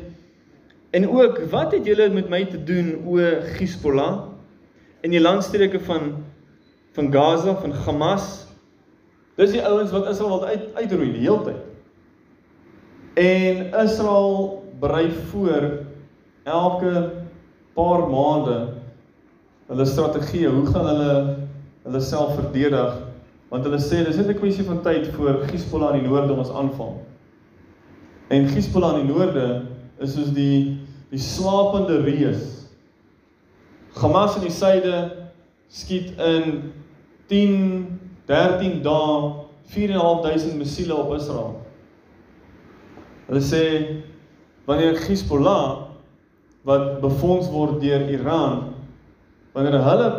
en 0.92 1.08
ook 1.08 1.40
wat 1.52 1.72
het 1.72 1.86
julle 1.86 2.10
met 2.10 2.30
my 2.30 2.46
te 2.46 2.58
doen 2.58 3.02
o 3.06 3.18
Hezbollah? 3.58 4.32
in 5.02 5.14
die 5.14 5.22
landstreke 5.22 5.80
van 5.80 6.24
van 6.92 7.08
Gaza, 7.12 7.56
van 7.56 7.72
Hamas. 7.72 8.26
Dis 9.40 9.54
die 9.54 9.62
ouens 9.64 9.94
wat 9.96 10.10
Israel 10.12 10.42
wil 10.42 10.50
uit 10.50 10.64
uitroei 10.76 11.14
die 11.14 11.22
hele 11.24 11.46
tyd. 11.46 11.62
En 13.22 13.62
Israel 13.80 14.34
berei 14.82 15.06
voor 15.30 15.70
elke 16.44 16.94
paar 17.78 18.04
maande 18.12 18.58
hulle 19.72 19.86
strategie, 19.88 20.50
hoe 20.52 20.66
gaan 20.68 20.90
hulle 20.92 21.14
hulle 21.86 22.02
self 22.04 22.36
verdedig? 22.36 23.00
Want 23.52 23.68
hulle 23.68 23.80
sê 23.84 24.06
dis 24.08 24.16
net 24.18 24.32
'n 24.32 24.40
kwessie 24.40 24.64
van 24.64 24.82
tyd 24.82 25.12
voor 25.16 25.44
Hezbollah 25.52 25.96
in 25.96 26.04
die 26.04 26.10
noorde 26.10 26.34
ons 26.34 26.50
aanval. 26.50 27.02
En 28.30 28.48
Hezbollah 28.48 28.98
in 28.98 29.06
die 29.06 29.14
noorde 29.14 29.66
is 30.00 30.14
soos 30.16 30.32
die 30.34 30.80
die 31.12 31.20
slapende 31.20 32.00
reus 32.02 32.62
Hamas 33.94 34.36
in 34.36 34.46
die 34.48 34.54
suide 34.56 35.12
skiet 35.68 36.16
in 36.16 36.72
10 37.28 38.00
13 38.26 38.80
dae 38.84 39.34
4.500 39.72 40.56
missiele 40.58 40.96
op 40.96 41.14
Israel. 41.16 41.60
Hulle 43.28 43.42
sê 43.44 43.64
wanneer 44.68 45.00
Hezbollah 45.08 45.90
wat 46.68 47.02
befonds 47.04 47.50
word 47.52 47.82
deur 47.84 48.08
Iran 48.12 48.74
wanneer 49.52 49.82
hulle 49.84 50.10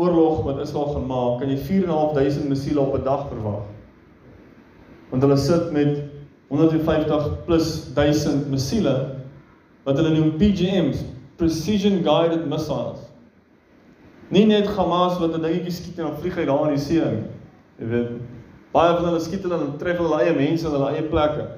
oorlog 0.00 0.44
met 0.44 0.62
Israel 0.64 0.94
gaan 0.94 1.06
maak, 1.06 1.40
kan 1.40 1.50
jy 1.52 1.58
4.500 1.66 2.48
missiele 2.48 2.80
op 2.80 2.94
'n 2.96 3.04
dag 3.04 3.26
verwag. 3.28 3.68
Want 5.10 5.22
hulle 5.22 5.36
sit 5.36 5.72
met 5.72 6.02
150 6.48 7.44
plus 7.44 7.92
1000 7.94 8.50
missiele 8.50 9.16
wat 9.82 9.96
hulle 9.96 10.14
noem 10.14 10.36
PGMs, 10.36 11.04
precision 11.36 12.02
guided 12.02 12.46
missiles. 12.48 12.98
Nie 14.28 14.46
net 14.46 14.66
Hamas 14.76 15.18
wat 15.18 15.34
'n 15.34 15.42
dingetjie 15.42 15.72
skiet 15.72 15.98
en 15.98 16.04
dan 16.04 16.18
vlieg 16.18 16.36
hy 16.36 16.44
daar 16.44 16.68
in 16.68 16.74
die 16.74 16.84
see 16.84 17.00
in. 17.00 17.24
Jy 17.78 17.86
weet, 17.86 18.10
baie 18.72 18.94
van 18.96 19.04
hulle 19.04 19.20
skiet 19.20 19.42
hulle 19.42 19.58
en 19.58 19.76
tref 19.78 19.98
hulle 19.98 20.20
eie 20.22 20.34
mense 20.34 20.66
in 20.66 20.72
hulle 20.72 20.90
eie 20.90 21.02
plekke. 21.02 21.48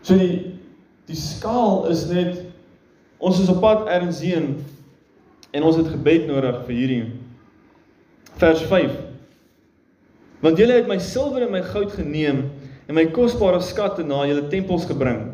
So 0.00 0.16
die 0.16 0.60
die 1.06 1.16
skaal 1.16 1.86
is 1.90 2.06
net 2.08 2.44
ons 3.18 3.40
is 3.40 3.48
op 3.48 3.60
pad 3.60 3.86
ergens 3.86 4.20
heen 4.20 4.64
en 5.54 5.66
ons 5.66 5.78
het 5.78 5.88
gebed 5.92 6.26
nodig 6.28 6.58
vir 6.66 6.74
hierdie 6.74 7.04
vers 8.40 8.64
5. 8.68 8.98
Want 10.42 10.58
julle 10.60 10.80
het 10.80 10.90
my 10.90 10.98
silwer 11.00 11.46
en 11.46 11.54
my 11.54 11.62
goud 11.70 11.94
geneem 11.94 12.44
en 12.88 12.98
my 12.98 13.06
kosbare 13.14 13.62
skatte 13.64 14.04
na 14.04 14.24
julle 14.28 14.48
tempels 14.52 14.88
gebring. 14.90 15.28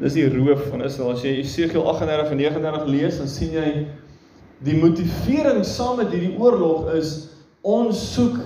Dis 0.00 0.16
die 0.16 0.26
roof 0.32 0.64
van 0.72 0.82
Israel. 0.86 1.12
As 1.14 1.22
jy 1.26 1.36
Jesegiel 1.42 1.84
38 1.90 2.32
en 2.32 2.40
39 2.40 2.90
lees, 2.90 3.18
dan 3.20 3.30
sien 3.30 3.54
jy 3.54 3.70
Die 4.64 4.74
motivering 4.74 5.62
saam 5.66 6.00
met 6.00 6.10
hierdie 6.10 6.34
oorlog 6.38 6.88
is 6.98 7.28
ons 7.62 7.98
soek 8.14 8.40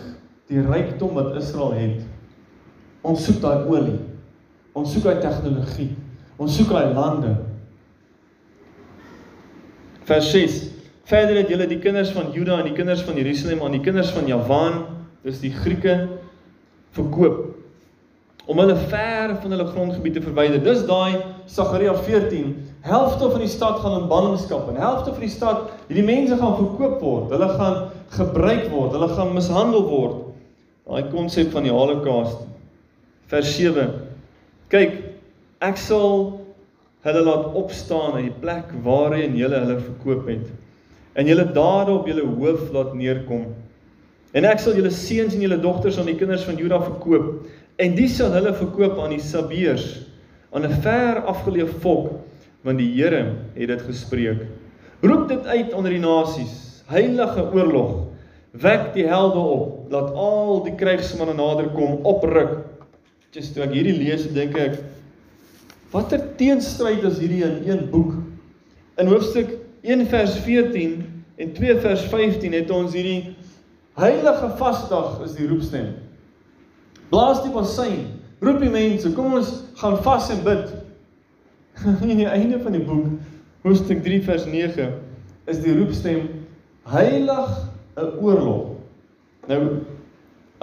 die 0.53 0.61
rykdom 0.61 1.15
wat 1.17 1.39
Israel 1.41 1.73
het. 1.77 2.03
Ons 3.07 3.25
soek 3.25 3.39
daai 3.41 3.65
olie. 3.71 3.97
Ons 4.77 4.93
soek 4.93 5.07
daai 5.09 5.23
tegnologie. 5.25 5.89
Ons 6.37 6.59
soek 6.59 6.69
daai 6.73 6.93
lande. 6.93 7.33
Vers 10.05 10.31
6. 10.31 10.59
Verder 11.11 11.37
het 11.43 11.51
julle 11.51 11.67
die 11.71 11.81
kinders 11.83 12.11
van 12.15 12.31
Juda 12.35 12.59
en 12.59 12.69
die 12.71 12.77
kinders 12.77 13.03
van 13.07 13.19
Jerusalem 13.19 13.63
aan 13.63 13.77
die 13.77 13.83
kinders 13.85 14.11
van 14.15 14.27
Javan, 14.31 14.85
dis 15.23 15.43
die 15.43 15.53
Grieke 15.55 15.97
verkoop 16.97 17.53
om 18.51 18.59
hulle 18.59 18.75
ver 18.91 19.37
van 19.39 19.55
hulle 19.55 19.67
grondgebied 19.67 20.17
te 20.19 20.23
verwyder. 20.23 20.63
Dis 20.63 20.83
daai 20.89 21.21
Sagaria 21.47 21.95
14 21.95 22.51
helfte 22.83 23.31
van 23.31 23.41
die 23.45 23.51
stad 23.51 23.79
gaan 23.81 24.01
in 24.01 24.09
ballingskap 24.11 24.67
en 24.69 24.81
helfte 24.81 25.13
van 25.15 25.23
die 25.23 25.31
stad, 25.31 25.71
hierdie 25.87 26.07
mense 26.07 26.37
gaan 26.41 26.57
verkoop 26.59 26.99
word. 27.01 27.31
Hulle 27.31 27.49
gaan 27.55 27.77
gebruik 28.17 28.67
word, 28.73 28.97
hulle 28.97 29.11
gaan 29.15 29.35
mishandel 29.37 29.87
word. 29.87 30.19
Daai 30.91 31.07
konsep 31.15 31.53
van 31.55 31.69
die 31.69 31.73
Holocaust. 31.75 32.43
Vers 33.31 33.55
7. 33.55 33.87
Kyk, 34.75 34.99
ek 35.63 35.79
sal 35.79 36.42
hulle 37.03 37.23
laat 37.27 37.55
opstaan 37.59 38.15
uit 38.19 38.29
die 38.29 38.41
plek 38.43 38.71
waarheen 38.85 39.35
julle 39.37 39.59
hulle 39.65 39.79
verkoop 39.81 40.29
het. 40.31 40.47
En 41.19 41.27
julle 41.27 41.49
dade 41.53 41.91
op 41.93 42.07
julle 42.07 42.25
hoof 42.27 42.71
laat 42.75 42.95
neerkom. 42.95 43.49
En 44.33 44.47
ek 44.49 44.63
sal 44.63 44.79
julle 44.79 44.93
seuns 44.95 45.35
en 45.37 45.43
julle 45.45 45.59
dogters 45.61 45.99
aan 46.01 46.09
die 46.09 46.17
kinders 46.17 46.47
van 46.49 46.57
Juda 46.61 46.79
verkoop 46.81 47.83
en 47.83 47.97
die 47.97 48.09
sal 48.09 48.33
hulle 48.37 48.53
verkoop 48.55 49.01
aan 49.03 49.17
die 49.17 49.25
Sabeers, 49.25 50.07
aan 50.53 50.65
'n 50.65 50.81
ver 50.85 51.23
afgeleë 51.27 51.69
volk, 51.83 52.13
want 52.63 52.79
die 52.79 52.93
Here 52.95 53.35
het 53.55 53.69
dit 53.69 53.83
gespreek. 53.83 54.47
Roep 55.03 55.29
dit 55.29 55.47
uit 55.47 55.73
onder 55.73 55.91
die 55.91 56.01
nasies, 56.01 56.85
heilige 56.87 57.43
oorlog. 57.53 58.09
Wek 58.53 58.93
die 58.95 59.07
helde 59.07 59.39
op, 59.39 59.91
laat 59.91 60.13
al 60.15 60.63
die 60.65 60.75
krygsmanne 60.77 61.35
nader 61.35 61.69
kom, 61.75 62.05
opruk. 62.05 62.59
Just 63.33 63.55
toe 63.55 63.65
ek 63.65 63.73
hierdie 63.73 63.97
lees, 63.97 64.27
dink 64.33 64.57
ek 64.57 64.79
watter 65.93 66.23
teenstryd 66.37 67.05
is 67.05 67.21
hierdie 67.21 67.43
in 67.45 67.61
een 67.69 67.85
boek? 67.93 68.15
In 69.01 69.11
hoofstuk 69.13 69.59
1 69.83 70.07
vers 70.07 70.37
14 70.45 71.05
en 71.37 71.53
2 71.53 71.77
vers 71.85 72.07
15 72.13 72.53
het 72.57 72.71
ons 72.71 72.95
hierdie 72.97 73.35
heilige 74.01 74.49
vasdag 74.57 75.21
is 75.27 75.37
die 75.37 75.49
roepstem. 75.51 75.93
Blaas 77.13 77.43
die 77.45 77.53
bassein, 77.53 78.07
roep 78.41 78.63
die 78.63 78.73
mense, 78.73 79.13
kom 79.13 79.37
ons 79.37 79.53
gaan 79.81 79.99
vas 80.05 80.31
en 80.33 80.41
bid. 80.47 80.73
In 82.13 82.17
die 82.23 82.29
einde 82.29 82.61
van 82.63 82.77
die 82.77 82.85
boek, 82.85 83.19
hoofstuk 83.67 84.01
3 84.05 84.23
vers 84.25 84.47
9, 84.49 84.89
is 85.53 85.61
die 85.61 85.77
roepstem 85.77 86.29
heilig 86.89 87.53
'n 88.01 88.17
oorlog. 88.25 88.79
Nou 89.49 89.63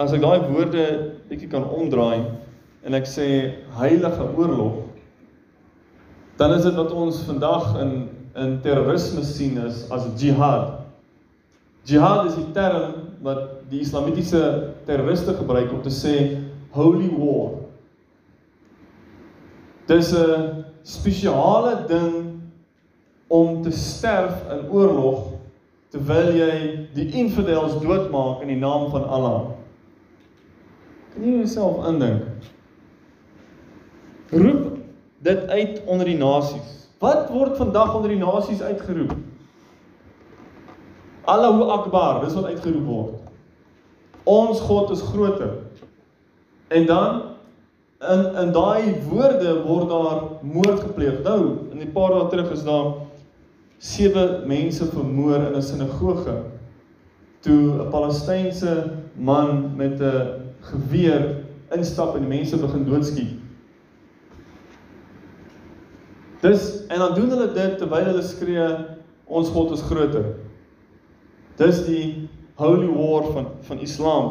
as 0.00 0.12
ek 0.16 0.22
daai 0.24 0.48
woorde 0.48 0.84
bietjie 1.28 1.48
kan 1.52 1.64
omdraai 1.68 2.24
en 2.82 2.96
ek 2.96 3.06
sê 3.06 3.26
heilige 3.76 4.24
oorlog, 4.34 4.89
dan 6.40 6.52
is 6.56 6.62
dit 6.62 6.74
wat 6.74 6.92
ons 6.92 7.20
vandag 7.28 7.74
in 7.82 8.08
in 8.34 8.60
terrorisme 8.62 9.24
sien 9.26 9.58
is 9.66 9.90
as 9.90 10.06
jihad. 10.16 10.86
Jihad 11.82 12.26
is 12.26 12.36
die 12.38 12.52
term 12.54 12.92
wat 13.20 13.40
die 13.68 13.80
islamitiese 13.82 14.70
terroriste 14.86 15.34
gebruik 15.34 15.72
om 15.74 15.82
te 15.82 15.90
sê 15.92 16.14
holy 16.70 17.10
war. 17.18 17.58
Dis 19.90 20.14
'n 20.14 20.64
spesiale 20.82 21.84
ding 21.88 22.40
om 23.28 23.62
te 23.62 23.70
sterf 23.70 24.40
in 24.50 24.70
oorlog 24.70 25.26
terwyl 25.90 26.32
jy 26.32 26.88
die 26.94 27.10
infidels 27.10 27.80
doodmaak 27.82 28.40
in 28.42 28.48
die 28.48 28.60
naam 28.60 28.90
van 28.90 29.04
Allah. 29.04 29.42
Kan 31.12 31.24
jy 31.24 31.36
jouself 31.36 31.86
indink? 31.86 32.22
Roep 34.30 34.69
dit 35.24 35.48
uit 35.48 35.80
onder 35.86 36.06
die 36.06 36.18
nasies. 36.18 36.88
Wat 37.00 37.28
word 37.32 37.56
vandag 37.56 37.94
onder 37.94 38.12
die 38.12 38.20
nasies 38.20 38.62
uitgeroep? 38.62 39.12
Allahu 41.28 41.68
Akbar, 41.70 42.24
dis 42.24 42.34
wat 42.36 42.44
uitgeroep 42.44 42.86
word. 42.86 43.16
Ons 44.28 44.60
God 44.60 44.90
is 44.90 45.02
groter. 45.12 45.52
En 46.68 46.86
dan 46.86 47.22
in 48.00 48.24
in 48.44 48.52
daai 48.52 48.96
woorde 49.10 49.62
word 49.66 49.88
daar 49.88 50.22
moord 50.42 50.80
gepleeg. 50.80 51.22
Nou, 51.22 51.68
in 51.70 51.80
'n 51.80 51.92
paar 51.92 52.10
dae 52.10 52.28
terug 52.28 52.50
is 52.50 52.64
daar 52.64 52.94
sewe 53.78 54.42
mense 54.46 54.86
vermoor 54.86 55.36
in 55.36 55.56
'n 55.56 55.62
sinagoge 55.62 56.36
toe 57.40 57.80
'n 57.80 57.90
Palestynse 57.90 58.92
man 59.14 59.76
met 59.76 60.00
'n 60.00 60.54
geweer 60.60 61.44
instap 61.70 62.14
en 62.14 62.20
die 62.20 62.28
mense 62.28 62.56
begin 62.56 62.84
doodskiet. 62.84 63.40
Dis 66.40 66.86
en 66.88 66.98
dan 66.98 67.14
doen 67.14 67.30
hulle 67.30 67.52
dit 67.52 67.78
terwyl 67.78 68.06
hulle 68.10 68.22
skree 68.24 68.68
ons 69.26 69.48
God 69.52 69.74
is 69.76 69.82
groter. 69.84 70.32
Dis 71.60 71.82
die 71.84 72.28
holy 72.60 72.88
war 72.88 73.28
van 73.34 73.50
van 73.68 73.82
Islam. 73.84 74.30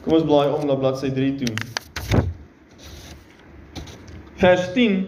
Kom 0.00 0.16
ons 0.16 0.24
blaai 0.24 0.48
om 0.56 0.64
na 0.66 0.78
bladsy 0.80 1.12
3 1.12 1.34
toe. 1.42 1.52
Vers 4.40 4.70
10 4.72 5.02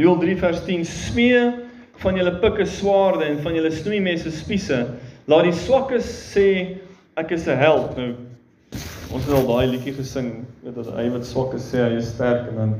Joel 0.00 0.18
3 0.18 0.36
vers 0.40 0.64
10 0.64 0.86
smee 0.88 1.42
van 2.02 2.16
julle 2.18 2.32
pikke 2.42 2.64
swaarde 2.66 3.28
en 3.28 3.42
van 3.44 3.54
julle 3.54 3.70
snoeimesse 3.70 4.32
spiese. 4.34 4.80
Laat 5.30 5.46
die 5.46 5.56
swakkes 5.56 6.08
sê 6.32 6.48
ek 7.20 7.36
is 7.36 7.46
'n 7.46 7.60
held. 7.60 7.96
Nou 7.96 8.14
ons 9.12 9.24
het 9.24 9.34
al 9.34 9.46
daai 9.46 9.66
liedjie 9.72 9.94
gesing, 9.96 10.44
weet 10.62 10.76
dat 10.78 10.92
hy 10.96 11.08
wat 11.12 11.26
swak 11.26 11.54
is 11.54 11.66
sê 11.70 11.82
hy 11.82 11.96
is 11.98 12.12
sterk 12.14 12.48
en 12.52 12.60
dan 12.60 12.76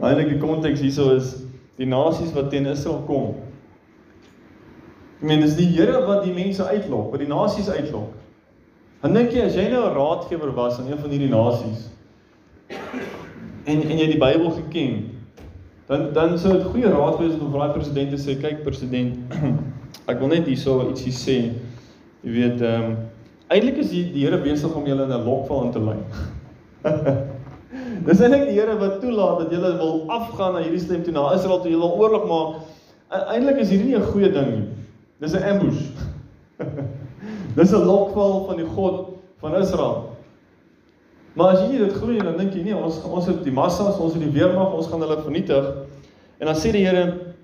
eintlik 0.00 0.34
die 0.34 0.42
konteks 0.42 0.80
hierso 0.80 1.10
is 1.16 1.34
die 1.78 1.88
nasies 1.88 2.32
wat 2.34 2.50
teen 2.50 2.66
Israel 2.70 3.02
kom. 3.08 3.34
Ek 5.18 5.26
meen 5.30 5.40
dis 5.40 5.56
die 5.58 5.70
Here 5.72 6.04
wat 6.06 6.24
die 6.24 6.34
mense 6.34 6.64
uitlok, 6.64 7.10
wat 7.12 7.22
die 7.22 7.30
nasies 7.30 7.70
uitlok. 7.70 8.12
En 9.04 9.16
dink 9.16 9.32
jy 9.34 9.44
as 9.46 9.56
jy 9.56 9.68
nou 9.72 9.84
'n 9.88 9.96
raadgewer 9.96 10.54
was 10.54 10.78
aan 10.78 10.90
een 10.90 10.98
van 10.98 11.10
hierdie 11.10 11.32
nasies 11.32 11.90
en 13.64 13.82
en 13.82 13.98
jy 13.98 14.06
die 14.12 14.20
Bybel 14.20 14.50
geken 14.50 14.96
dan 15.88 16.12
dan 16.12 16.38
sou 16.38 16.52
dit 16.56 16.66
goeie 16.72 16.90
raad 16.92 17.18
wees 17.20 17.36
om 17.38 17.52
vir 17.52 17.62
daai 17.62 17.76
president 17.76 18.12
te 18.12 18.20
sê 18.20 18.36
kyk 18.40 18.62
president 18.64 19.34
ek 20.10 20.20
wil 20.20 20.32
net 20.32 20.48
hierso 20.48 20.80
ietsie 20.88 21.14
sê 21.16 21.38
jy 22.24 22.36
weet 22.38 22.64
ehm 22.64 22.90
um, 22.92 22.96
eintlik 23.52 23.80
is 23.82 23.90
die, 23.92 24.04
die 24.12 24.24
Here 24.24 24.38
besig 24.42 24.74
om 24.74 24.86
julle 24.86 25.04
in 25.04 25.12
'n 25.12 25.24
lokval 25.24 25.64
in 25.64 25.72
te 25.72 25.80
lei. 25.80 25.98
Dis 28.06 28.20
eintlik 28.20 28.46
die 28.48 28.56
Here 28.58 28.78
wat 28.78 29.00
toelaat 29.00 29.44
dat 29.44 29.52
julle 29.52 29.76
wil 29.76 30.04
afgaan 30.08 30.52
na 30.54 30.62
hierdie 30.64 30.80
stem 30.80 31.02
toe 31.02 31.12
na 31.12 31.32
Israel 31.34 31.60
toe 31.60 31.70
julle 31.70 31.90
oorlog 31.90 32.26
maak. 32.28 32.56
E, 33.10 33.20
eintlik 33.36 33.60
is 33.60 33.70
hierdie 33.70 33.92
nie 33.92 33.98
'n 33.98 34.10
goeie 34.12 34.32
ding 34.32 34.50
nie. 34.50 34.68
Dis 35.20 35.34
'n 35.34 35.42
ambush. 35.42 35.82
Dis 37.58 37.72
'n 37.72 37.84
lokval 37.84 38.44
van 38.46 38.56
die 38.56 38.66
God 38.66 39.08
van 39.40 39.56
Israel. 39.60 40.10
Maar 41.34 41.56
as 41.56 41.60
jy 41.66 41.78
dit 41.78 41.92
glo 41.92 42.16
dan 42.18 42.36
dink 42.38 42.54
jy 42.54 42.62
nee, 42.62 42.76
ons 42.76 43.02
ons 43.02 43.26
het 43.26 43.42
die 43.44 43.52
massas, 43.52 43.98
ons 43.98 44.14
het 44.14 44.22
die 44.22 44.30
weermag, 44.30 44.72
ons 44.72 44.86
gaan 44.86 45.02
hulle 45.02 45.18
vernietig. 45.22 45.66
En 46.38 46.46
dan 46.46 46.56
sê 46.56 46.70
die 46.72 46.86
Here 46.86 47.34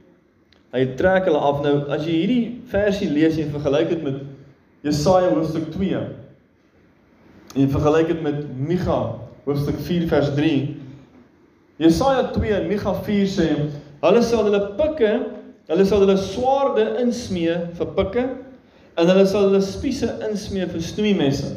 hy 0.70 0.84
trek 0.96 1.26
hulle 1.26 1.38
af. 1.38 1.62
Nou 1.62 1.90
as 1.90 2.04
jy 2.06 2.20
hierdie 2.22 2.44
versie 2.70 3.10
lees 3.10 3.38
en 3.42 3.50
vergelyk 3.50 3.88
dit 3.88 4.02
met 4.06 4.20
Jesaja 4.80 5.28
hoofstuk 5.34 5.70
2 5.72 5.96
en 7.54 7.70
vergelyk 7.70 8.06
dit 8.06 8.22
met 8.22 8.44
Micha 8.56 9.00
hoofstuk 9.44 9.80
4 9.84 10.06
vers 10.08 10.30
3. 10.34 10.76
Jesaja 11.76 12.30
2 12.32 12.54
en 12.54 12.68
Micha 12.68 12.94
4 12.94 13.26
sê 13.28 13.48
hulle 14.00 14.22
sal 14.24 14.46
hulle 14.48 14.60
pikke, 14.78 15.10
hulle 15.68 15.84
sal 15.88 16.04
hulle 16.06 16.16
swaarde 16.20 16.86
insmee 17.02 17.58
vir 17.76 17.92
pikke 17.98 18.24
en 18.96 19.12
hulle 19.12 19.26
sal 19.28 19.50
hulle 19.50 19.60
spiese 19.64 20.08
insmee 20.30 20.68
vir 20.70 20.86
snoeimesse. 20.88 21.52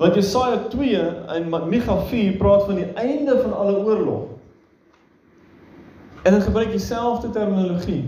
Want 0.00 0.16
Jesaja 0.16 0.62
2 0.72 1.04
en 1.36 1.52
Micha 1.68 1.98
4 2.08 2.40
praat 2.40 2.64
van 2.70 2.80
die 2.80 2.88
einde 2.96 3.36
van 3.42 3.52
alle 3.52 3.76
oorlog. 3.84 4.32
En 6.22 6.32
hulle 6.32 6.44
gebruik 6.48 6.72
dieselfde 6.72 7.28
terminologie. 7.34 8.06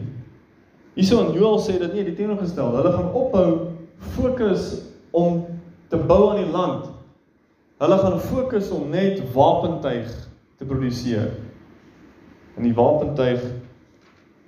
Hierso 0.94 1.24
in 1.26 1.34
Joël 1.36 1.60
sê 1.60 1.76
dit 1.76 1.92
nie 1.92 2.04
die 2.06 2.16
teenoorgestel. 2.16 2.76
Hulle 2.78 2.92
gaan 2.94 3.12
ophou 3.12 3.73
fokus 4.14 4.82
om 5.10 5.44
te 5.88 5.96
bou 5.96 6.30
aan 6.30 6.42
die 6.42 6.52
land. 6.52 6.90
Hulle 7.82 7.98
gaan 7.98 8.20
fokus 8.20 8.70
om 8.70 8.88
net 8.90 9.22
wapentuig 9.34 10.10
te 10.58 10.64
produseer. 10.64 11.32
En 12.56 12.62
die 12.62 12.74
wapentuig 12.74 13.42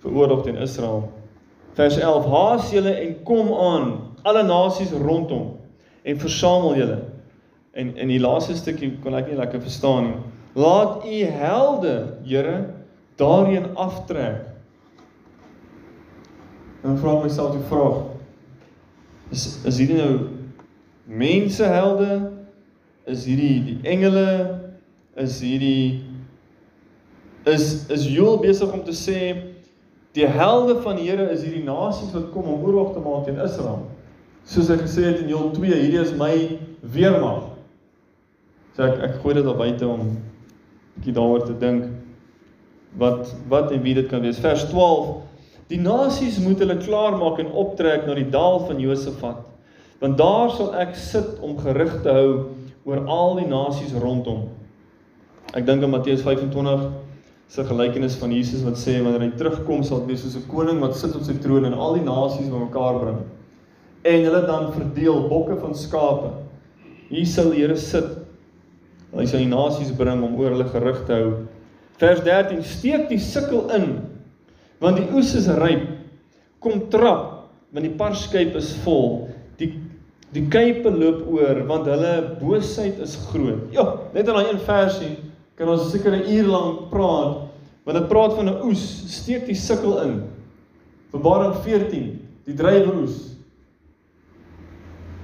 vir 0.03 0.15
oorlog 0.15 0.45
teen 0.47 0.61
Israel. 0.63 1.09
Vers 1.75 1.99
11: 1.99 2.31
Haas 2.33 2.71
julle 2.73 2.95
en 2.95 3.19
kom 3.27 3.53
aan, 3.53 3.93
alle 4.23 4.43
nasies 4.47 4.95
rondom 4.95 5.55
en 6.07 6.19
versamel 6.23 6.77
julle 6.79 7.03
En 7.77 7.97
in 7.97 8.09
die 8.09 8.21
laaste 8.21 8.55
stukkie 8.57 8.95
kon 9.05 9.15
ek 9.19 9.27
nie 9.29 9.37
lekker 9.37 9.61
verstaan 9.61 10.07
nie. 10.09 10.19
Laat 10.57 11.05
u 11.05 11.17
helde, 11.29 11.97
Here, 12.25 12.55
daarin 13.21 13.75
aftrek. 13.77 14.47
En 16.81 16.97
vra 16.97 17.19
myself 17.21 17.53
die 17.53 17.67
vraag: 17.69 17.99
Is 19.31 19.65
is 19.67 19.79
hierdie 19.81 19.99
nou 19.99 20.13
mense 21.07 21.65
helde? 21.65 22.33
Is 23.07 23.25
hierdie 23.27 23.63
die 23.67 23.79
engele? 23.89 24.29
Is 25.17 25.41
hierdie 25.43 26.05
is 27.47 27.87
is 27.95 28.07
Joel 28.11 28.41
besig 28.43 28.73
om 28.73 28.83
te 28.85 28.95
sê 28.95 29.19
die 30.17 30.27
helde 30.27 30.79
van 30.83 30.97
die 30.99 31.09
Here 31.09 31.29
is 31.31 31.45
hierdie 31.45 31.65
nasies 31.67 32.15
wat 32.17 32.31
kom 32.35 32.49
om 32.51 32.65
oorlog 32.65 32.95
te 32.95 33.03
maak 33.05 33.27
teen 33.27 33.39
Israel? 33.43 33.85
Soos 34.47 34.71
hy 34.71 34.79
gesê 34.81 35.05
het 35.11 35.21
in 35.25 35.31
Joel 35.31 35.51
2, 35.55 35.75
hierdie 35.75 36.01
is 36.01 36.15
my 36.17 36.33
weermag. 36.95 37.51
So 38.77 38.87
ek 38.87 39.03
ek 39.09 39.21
gooi 39.23 39.37
dit 39.39 39.47
op 39.47 39.59
buite 39.59 39.87
om 39.89 40.17
bietjie 40.97 41.15
daaroor 41.17 41.47
te 41.47 41.57
dink 41.61 41.91
wat 43.01 43.33
wat 43.51 43.73
en 43.75 43.83
wie 43.85 43.95
dit 43.97 44.09
kan 44.11 44.25
wees. 44.25 44.41
Vers 44.41 44.67
12. 44.71 45.15
Die 45.71 45.81
nasies 45.83 46.39
moet 46.39 46.61
hulle 46.63 46.77
klaarmaak 46.79 47.41
en 47.43 47.51
optrek 47.51 48.07
na 48.07 48.15
die 48.15 48.29
dal 48.31 48.61
van 48.69 48.79
Josafat. 48.81 49.43
Want 49.99 50.19
daar 50.21 50.53
sal 50.55 50.75
ek 50.79 50.95
sit 50.95 51.41
om 51.43 51.57
gerig 51.59 52.03
te 52.05 52.13
hou 52.13 52.31
oor 52.87 53.03
al 53.11 53.41
die 53.41 53.49
nasies 53.51 53.97
rondom. 53.99 54.45
Ek 55.57 55.67
dink 55.67 55.83
aan 55.83 55.91
Matteus 55.91 56.23
25 56.23 56.87
se 57.51 57.65
gelykenis 57.67 58.19
van 58.21 58.35
Jesus 58.35 58.63
wat 58.67 58.79
sê 58.79 58.99
wanneer 59.01 59.29
hy 59.29 59.33
terugkom 59.39 59.83
sal 59.87 60.03
dit 60.03 60.15
wees 60.15 60.23
soos 60.23 60.37
'n 60.37 60.49
koning 60.51 60.81
wat 60.83 60.97
sit 60.97 61.15
op 61.17 61.23
sy 61.23 61.35
troon 61.43 61.65
en 61.65 61.75
al 61.75 61.95
die 61.95 62.07
nasies 62.07 62.51
bymekaar 62.51 63.01
bring. 63.01 63.21
en 64.07 64.25
hulle 64.25 64.47
dan 64.47 64.73
verdeel 64.73 65.29
bokke 65.29 65.57
van 65.61 65.75
skape. 65.75 66.31
Hier 67.09 67.27
sal 67.27 67.51
die 67.51 67.65
Here 67.65 67.77
sit. 67.77 68.07
Hy 69.17 69.27
sal 69.27 69.43
die 69.43 69.51
nasies 69.51 69.93
bring 69.97 70.23
om 70.23 70.37
oor 70.39 70.55
hulle 70.55 70.67
gerig 70.71 71.01
te 71.07 71.13
hou. 71.13 71.31
Vers 71.99 72.21
13: 72.27 72.63
Steek 72.63 73.09
die 73.09 73.19
sikkel 73.19 73.71
in, 73.75 73.87
want 74.83 75.01
die 75.01 75.09
oes 75.17 75.35
is 75.39 75.49
ryp. 75.49 75.89
Kom 76.61 76.87
trap, 76.93 77.49
want 77.73 77.87
die 77.87 77.97
parskyp 77.97 78.57
is 78.59 78.73
vol. 78.85 79.29
Die 79.61 79.73
die 80.37 80.43
kuipe 80.53 80.91
loop 80.91 81.23
oor, 81.33 81.63
want 81.69 81.87
hulle 81.89 82.13
boosheid 82.41 82.99
is 83.01 83.15
groot. 83.31 83.71
Ja, 83.73 83.87
net 84.13 84.27
in 84.27 84.35
daai 84.37 84.51
een 84.51 84.63
versie 84.67 85.15
kan 85.57 85.71
ons 85.73 85.87
seker 85.93 86.13
'n 86.13 86.29
uur 86.29 86.49
lank 86.51 86.91
praat, 86.91 87.49
want 87.85 87.99
dit 87.99 88.09
praat 88.09 88.35
van 88.35 88.49
'n 88.49 88.61
oes. 88.67 88.83
Steek 89.09 89.47
die 89.47 89.55
sikkel 89.55 90.03
in. 90.03 90.23
Openbaring 91.13 91.55
14, 91.65 92.21
die 92.45 92.55
dryweroes. 92.55 93.37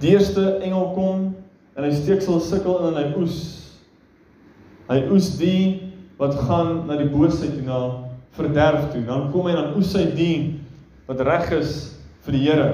Die 0.00 0.10
eerste 0.10 0.58
engel 0.62 0.92
kom 0.94 1.34
en 1.76 1.84
hy 1.84 1.90
steek 1.90 2.22
sy 2.22 2.38
sikkel 2.38 2.78
in 2.78 2.94
en 2.94 3.02
hy 3.02 3.20
oes. 3.20 3.36
Hy 4.88 5.02
oes 5.10 5.36
die 5.38 5.92
wat 6.18 6.34
gaan 6.34 6.86
na 6.86 6.96
die 6.96 7.10
boosheid 7.10 7.52
toe, 7.54 7.62
na 7.62 8.11
verderf 8.36 8.90
toe. 8.92 9.04
Dan 9.04 9.30
kom 9.32 9.48
hy 9.48 9.56
dan 9.56 9.74
oes 9.76 9.92
hy 9.96 10.06
die 10.16 10.36
wat 11.08 11.20
reg 11.26 11.50
is 11.58 11.76
vir 12.24 12.36
die 12.36 12.42
Here. 12.46 12.70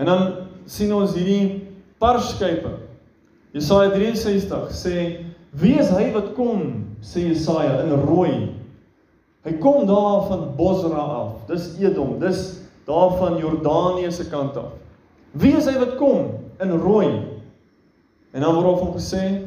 En 0.00 0.08
dan 0.10 0.22
sien 0.70 0.92
ons 0.94 1.14
hierdie 1.16 1.66
parskype. 2.02 2.72
Jesaja 3.54 3.90
63 3.94 4.70
sê: 4.74 4.96
"Wie 5.52 5.78
is 5.80 5.90
hy 5.90 6.10
wat 6.14 6.34
kom?" 6.36 6.86
sê 7.02 7.28
Jesaja 7.28 7.82
in 7.84 7.94
rooi. 8.06 8.52
Hy 9.44 9.52
kom 9.62 9.86
daar 9.88 10.26
van 10.28 10.50
Bosra 10.56 11.00
af. 11.00 11.46
Dis 11.48 11.78
Edom. 11.80 12.18
Dis 12.20 12.60
daar 12.86 13.16
van 13.16 13.38
Jordanië 13.40 14.12
se 14.12 14.28
kant 14.28 14.56
af. 14.56 14.76
Wie 15.32 15.56
is 15.56 15.66
hy 15.66 15.78
wat 15.78 15.96
kom 15.96 16.34
in 16.60 16.70
rooi? 16.70 17.08
En 18.34 18.42
dan 18.42 18.54
word 18.60 18.82
hom 18.82 18.92
gesê 18.98 19.46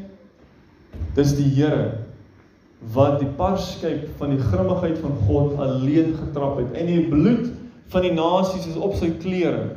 dis 1.13 1.35
die 1.37 1.49
Here 1.53 2.02
wat 2.91 3.19
die 3.21 3.29
parskyp 3.37 4.09
van 4.19 4.33
die 4.35 4.41
grimmigheid 4.43 4.99
van 4.99 5.15
God 5.27 5.55
alleen 5.61 6.13
getrap 6.17 6.59
het 6.59 6.75
en 6.77 6.89
die 6.89 7.05
bloed 7.07 7.47
van 7.93 8.05
die 8.05 8.13
nasies 8.13 8.67
is 8.67 8.79
op 8.79 8.95
sy 8.99 9.11
klere. 9.21 9.71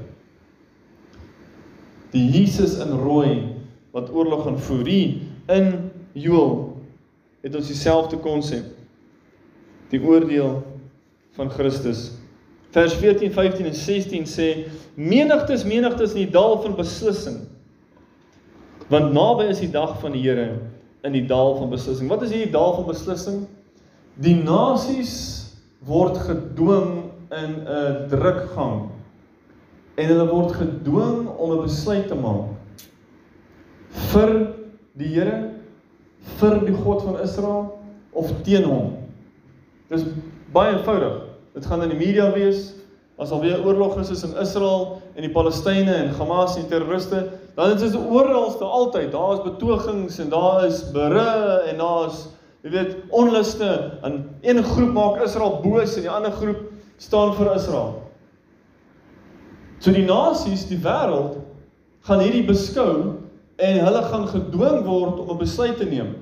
Die 2.11 2.25
Jesus 2.33 2.79
in 2.83 2.95
rooi 2.99 3.55
wat 3.95 4.11
oorlog 4.13 4.45
gaan 4.47 4.59
voer 4.59 4.91
in 4.91 5.69
Joel 6.13 6.77
het 7.45 7.55
ons 7.55 7.71
dieselfde 7.71 8.19
konsep. 8.19 8.65
Die 9.93 10.03
oordeel 10.03 10.63
van 11.37 11.51
Christus 11.53 12.11
vers 12.77 12.93
14, 13.01 13.31
15 13.33 13.69
en 13.71 13.75
16 13.75 14.27
sê 14.29 14.47
menigtes 15.01 15.63
menigtes 15.65 16.13
in 16.13 16.27
die 16.27 16.33
dal 16.35 16.59
van 16.61 16.75
beslissing. 16.77 17.39
Want 18.93 19.15
naby 19.17 19.47
is 19.53 19.63
die 19.63 19.71
dag 19.73 19.95
van 20.03 20.13
die 20.13 20.25
Here 20.27 20.51
in 21.07 21.15
die 21.15 21.25
dal 21.27 21.55
van 21.61 21.71
beslissing. 21.71 22.11
Wat 22.11 22.25
is 22.27 22.35
hierdie 22.35 22.53
dal 22.53 22.75
van 22.81 22.89
beslissing? 22.91 23.45
Die 24.23 24.35
nasies 24.37 25.15
word 25.87 26.19
gedwing 26.27 27.13
in 27.31 27.57
'n 27.63 28.07
drukgang 28.11 28.89
en 29.97 30.07
hulle 30.11 30.27
word 30.29 30.53
gedwing 30.59 31.29
om 31.29 31.53
'n 31.53 31.63
besluit 31.63 32.09
te 32.09 32.15
maak 32.15 32.55
vir 34.13 34.33
die 34.97 35.09
Here, 35.09 35.53
vir 36.39 36.61
die 36.67 36.75
God 36.75 37.03
van 37.03 37.21
Israel 37.21 37.79
of 38.13 38.33
teen 38.43 38.65
hom. 38.65 38.97
Dis 39.89 40.05
baie 40.53 40.77
eenvoudig. 40.77 41.23
Dit 41.55 41.67
gaan 41.67 41.83
in 41.83 41.93
die 41.93 42.01
media 42.01 42.33
wees 42.33 42.75
as 43.19 43.31
al 43.31 43.41
weer 43.41 43.65
oorlog 43.65 43.99
is 44.01 44.25
in 44.25 44.37
Israel 44.37 45.03
en 45.15 45.23
die 45.25 45.33
Palestynë 45.33 45.95
en 45.95 46.15
Hamas 46.19 46.57
en 46.57 46.69
terroriste, 46.69 47.23
dan 47.57 47.73
is 47.73 47.81
dit 47.81 47.95
oralste 47.97 48.65
altyd. 48.65 49.13
Daar 49.13 49.33
is 49.33 49.43
betogings 49.43 50.19
en 50.19 50.29
daar 50.29 50.65
is 50.67 50.83
berre 50.93 51.63
en 51.71 51.79
daar's 51.81 52.27
jy 52.67 52.73
weet 52.75 52.97
onluste 53.15 53.99
en 54.05 54.19
een 54.43 54.65
groep 54.65 54.93
maak 54.93 55.23
Israel 55.25 55.61
boos 55.63 55.95
en 55.97 56.05
die 56.05 56.11
ander 56.11 56.35
groep 56.35 56.67
staan 57.01 57.33
vir 57.39 57.55
Israel. 57.55 57.95
So 59.79 59.93
die 59.93 60.05
nasies, 60.05 60.67
die 60.69 60.81
wêreld 60.83 61.39
gaan 62.09 62.21
hierdie 62.25 62.45
beskou 62.49 63.23
en 63.57 63.81
hulle 63.87 64.03
gaan 64.11 64.29
gedwing 64.29 64.85
word 64.85 65.21
om 65.21 65.31
'n 65.31 65.39
besluit 65.39 65.77
te 65.77 65.85
neem. 65.85 66.15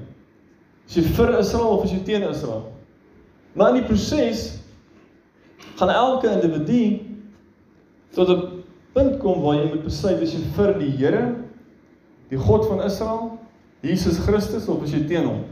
Is 0.86 0.96
jy 0.96 1.02
vir 1.02 1.38
Israel 1.38 1.78
of 1.78 1.84
is 1.84 1.92
jy 1.92 2.02
teen 2.04 2.22
Israel? 2.22 2.70
Maar 3.54 3.74
in 3.74 3.82
die 3.82 3.88
proses 3.88 4.58
gaan 5.78 5.90
elke 5.90 6.30
individu 6.30 7.00
tot 8.14 8.28
'n 8.28 8.53
punt 8.94 9.18
kom 9.22 9.42
waar 9.42 9.58
jy 9.58 9.68
moet 9.72 9.86
besluit 9.86 10.22
as 10.22 10.34
jy 10.34 10.42
vir 10.56 10.72
die 10.78 10.92
Here, 10.98 11.24
die 12.30 12.38
God 12.40 12.66
van 12.70 12.84
Israel, 12.86 13.34
Jesus 13.84 14.20
Christus 14.24 14.68
of 14.70 14.82
as 14.86 14.94
jy 14.94 15.02
teen 15.08 15.26
hom. 15.28 15.42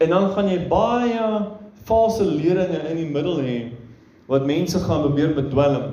En 0.00 0.12
dan 0.12 0.30
gaan 0.34 0.48
jy 0.48 0.60
baie 0.70 1.26
valse 1.88 2.24
leringe 2.24 2.80
in 2.90 3.00
die 3.00 3.10
middel 3.10 3.40
hê 3.44 3.56
wat 4.30 4.46
mense 4.48 4.78
gaan 4.82 5.04
probeer 5.04 5.34
bedwelm 5.36 5.92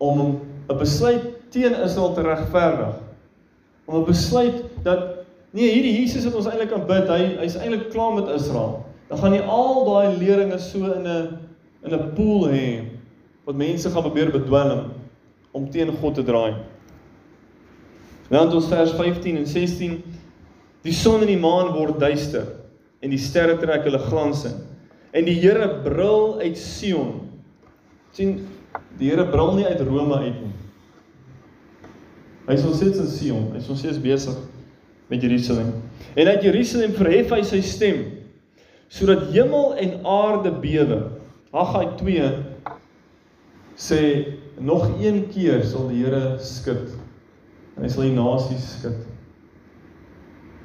om 0.00 0.40
'n 0.68 0.78
besluit 0.78 1.24
teen 1.50 1.74
Israel 1.74 2.14
te 2.14 2.22
regverdig. 2.22 2.94
Om 3.86 4.00
'n 4.00 4.04
besluit 4.04 4.64
dat 4.84 5.26
nee, 5.52 5.70
hierdie 5.70 6.00
Jesus 6.00 6.24
wat 6.24 6.34
ons 6.34 6.46
eintlik 6.46 6.72
aanbid, 6.72 7.08
hy 7.08 7.36
hy's 7.42 7.56
eintlik 7.56 7.90
klaar 7.90 8.14
met 8.14 8.28
Israel. 8.28 8.84
Dan 9.08 9.18
gaan 9.18 9.34
jy 9.34 9.42
al 9.42 9.84
daai 9.84 10.16
leringe 10.16 10.58
so 10.58 10.78
in 10.78 11.06
'n 11.06 11.38
in 11.84 11.94
'n 11.94 12.12
pool 12.14 12.48
hê 12.48 12.84
wat 13.44 13.56
mense 13.56 13.90
gaan 13.90 14.02
probeer 14.02 14.30
bedwelm 14.30 14.99
om 15.56 15.70
teen 15.70 15.90
God 16.00 16.14
te 16.14 16.24
draai. 16.26 16.54
Nou 18.30 18.44
in 18.46 18.62
vers 18.62 18.92
15 18.94 19.36
en 19.36 19.46
16 19.46 19.96
die 20.86 20.94
son 20.94 21.20
en 21.20 21.28
die 21.28 21.40
maan 21.40 21.72
word 21.74 21.98
duister 22.00 22.46
en 23.02 23.10
die 23.12 23.20
sterre 23.20 23.56
trek 23.60 23.84
hulle 23.88 24.00
glans 24.06 24.44
in. 24.48 24.56
En 25.16 25.26
die 25.26 25.34
Here 25.40 25.66
brul 25.84 26.38
uit 26.40 26.58
Sion. 26.58 27.26
sien 28.14 28.46
die 28.98 29.10
Here 29.10 29.26
brul 29.30 29.54
nie 29.58 29.66
uit 29.66 29.80
Rome 29.86 30.14
uit 30.14 30.38
nie. 30.42 30.54
Hy 32.46 32.56
is 32.58 32.64
ons 32.66 32.78
sit 32.82 32.96
in 32.98 33.10
Sion. 33.10 33.50
Hy 33.52 33.58
is 33.58 33.68
ons 33.70 33.78
steeds 33.82 34.00
besig 34.02 34.38
met 35.10 35.22
Jerusalem. 35.22 35.72
En 36.14 36.26
uit 36.26 36.42
Jerusalem 36.42 36.94
verhef 36.94 37.34
hy 37.34 37.42
sy 37.46 37.60
stem 37.66 38.04
sodat 38.90 39.28
hemel 39.30 39.76
en 39.78 39.92
aarde 40.06 40.50
bewe. 40.62 41.00
Haggai 41.54 41.84
2 41.98 42.30
sê 43.78 44.00
nog 44.60 44.88
een 45.00 45.24
keer 45.32 45.64
sal 45.64 45.88
die 45.88 46.04
Here 46.04 46.36
skud. 46.38 46.92
En 47.76 47.86
hy 47.86 47.90
sal 47.92 48.06
die 48.08 48.16
nasies 48.16 48.66
skud. 48.78 48.98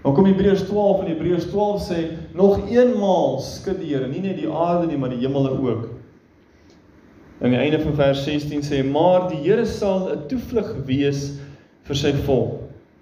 Dan 0.06 0.14
kom 0.14 0.28
Hebreërs 0.30 0.68
12 0.68 1.00
en 1.02 1.08
Hebreërs 1.10 1.48
12 1.50 1.86
sê 1.88 2.02
nog 2.38 2.68
eenmaal 2.70 3.40
skud 3.42 3.80
die 3.82 3.94
Here, 3.94 4.08
nie 4.08 4.22
net 4.22 4.38
die 4.38 4.52
aarde 4.52 4.86
nie, 4.92 5.00
maar 5.02 5.10
die 5.16 5.24
hemele 5.24 5.56
ook. 5.58 5.88
Aan 7.42 7.56
die 7.56 7.60
einde 7.60 7.80
van 7.82 7.96
vers 7.98 8.22
16 8.28 8.62
sê 8.68 8.84
maar 8.86 9.30
die 9.32 9.42
Here 9.48 9.66
sal 9.66 10.12
'n 10.14 10.28
toevlug 10.30 10.76
wees 10.86 11.40
vir 11.88 11.96
sy 11.96 12.14
volk 12.28 12.62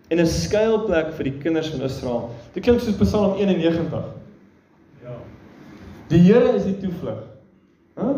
en 0.10 0.20
'n 0.20 0.30
skuilplek 0.30 1.14
vir 1.18 1.24
die 1.24 1.38
kinders 1.44 1.70
van 1.70 1.82
Israel. 1.82 2.30
Dit 2.54 2.64
klink 2.64 2.80
soos 2.80 2.96
Psalm 2.96 3.38
91. 3.38 4.06
Ja. 5.04 5.18
Die 6.08 6.20
Here 6.20 6.56
is 6.56 6.64
die 6.64 6.78
toevlug. 6.78 7.24
Hæ? 7.98 8.14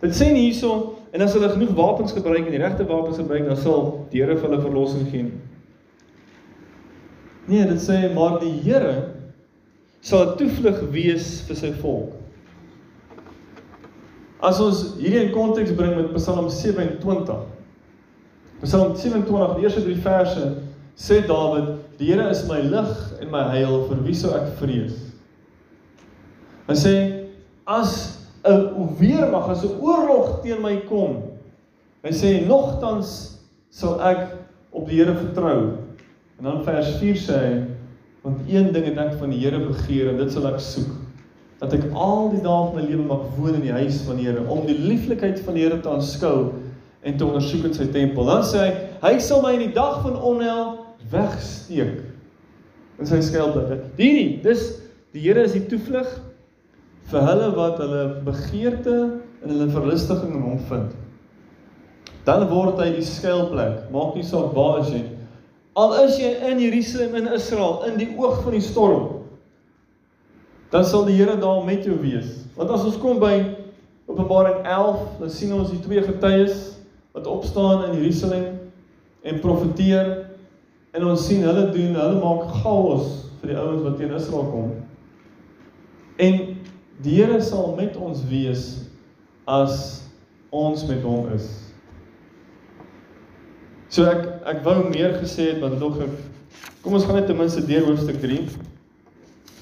Dit 0.00 0.14
sê 0.14 0.32
nie 0.32 0.50
hierso 0.50 0.97
en 1.12 1.24
as 1.24 1.34
hulle 1.36 1.48
genoeg 1.52 1.74
wapens 1.76 2.12
gebruik 2.12 2.46
en 2.46 2.52
die 2.52 2.62
regte 2.62 2.86
wapens 2.88 3.16
gebruik, 3.20 3.46
dan 3.48 3.56
sal 3.56 4.06
die 4.12 4.22
Here 4.22 4.36
vir 4.36 4.48
hulle 4.48 4.60
verlossing 4.62 5.08
gee. 5.12 5.30
Nee, 7.48 7.64
dit 7.64 7.80
sê 7.80 8.02
maar 8.14 8.38
die 8.42 8.52
Here 8.64 9.14
sal 10.00 10.26
'n 10.26 10.36
toevlug 10.36 10.82
wees 10.92 11.40
vir 11.48 11.56
sy 11.56 11.72
volk. 11.80 12.12
As 14.40 14.60
ons 14.60 14.94
hierdie 14.98 15.24
in 15.26 15.32
konteks 15.32 15.72
bring 15.74 15.96
met 15.96 16.12
Psalm 16.14 16.48
27. 16.48 17.40
Psalm 18.62 18.94
27, 18.96 19.56
die 19.56 19.62
eerste 19.62 19.82
3 19.82 19.96
verse 20.02 20.62
sê 20.96 21.26
Dawid, 21.26 21.78
die 21.98 22.12
Here 22.12 22.28
is 22.30 22.46
my 22.48 22.60
lig 22.60 22.94
en 23.20 23.30
my 23.30 23.48
heil, 23.50 23.88
vir 23.88 24.04
wie 24.04 24.14
sou 24.14 24.30
ek 24.34 24.54
vrees? 24.60 24.94
Hy 26.68 26.74
sê 26.74 26.94
as 27.66 28.17
'n 28.44 28.94
weermag 28.98 29.48
as 29.48 29.64
'n 29.64 29.80
oorlog 29.80 30.42
teen 30.42 30.62
my 30.62 30.76
kom. 30.88 31.22
Hy 32.02 32.12
sê 32.12 32.46
nogtans 32.46 33.38
sal 33.70 34.00
ek 34.00 34.36
op 34.70 34.88
die 34.88 35.00
Here 35.02 35.14
vertrou. 35.14 35.78
En 36.38 36.44
dan 36.44 36.64
vers 36.64 36.96
4 37.00 37.16
sê 37.16 37.38
hy 37.38 37.64
want 38.22 38.40
een 38.48 38.72
ding 38.72 38.84
het 38.84 38.98
ek 38.98 39.18
van 39.18 39.30
die 39.30 39.40
Here 39.42 39.58
begeer 39.58 40.08
en 40.12 40.16
dit 40.16 40.32
sal 40.32 40.46
ek 40.46 40.60
soek 40.60 40.94
dat 41.58 41.72
ek 41.74 41.88
al 41.92 42.28
die 42.30 42.42
dae 42.42 42.66
van 42.68 42.76
my 42.76 42.84
lewe 42.86 43.06
mag 43.08 43.24
woon 43.36 43.56
in 43.58 43.64
die 43.64 43.74
huis 43.74 44.02
van 44.06 44.18
die 44.20 44.28
Here 44.28 44.44
om 44.46 44.66
die 44.66 44.78
lieflikheid 44.78 45.40
van 45.42 45.54
die 45.58 45.64
Here 45.66 45.80
te 45.80 45.90
aanskou 45.90 46.52
en 47.02 47.16
te 47.16 47.26
ondersoek 47.26 47.64
in 47.64 47.74
sy 47.74 47.88
tempel. 47.94 48.26
Dan 48.28 48.44
sê 48.46 48.62
hy 48.62 48.70
hy 49.02 49.18
sal 49.22 49.42
my 49.42 49.54
in 49.56 49.66
die 49.66 49.74
dag 49.74 50.00
van 50.04 50.18
onheil 50.18 50.76
wegsteek 51.10 52.04
in 52.98 53.06
sy 53.06 53.20
skuilplek. 53.22 53.86
Hierdie, 53.98 54.38
dis 54.42 54.70
die 55.14 55.22
Here 55.26 55.42
is 55.46 55.54
die 55.56 55.66
toevlug 55.70 56.10
vir 57.08 57.28
hulle 57.30 57.50
wat 57.56 57.78
hulle 57.82 58.06
begeerte 58.26 58.96
en 59.42 59.52
hulle 59.52 59.68
verlustiging 59.72 60.34
in 60.34 60.42
hom 60.44 60.64
vind. 60.70 60.96
dan 62.28 62.44
word 62.50 62.80
hy 62.82 62.90
die 62.98 63.06
skuilplek. 63.06 63.86
Maak 63.92 64.16
nie 64.18 64.26
saak 64.26 64.52
waar 64.56 64.82
is 64.82 64.90
jy. 64.92 65.04
Al 65.78 65.94
is 66.02 66.18
jy 66.20 66.34
in 66.50 66.60
Jerusalem 66.60 67.14
in 67.22 67.30
Israel 67.32 67.86
in 67.88 67.96
die 68.00 68.10
oog 68.18 68.42
van 68.44 68.56
die 68.56 68.64
storm, 68.64 69.06
dan 70.72 70.84
sal 70.84 71.06
die 71.08 71.16
Here 71.16 71.38
daar 71.40 71.62
met 71.64 71.86
jou 71.88 71.96
wees. 72.02 72.42
Want 72.58 72.74
as 72.74 72.84
ons 72.84 72.98
kom 73.00 73.22
by 73.22 73.36
Openbaring 74.08 74.60
11, 74.66 75.00
dan 75.22 75.32
sien 75.32 75.54
ons 75.56 75.70
die 75.72 75.80
twee 75.84 76.02
getuies 76.04 76.74
wat 77.16 77.28
opstaan 77.30 77.86
in 77.88 77.96
Jerusalem 78.00 78.58
en 79.24 79.40
profeteer 79.44 80.10
en 80.96 81.06
ons 81.08 81.24
sien 81.28 81.44
hulle 81.44 81.68
doen, 81.72 81.96
hulle 81.96 82.20
maak 82.20 82.50
chaos 82.60 83.08
vir 83.40 83.52
die 83.52 83.58
ouens 83.60 83.84
wat 83.86 83.98
teen 84.00 84.12
Israel 84.16 84.48
kom. 84.52 84.70
En 86.18 86.38
die 87.04 87.14
Here 87.20 87.40
sal 87.42 87.74
met 87.78 87.96
ons 87.96 88.24
wees 88.30 88.64
as 89.46 90.02
ons 90.50 90.84
met 90.88 91.02
hom 91.04 91.28
is. 91.34 91.46
So 93.92 94.08
ek 94.08 94.24
ek 94.48 94.64
wou 94.66 94.82
meer 94.88 95.16
gesê 95.20 95.52
het, 95.52 95.60
maar 95.62 95.76
nog 95.78 96.00
ek 96.04 96.16
kom 96.82 96.96
ons 96.98 97.06
gaan 97.08 97.20
net 97.20 97.28
ten 97.30 97.38
minste 97.38 97.64
deur 97.66 97.86
hoofstuk 97.88 98.20
3 98.22 98.42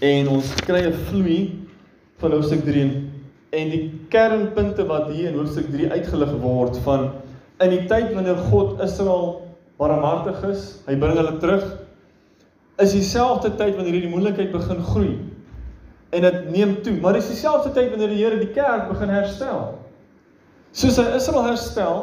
en 0.07 0.29
ons 0.29 0.55
kry 0.67 0.83
'n 0.87 0.97
vloei 1.09 1.41
van 2.21 2.33
hoofstuk 2.33 2.65
3 2.65 2.87
en 3.53 3.71
die 3.71 3.85
kernpunte 4.11 4.85
wat 4.87 5.11
hier 5.13 5.31
in 5.31 5.39
hoofstuk 5.39 5.71
3 5.73 5.91
uitgelig 5.91 6.33
word 6.43 6.77
van 6.85 7.11
in 7.61 7.71
die 7.71 7.85
tyd 7.89 8.13
wanneer 8.15 8.37
God 8.51 8.81
Israel 8.85 9.43
barmhartig 9.81 10.43
is, 10.51 10.83
hy 10.87 10.97
bring 10.97 11.17
hulle 11.17 11.39
terug, 11.41 11.65
is 12.81 12.93
dieselfde 12.93 13.53
tyd 13.57 13.77
wanneer 13.77 13.97
hierdie 13.97 14.13
moeilikheid 14.13 14.53
begin 14.53 14.83
groei. 14.83 15.15
En 16.11 16.23
dit 16.23 16.51
neem 16.51 16.77
toe, 16.83 16.95
maar 17.01 17.17
dis 17.19 17.29
dieselfde 17.33 17.73
tyd 17.75 17.91
wanneer 17.91 18.13
die 18.13 18.21
Here 18.23 18.39
die 18.39 18.53
kerk 18.55 18.89
begin 18.89 19.11
herstel. 19.11 19.79
Soos 20.77 20.99
hy 21.01 21.07
Israel 21.17 21.49
herstel, 21.49 22.03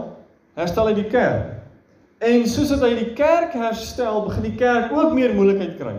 herstel 0.60 0.90
hy 0.90 0.96
die 0.98 1.10
kerk. 1.12 1.54
En 2.24 2.44
soos 2.50 2.74
hy 2.76 2.92
die 2.98 3.12
kerk 3.18 3.56
herstel, 3.58 4.24
begin 4.28 4.48
die 4.50 4.58
kerk 4.60 4.92
ook 4.96 5.16
meer 5.16 5.36
moeilikheid 5.38 5.78
kry. 5.80 5.96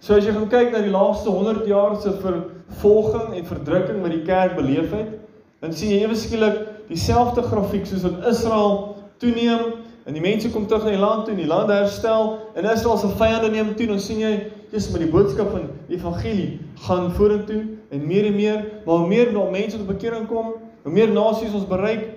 So 0.00 0.18
as 0.18 0.26
jy 0.28 0.34
gaan 0.36 0.50
kyk 0.52 0.74
na 0.74 0.82
die 0.84 0.92
laaste 0.92 1.32
100 1.32 1.64
jaar 1.70 1.96
se 2.00 2.12
vervolging 2.20 3.32
en 3.38 3.48
verdrukking 3.48 4.02
wat 4.04 4.12
die 4.12 4.26
kerk 4.28 4.58
beleef 4.58 4.92
het, 4.92 5.16
dan 5.64 5.72
sien 5.72 5.94
jy 5.94 6.04
ewe 6.04 6.18
skielik 6.18 6.60
dieselfde 6.90 7.42
grafiek 7.48 7.88
soos 7.88 8.04
wat 8.04 8.28
Israel 8.28 8.76
toeneem 9.22 9.72
En 10.06 10.14
die 10.14 10.22
mense 10.22 10.50
kom 10.54 10.68
terug 10.70 10.84
na 10.86 10.92
die 10.94 11.02
land 11.02 11.24
toe, 11.26 11.32
en 11.34 11.40
die 11.40 11.48
land 11.50 11.70
herstel 11.72 12.36
en 12.54 12.68
Israel 12.70 12.98
se 13.02 13.08
vyande 13.18 13.50
neem 13.50 13.72
toe. 13.74 13.88
Dan 13.90 13.98
sien 14.00 14.20
jy 14.22 14.34
Jesus 14.76 14.92
met 14.92 15.06
die 15.06 15.12
boodskap 15.12 15.54
van 15.54 15.70
die 15.88 15.96
evangelie 15.96 16.58
gaan 16.84 17.08
vorentoe 17.16 17.62
en 17.94 18.02
meer 18.04 18.26
en 18.28 18.34
meer, 18.36 18.58
maar 18.84 19.00
hoe 19.00 19.08
meer 19.08 19.30
nou 19.32 19.46
mense 19.50 19.78
tot 19.78 19.88
bekering 19.88 20.26
kom, 20.28 20.52
hoe 20.84 20.92
meer 20.92 21.08
nasies 21.08 21.54
ons 21.56 21.64
bereik, 21.68 22.10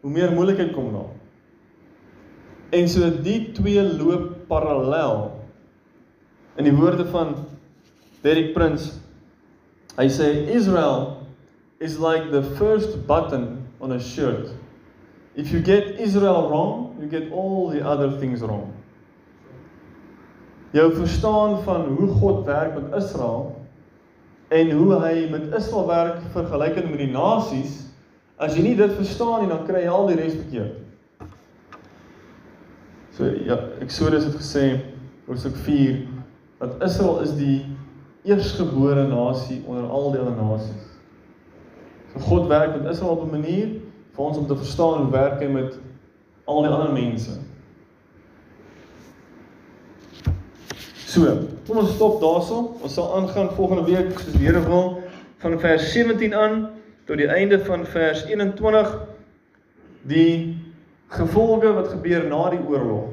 hoe 0.00 0.10
meer 0.10 0.32
moeilikheid 0.32 0.72
kom 0.72 0.88
daar. 0.94 1.10
En 2.72 2.88
so 2.88 3.10
die 3.22 3.52
twee 3.52 3.84
loop 3.84 4.46
parallel. 4.48 5.34
In 6.56 6.64
die 6.64 6.72
woorde 6.72 7.04
van 7.12 7.34
Derek 8.24 8.54
Prince, 8.56 8.94
hy 9.98 10.08
sê 10.08 10.32
Israel 10.56 11.18
is 11.84 11.98
like 12.00 12.32
the 12.32 12.42
first 12.56 13.02
button 13.04 13.66
on 13.84 13.92
a 13.92 14.00
shirt. 14.00 14.54
If 15.36 15.52
you 15.52 15.60
get 15.60 16.00
Israel 16.00 16.48
wrong, 16.48 16.96
you 17.00 17.08
get 17.12 17.32
all 17.32 17.68
the 17.68 17.84
other 17.84 18.16
things 18.16 18.40
wrong. 18.40 18.72
Jou 20.72 20.86
verstaan 20.96 21.58
van 21.62 21.84
hoe 21.96 22.08
God 22.08 22.44
werk 22.44 22.74
met 22.74 23.02
Israel 23.02 23.56
en 24.48 24.70
hoe 24.70 24.94
hy 25.00 25.28
met 25.30 25.54
Israel 25.56 25.86
werk 25.86 26.20
vergelykend 26.32 26.90
met 26.90 27.00
die 27.00 27.12
nasies, 27.12 27.78
as 28.36 28.56
jy 28.56 28.62
nie 28.66 28.76
dit 28.76 28.94
verstaan 28.96 29.44
nie, 29.44 29.50
dan 29.52 29.66
kry 29.68 29.84
jy 29.84 29.92
al 29.92 30.08
die 30.10 30.16
res 30.18 30.34
verkeerd. 30.36 30.80
So 33.16 33.28
ja, 33.44 33.58
Eksodus 33.84 34.24
het 34.24 34.36
gesê 34.40 34.66
hoofstuk 35.28 35.56
4 35.64 36.02
dat 36.62 36.82
Israel 36.84 37.20
is 37.24 37.34
die 37.36 37.58
eersgebore 38.24 39.04
nasie 39.10 39.60
onder 39.66 39.88
al 39.90 40.12
die 40.14 40.20
ander 40.22 40.36
nasies. 40.40 40.88
So 42.12 42.24
God 42.28 42.48
werk 42.48 42.76
met 42.76 42.90
Israel 42.92 43.16
op 43.16 43.24
'n 43.26 43.36
manier 43.36 43.68
vir 44.12 44.24
ons 44.24 44.38
om 44.38 44.46
te 44.46 44.56
verstaan 44.56 45.02
hoe 45.02 45.10
werk 45.10 45.40
hy 45.40 45.48
met 45.48 45.78
al 46.44 46.62
die 46.62 46.70
ander 46.70 46.92
mense. 46.92 47.30
So, 51.12 51.28
kom 51.66 51.82
ons 51.82 51.90
stop 51.92 52.22
daarso. 52.22 52.58
Ons 52.80 52.94
sal 52.96 53.10
aangaan 53.18 53.50
volgende 53.52 53.82
week 53.84 54.14
soos 54.16 54.32
die 54.32 54.46
Here 54.46 54.62
wil 54.64 54.94
van 55.42 55.58
vers 55.60 55.90
17 55.92 56.32
aan 56.32 56.54
tot 57.04 57.20
die 57.20 57.26
einde 57.28 57.58
van 57.66 57.82
vers 57.84 58.22
21 58.30 58.94
die 60.08 60.54
gevolge 61.12 61.74
wat 61.76 61.90
gebeur 61.92 62.24
na 62.30 62.46
die 62.54 62.62
oorlog. 62.64 63.11